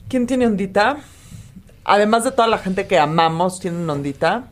¿Quién 0.09 0.25
tiene 0.25 0.47
ondita? 0.47 0.97
Además 1.83 2.23
de 2.23 2.31
toda 2.31 2.47
la 2.47 2.57
gente 2.57 2.87
que 2.87 2.97
amamos, 2.97 3.59
tiene 3.59 3.77
una 3.77 3.93
ondita. 3.93 4.45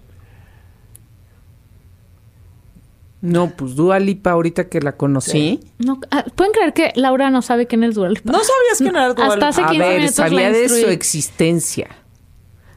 No, 3.23 3.51
pues 3.51 3.77
Dua 3.77 3.99
Lipa, 3.99 4.31
ahorita 4.31 4.67
que 4.67 4.81
la 4.81 4.97
conocí. 4.97 5.61
No, 5.77 5.97
ah, 6.11 6.25
¿Pueden 6.35 6.51
creer 6.51 6.73
que 6.73 6.91
Laura 6.95 7.29
no 7.29 7.41
sabe 7.41 7.67
quién 7.67 7.85
es 7.85 7.95
Dua 7.95 8.09
Lipa? 8.09 8.29
¿No 8.33 8.39
sabías 8.39 8.77
quién 8.79 8.93
era 8.93 9.13
Dua 9.13 9.27
Hasta 9.27 9.35
Lipa? 9.35 9.47
hace 9.47 9.61
A 9.61 9.67
15 9.67 9.79
ver, 9.79 9.95
minutos 9.95 10.15
sabía 10.15 10.49
la 10.49 10.57
de 10.57 10.67
su 10.67 10.87
existencia. 10.89 11.87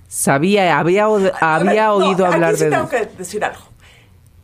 Sabía, 0.07 0.79
había, 0.79 1.07
A 1.07 1.17
ver, 1.17 1.33
había 1.41 1.87
no, 1.87 1.95
oído 1.95 2.25
aquí 2.25 2.35
hablar 2.35 2.57
sí 2.57 2.63
de... 2.63 2.71
tengo 2.71 2.89
que 2.89 3.07
decir 3.19 3.45
algo. 3.45 3.61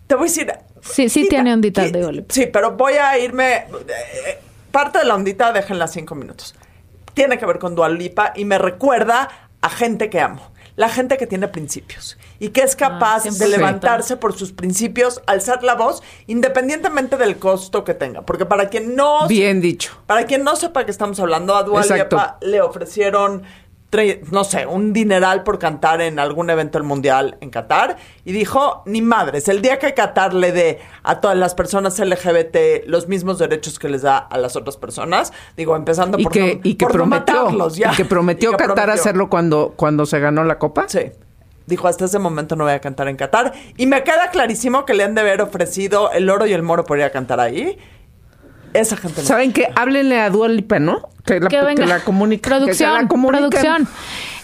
Te 0.08 0.16
voy 0.16 0.24
a 0.24 0.26
decir... 0.26 0.52
Sí, 0.80 1.08
sí 1.08 1.28
tiene 1.28 1.52
ondita 1.52 1.82
de 1.82 2.00
Dua 2.00 2.10
Lipa. 2.10 2.34
Sí, 2.34 2.46
pero 2.52 2.72
voy 2.72 2.94
a 2.94 3.16
irme... 3.20 3.58
eh, 3.58 4.38
parte 4.72 4.98
de 4.98 5.04
la 5.04 5.14
ondita, 5.14 5.52
déjenla 5.52 5.86
cinco 5.86 6.16
minutos. 6.16 6.56
Tiene 7.14 7.38
que 7.38 7.46
ver 7.46 7.60
con 7.60 7.76
Dua 7.76 7.88
Lipa 7.88 8.32
y 8.34 8.44
me 8.44 8.58
recuerda 8.58 9.28
a 9.60 9.70
gente 9.70 10.10
que 10.10 10.18
amo. 10.18 10.50
La 10.74 10.88
gente 10.88 11.16
que 11.16 11.28
tiene 11.28 11.46
principios 11.46 12.18
y 12.42 12.48
que 12.48 12.62
es 12.62 12.74
capaz 12.74 13.22
de 13.22 13.30
100%. 13.30 13.46
levantarse 13.46 14.16
por 14.16 14.32
sus 14.36 14.52
principios, 14.52 15.22
alzar 15.26 15.62
la 15.62 15.76
voz, 15.76 16.02
independientemente 16.26 17.16
del 17.16 17.36
costo 17.38 17.84
que 17.84 17.94
tenga. 17.94 18.22
Porque 18.22 18.46
para 18.46 18.68
quien 18.68 18.96
no... 18.96 19.28
Bien 19.28 19.60
dicho. 19.60 19.92
Para 20.06 20.24
quien 20.26 20.42
no 20.42 20.56
sepa 20.56 20.84
que 20.84 20.90
estamos 20.90 21.20
hablando, 21.20 21.54
a 21.54 21.62
Dua. 21.62 21.82
Lipa 21.86 22.38
le 22.40 22.60
ofrecieron, 22.60 23.44
tre- 23.92 24.22
no 24.32 24.42
sé, 24.42 24.66
un 24.66 24.92
dineral 24.92 25.44
por 25.44 25.60
cantar 25.60 26.00
en 26.00 26.18
algún 26.18 26.50
evento 26.50 26.78
del 26.78 26.86
mundial 26.86 27.36
en 27.40 27.50
Qatar 27.50 27.96
y 28.24 28.32
dijo, 28.32 28.82
ni 28.86 29.02
madres, 29.02 29.46
el 29.46 29.62
día 29.62 29.78
que 29.78 29.94
Qatar 29.94 30.34
le 30.34 30.50
dé 30.50 30.80
a 31.04 31.20
todas 31.20 31.36
las 31.36 31.54
personas 31.54 31.96
LGBT 32.00 32.86
los 32.86 33.06
mismos 33.06 33.38
derechos 33.38 33.78
que 33.78 33.88
les 33.88 34.02
da 34.02 34.18
a 34.18 34.36
las 34.38 34.56
otras 34.56 34.76
personas, 34.76 35.32
digo, 35.56 35.76
empezando 35.76 36.18
Y 36.18 36.24
por, 36.24 36.32
que, 36.32 36.54
no, 36.56 36.60
y 36.64 36.74
que 36.74 36.86
por 36.86 36.96
no 36.96 37.04
prometió, 37.04 37.34
matarlos 37.44 37.76
ya. 37.76 37.92
y 37.92 37.96
que 37.96 38.04
prometió 38.04 38.48
Y 38.50 38.52
que 38.52 38.56
Qatar 38.56 38.74
prometió. 38.74 39.00
hacerlo 39.00 39.30
cuando, 39.30 39.74
cuando 39.76 40.06
se 40.06 40.18
ganó 40.18 40.42
la 40.42 40.58
copa. 40.58 40.86
Sí. 40.88 41.12
Dijo, 41.72 41.88
hasta 41.88 42.04
ese 42.04 42.18
momento 42.18 42.56
no 42.56 42.64
voy 42.64 42.72
a 42.74 42.80
cantar 42.80 43.08
en 43.08 43.16
Qatar. 43.16 43.52
Y 43.76 43.86
me 43.86 44.04
queda 44.04 44.30
clarísimo 44.30 44.84
que 44.84 44.94
le 44.94 45.04
han 45.04 45.14
de 45.14 45.22
haber 45.22 45.40
ofrecido 45.40 46.12
el 46.12 46.28
oro 46.30 46.46
y 46.46 46.52
el 46.52 46.62
moro 46.62 46.84
por 46.84 46.98
ir 46.98 47.04
a 47.04 47.10
cantar 47.10 47.40
ahí. 47.40 47.78
Esa 48.72 48.96
gente 48.96 49.22
no. 49.22 49.26
¿Saben 49.26 49.52
qué? 49.52 49.68
Háblenle 49.74 50.20
a 50.20 50.30
Dua 50.30 50.48
Lipa, 50.48 50.78
¿no? 50.78 51.08
Que 51.24 51.40
la, 51.40 51.48
que 51.48 51.56
que 51.56 51.64
venga. 51.64 51.86
la 51.86 52.00
comunique. 52.00 52.48
Producción, 52.48 52.94
que 52.94 53.02
la 53.02 53.08
comuniquen. 53.08 53.50
producción. 53.50 53.88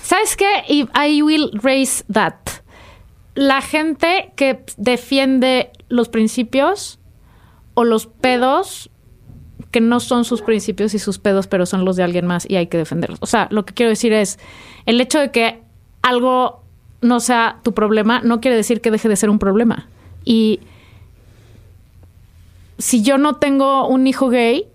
¿Sabes 0.02 0.36
qué? 0.36 0.64
Y 0.68 0.88
I 0.98 1.22
will 1.22 1.50
raise 1.62 2.04
that. 2.12 2.34
La 3.34 3.60
gente 3.60 4.32
que 4.36 4.64
defiende 4.76 5.70
los 5.88 6.08
principios 6.08 6.98
o 7.74 7.84
los 7.84 8.06
pedos 8.06 8.90
que 9.70 9.80
no 9.80 10.00
son 10.00 10.24
sus 10.24 10.42
principios 10.42 10.94
y 10.94 10.98
sus 10.98 11.18
pedos, 11.18 11.46
pero 11.46 11.66
son 11.66 11.84
los 11.84 11.96
de 11.96 12.02
alguien 12.02 12.26
más 12.26 12.48
y 12.48 12.56
hay 12.56 12.68
que 12.68 12.78
defenderlos. 12.78 13.18
O 13.22 13.26
sea, 13.26 13.48
lo 13.50 13.64
que 13.64 13.74
quiero 13.74 13.90
decir 13.90 14.12
es, 14.12 14.38
el 14.86 15.00
hecho 15.00 15.18
de 15.18 15.30
que 15.30 15.62
algo 16.02 16.64
no 17.00 17.20
sea 17.20 17.58
tu 17.62 17.72
problema 17.74 18.20
no 18.22 18.40
quiere 18.40 18.56
decir 18.56 18.80
que 18.80 18.90
deje 18.90 19.08
de 19.08 19.16
ser 19.16 19.30
un 19.30 19.38
problema. 19.38 19.88
Y 20.24 20.60
si 22.78 23.02
yo 23.02 23.18
no 23.18 23.36
tengo 23.36 23.86
un 23.88 24.06
hijo 24.06 24.28
gay, 24.28 24.66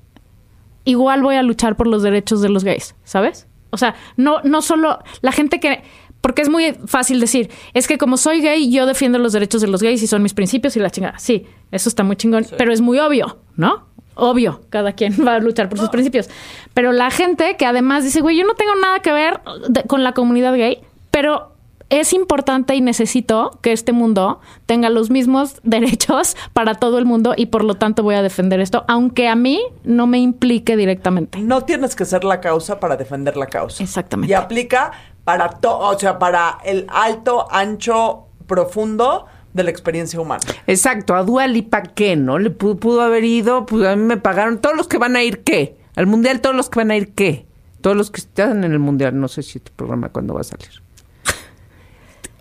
igual 0.86 1.22
voy 1.22 1.36
a 1.36 1.44
luchar 1.44 1.76
por 1.78 1.88
los 1.88 2.04
derechos 2.04 2.42
de 2.42 2.50
los 2.50 2.64
gays, 2.64 2.96
¿sabes? 3.04 3.48
O 3.70 3.78
sea, 3.78 3.96
no, 4.18 4.42
no 4.44 4.62
solo 4.62 5.00
la 5.22 5.32
gente 5.32 5.60
que... 5.60 5.84
Porque 6.22 6.42
es 6.42 6.48
muy 6.50 6.74
fácil 6.86 7.20
decir, 7.20 7.50
es 7.74 7.86
que 7.88 7.98
como 7.98 8.16
soy 8.16 8.40
gay, 8.42 8.72
yo 8.72 8.86
defiendo 8.86 9.20
los 9.20 9.34
derechos 9.34 9.60
de 9.60 9.68
los 9.68 9.82
gays 9.84 10.02
y 10.04 10.08
son 10.08 10.24
mis 10.24 10.34
principios 10.34 10.78
y 10.78 10.80
la 10.80 10.90
chingada. 10.90 11.20
Sí, 11.20 11.46
eso 11.72 11.90
está 11.90 12.04
muy 12.04 12.16
chingón, 12.16 12.46
pero 12.58 12.72
es 12.72 12.80
muy 12.80 12.98
obvio, 13.00 13.40
¿no? 13.58 13.88
Obvio, 14.16 14.62
cada 14.70 14.94
quien 14.94 15.14
va 15.28 15.36
a 15.36 15.40
luchar 15.40 15.68
por 15.68 15.80
sus 15.80 15.90
principios. 15.90 16.30
Pero 16.74 16.94
la 16.94 17.12
gente 17.12 17.58
que 17.58 17.66
además 17.66 18.06
dice, 18.06 18.22
güey, 18.22 18.38
yo 18.38 18.46
no 18.46 18.54
tengo 18.54 18.74
nada 18.76 19.00
que 19.02 19.12
ver 19.12 19.42
de- 19.68 19.84
con 19.84 20.02
la 20.04 20.14
comunidad 20.14 20.54
gay, 20.56 20.80
pero 21.12 21.53
es 21.90 22.14
importante 22.14 22.76
y 22.76 22.82
necesito 22.82 23.60
que 23.62 23.72
este 23.72 23.92
mundo 23.92 24.40
tenga 24.66 24.90
los 24.90 25.10
mismos 25.10 25.60
derechos 25.64 26.36
para 26.54 26.76
todo 26.76 26.98
el 26.98 27.06
mundo 27.06 27.34
y 27.36 27.48
por 27.48 27.64
lo 27.64 27.76
tanto 27.76 28.04
voy 28.04 28.16
a 28.16 28.22
defender 28.22 28.60
esto, 28.60 28.86
aunque 28.88 29.28
a 29.28 29.36
mí 29.36 29.62
no 29.84 30.08
me 30.08 30.20
implique 30.20 30.76
directamente. 30.78 31.40
No 31.40 31.64
tienes 31.64 31.96
que 31.96 32.06
ser 32.06 32.24
la 32.24 32.42
causa 32.42 32.80
para 32.80 32.98
defender 32.98 33.38
la 33.38 33.48
causa. 33.48 33.84
Exactamente. 33.84 34.32
Y 34.32 34.36
aplica 34.36 34.92
para 35.24 35.50
todo, 35.50 35.80
o 35.80 36.00
sea, 36.00 36.20
para 36.20 36.58
el 36.64 36.86
alto, 36.90 37.48
ancho, 37.52 38.28
profundo 38.48 39.26
de 39.54 39.64
la 39.64 39.70
experiencia 39.70 40.20
humana. 40.20 40.44
Exacto, 40.68 41.16
a 41.16 41.24
Dua 41.24 41.48
Lipa, 41.48 41.84
¿qué? 41.84 42.16
¿No? 42.16 42.40
Le 42.40 42.50
pudo, 42.50 42.78
pudo 42.78 43.02
haber 43.02 43.24
ido, 43.24 43.66
pues 43.66 43.86
a 43.88 43.96
mí 43.96 44.04
me 44.04 44.18
pagaron. 44.18 44.60
¿Todos 44.60 44.76
los 44.76 44.88
que 44.88 44.98
van 44.98 45.16
a 45.16 45.24
ir 45.24 45.44
qué? 45.44 45.78
Al 45.96 46.08
mundial, 46.08 46.42
¿todos 46.42 46.56
los 46.56 46.70
que 46.70 46.80
van 46.80 46.92
a 46.92 46.98
ir 46.98 47.14
qué? 47.14 47.46
Todos 47.82 47.96
los 47.96 48.12
que 48.12 48.22
están 48.22 48.64
en 48.64 48.72
el 48.72 48.80
mundial, 48.80 49.20
no 49.20 49.28
sé 49.28 49.44
si 49.44 49.60
tu 49.60 49.72
programa 49.74 50.10
cuándo 50.10 50.34
va 50.34 50.42
a 50.42 50.46
salir. 50.46 50.83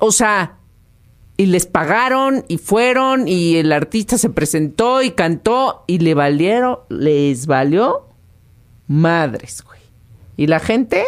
O 0.04 0.10
sea, 0.10 0.56
y 1.36 1.46
les 1.46 1.66
pagaron 1.66 2.44
y 2.48 2.58
fueron 2.58 3.28
y 3.28 3.54
el 3.54 3.72
artista 3.72 4.18
se 4.18 4.30
presentó 4.30 5.00
y 5.00 5.12
cantó 5.12 5.84
y 5.86 6.00
le 6.00 6.14
valieron, 6.14 6.80
les 6.88 7.46
valió 7.46 8.08
madres, 8.88 9.62
güey. 9.64 9.78
Y 10.36 10.48
la 10.48 10.58
gente 10.58 11.04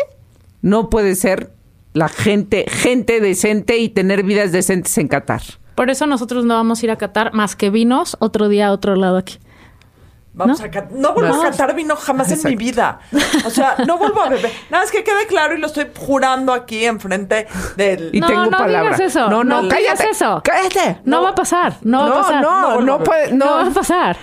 no 0.63 0.91
puede 0.91 1.17
ser 1.17 1.51
la 1.93 2.09
gente, 2.09 2.67
gente 2.69 3.19
decente 3.19 3.79
y 3.79 3.89
tener 3.89 4.23
vidas 4.23 4.53
decentes 4.53 4.97
en 4.97 5.09
Qatar. 5.09 5.43
Por 5.75 5.91
eso 5.91 6.07
nosotros 6.07 6.45
no 6.45 6.55
vamos 6.55 6.81
a 6.81 6.87
ir 6.87 6.93
a 6.93 6.97
Qatar 6.97 7.35
más 7.35 7.57
que 7.57 7.71
vinos 7.71 8.17
otro 8.21 8.49
día 8.49 8.69
a 8.69 8.73
otro 8.73 8.95
lado 8.95 9.17
aquí. 9.17 9.39
Vamos 10.37 10.59
¿No? 10.59 10.67
a 10.67 10.69
ca- 10.69 10.89
no 10.91 11.15
vuelvo 11.15 11.33
No. 11.37 11.41
a 11.43 11.45
cantar 11.45 11.75
vino 11.77 11.95
jamás 11.95 12.27
en 12.33 12.39
mi 12.39 12.55
Exacto. 12.55 12.59
vida. 12.59 13.01
O 13.47 13.51
sea, 13.51 13.77
no 13.87 13.99
vuelvo 13.99 14.21
a 14.21 14.29
beber. 14.31 14.51
Nada 14.69 14.83
más 14.83 14.91
que 14.91 15.05
quede 15.05 15.29
claro 15.29 15.55
y 15.55 15.59
lo 15.61 15.69
estoy 15.69 15.87
jurando 15.97 16.53
aquí 16.53 16.85
enfrente 16.85 17.47
del. 17.77 18.11
Y 18.13 18.19
No, 18.21 18.27
tengo 18.27 18.45
no 18.47 18.51
palabra. 18.51 18.83
digas 18.83 19.01
eso. 19.01 19.29
No, 19.31 19.45
no, 19.45 19.63
No 19.63 19.69
cállate. 19.69 19.77
digas 19.83 20.01
eso. 20.01 20.43
Cállate. 20.45 21.01
No, 21.05 21.23
va 21.23 21.29
a 21.31 21.35
pasar, 21.37 21.77
no, 21.83 22.01
va 22.01 22.05
a 22.07 22.09
No, 22.09 22.15
pasar. 22.17 22.43
no, 22.43 22.81
no, 22.81 22.99
puede, 23.05 23.33
No 23.33 23.47
va 23.47 23.61
a 23.61 23.65
no. 23.67 23.73
pasar. 23.73 24.17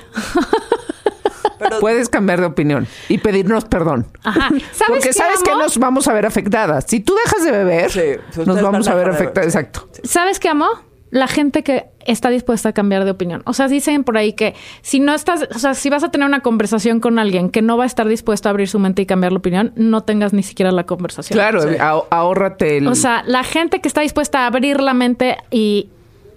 pero 1.59 1.80
Puedes 1.80 2.09
cambiar 2.09 2.39
de 2.41 2.47
opinión 2.47 2.88
y 3.07 3.20
pedirnos 3.20 3.66
perdón. 3.66 4.07
Ajá. 4.24 4.49
¿Sabes 4.74 4.84
Porque 4.88 4.99
qué 5.09 5.14
sabes 5.14 5.41
que 5.43 5.51
nos 5.51 5.78
vamos 5.78 6.07
a 6.07 6.14
ver 6.14 6.26
afectadas. 6.26 6.86
Si 6.88 6.99
tú 6.99 7.16
dejas 7.24 7.43
de 7.45 7.51
beber, 7.51 7.89
Sí, 7.91 8.01
nos 8.45 8.62
vamos 8.62 8.88
a 8.88 8.95
ver 8.95 9.09
afectadas. 9.09 9.47
Exacto. 9.47 9.88
¿Sabes 10.03 10.39
qué 10.39 10.49
amo? 10.49 10.68
La 11.12 11.28
gente 11.28 11.62
que 11.64 11.86
está 12.05 12.30
dispuesta 12.30 12.70
a 12.70 12.74
cambiar 12.74 13.03
de 13.05 13.12
opinión. 13.12 13.43
O 13.45 13.53
sea, 13.53 13.68
dicen 13.68 14.03
por 14.03 14.18
ahí 14.18 14.34
que 14.34 14.55
si 14.82 14.99
no 14.99 15.14
estás, 15.14 15.45
o 15.53 15.59
sea, 15.59 15.74
si 15.74 15.89
vas 15.89 16.03
a 16.03 16.09
tener 16.09 16.26
una 16.26 16.39
conversación 16.39 16.99
con 17.01 17.20
alguien 17.20 17.49
que 17.49 17.62
no 17.62 17.76
va 17.78 17.84
a 17.84 17.88
estar 17.88 18.07
dispuesto 18.07 18.47
a 18.47 18.51
abrir 18.51 18.68
su 18.70 18.80
mente 18.80 19.01
y 19.01 19.05
cambiar 19.05 19.34
la 19.34 19.39
opinión, 19.39 19.74
no 19.76 20.01
tengas 20.03 20.32
ni 20.34 20.41
siquiera 20.41 20.72
la 20.72 20.86
conversación. 20.86 21.36
Claro, 21.38 21.62
Sí. 21.62 21.76
ah- 21.80 22.01
ahórrate 22.09 22.78
el. 22.78 22.88
O 22.88 22.95
sea, 22.95 23.24
la 23.28 23.43
gente 23.43 23.82
que 23.82 23.88
está 23.89 24.01
dispuesta 24.01 24.39
a 24.43 24.47
abrir 24.47 24.80
la 24.80 24.93
mente 24.93 25.38
y 25.51 25.89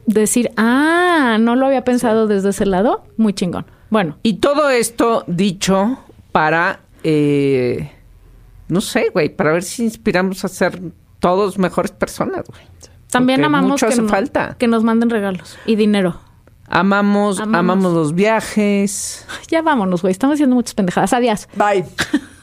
decir, 0.07 0.51
ah, 0.57 1.39
no 1.41 1.55
lo 1.57 1.67
había 1.67 1.85
pensado 1.85 2.27
desde 2.27 2.51
ese 2.51 2.67
lado, 2.67 3.05
muy 3.17 3.33
chingón. 3.33 3.65
Bueno, 3.91 4.19
y 4.25 4.35
todo 4.35 4.71
esto 4.71 5.23
dicho 5.29 5.99
para. 6.33 6.81
eh, 7.05 7.91
no 8.67 8.81
sé, 8.81 9.11
güey, 9.13 9.29
para 9.29 9.53
ver 9.53 9.63
si 9.63 9.85
inspiramos 9.85 10.45
a 10.45 10.49
ser 10.49 10.81
todos 11.21 11.59
mejores 11.59 11.93
personas, 11.93 12.43
güey. 12.49 12.63
También 13.15 13.39
Porque 13.41 13.47
amamos 13.47 13.71
mucho 13.71 13.87
que, 13.87 13.93
hace 13.95 14.03
no- 14.03 14.09
falta. 14.09 14.57
que 14.59 14.67
nos 14.69 14.85
manden 14.85 15.09
regalos 15.11 15.57
y 15.67 15.77
dinero. 15.77 16.17
Amamos, 16.69 17.41
Amamos. 17.41 17.59
amamos 17.81 17.93
los 17.95 18.15
viajes. 18.15 19.27
Ya 19.51 19.63
vámonos, 19.63 20.03
güey. 20.03 20.13
Estamos 20.13 20.35
haciendo 20.35 20.55
muchas 20.57 20.75
pendejadas. 20.75 21.13
Adiós. 21.13 21.49
Bye. 21.57 21.85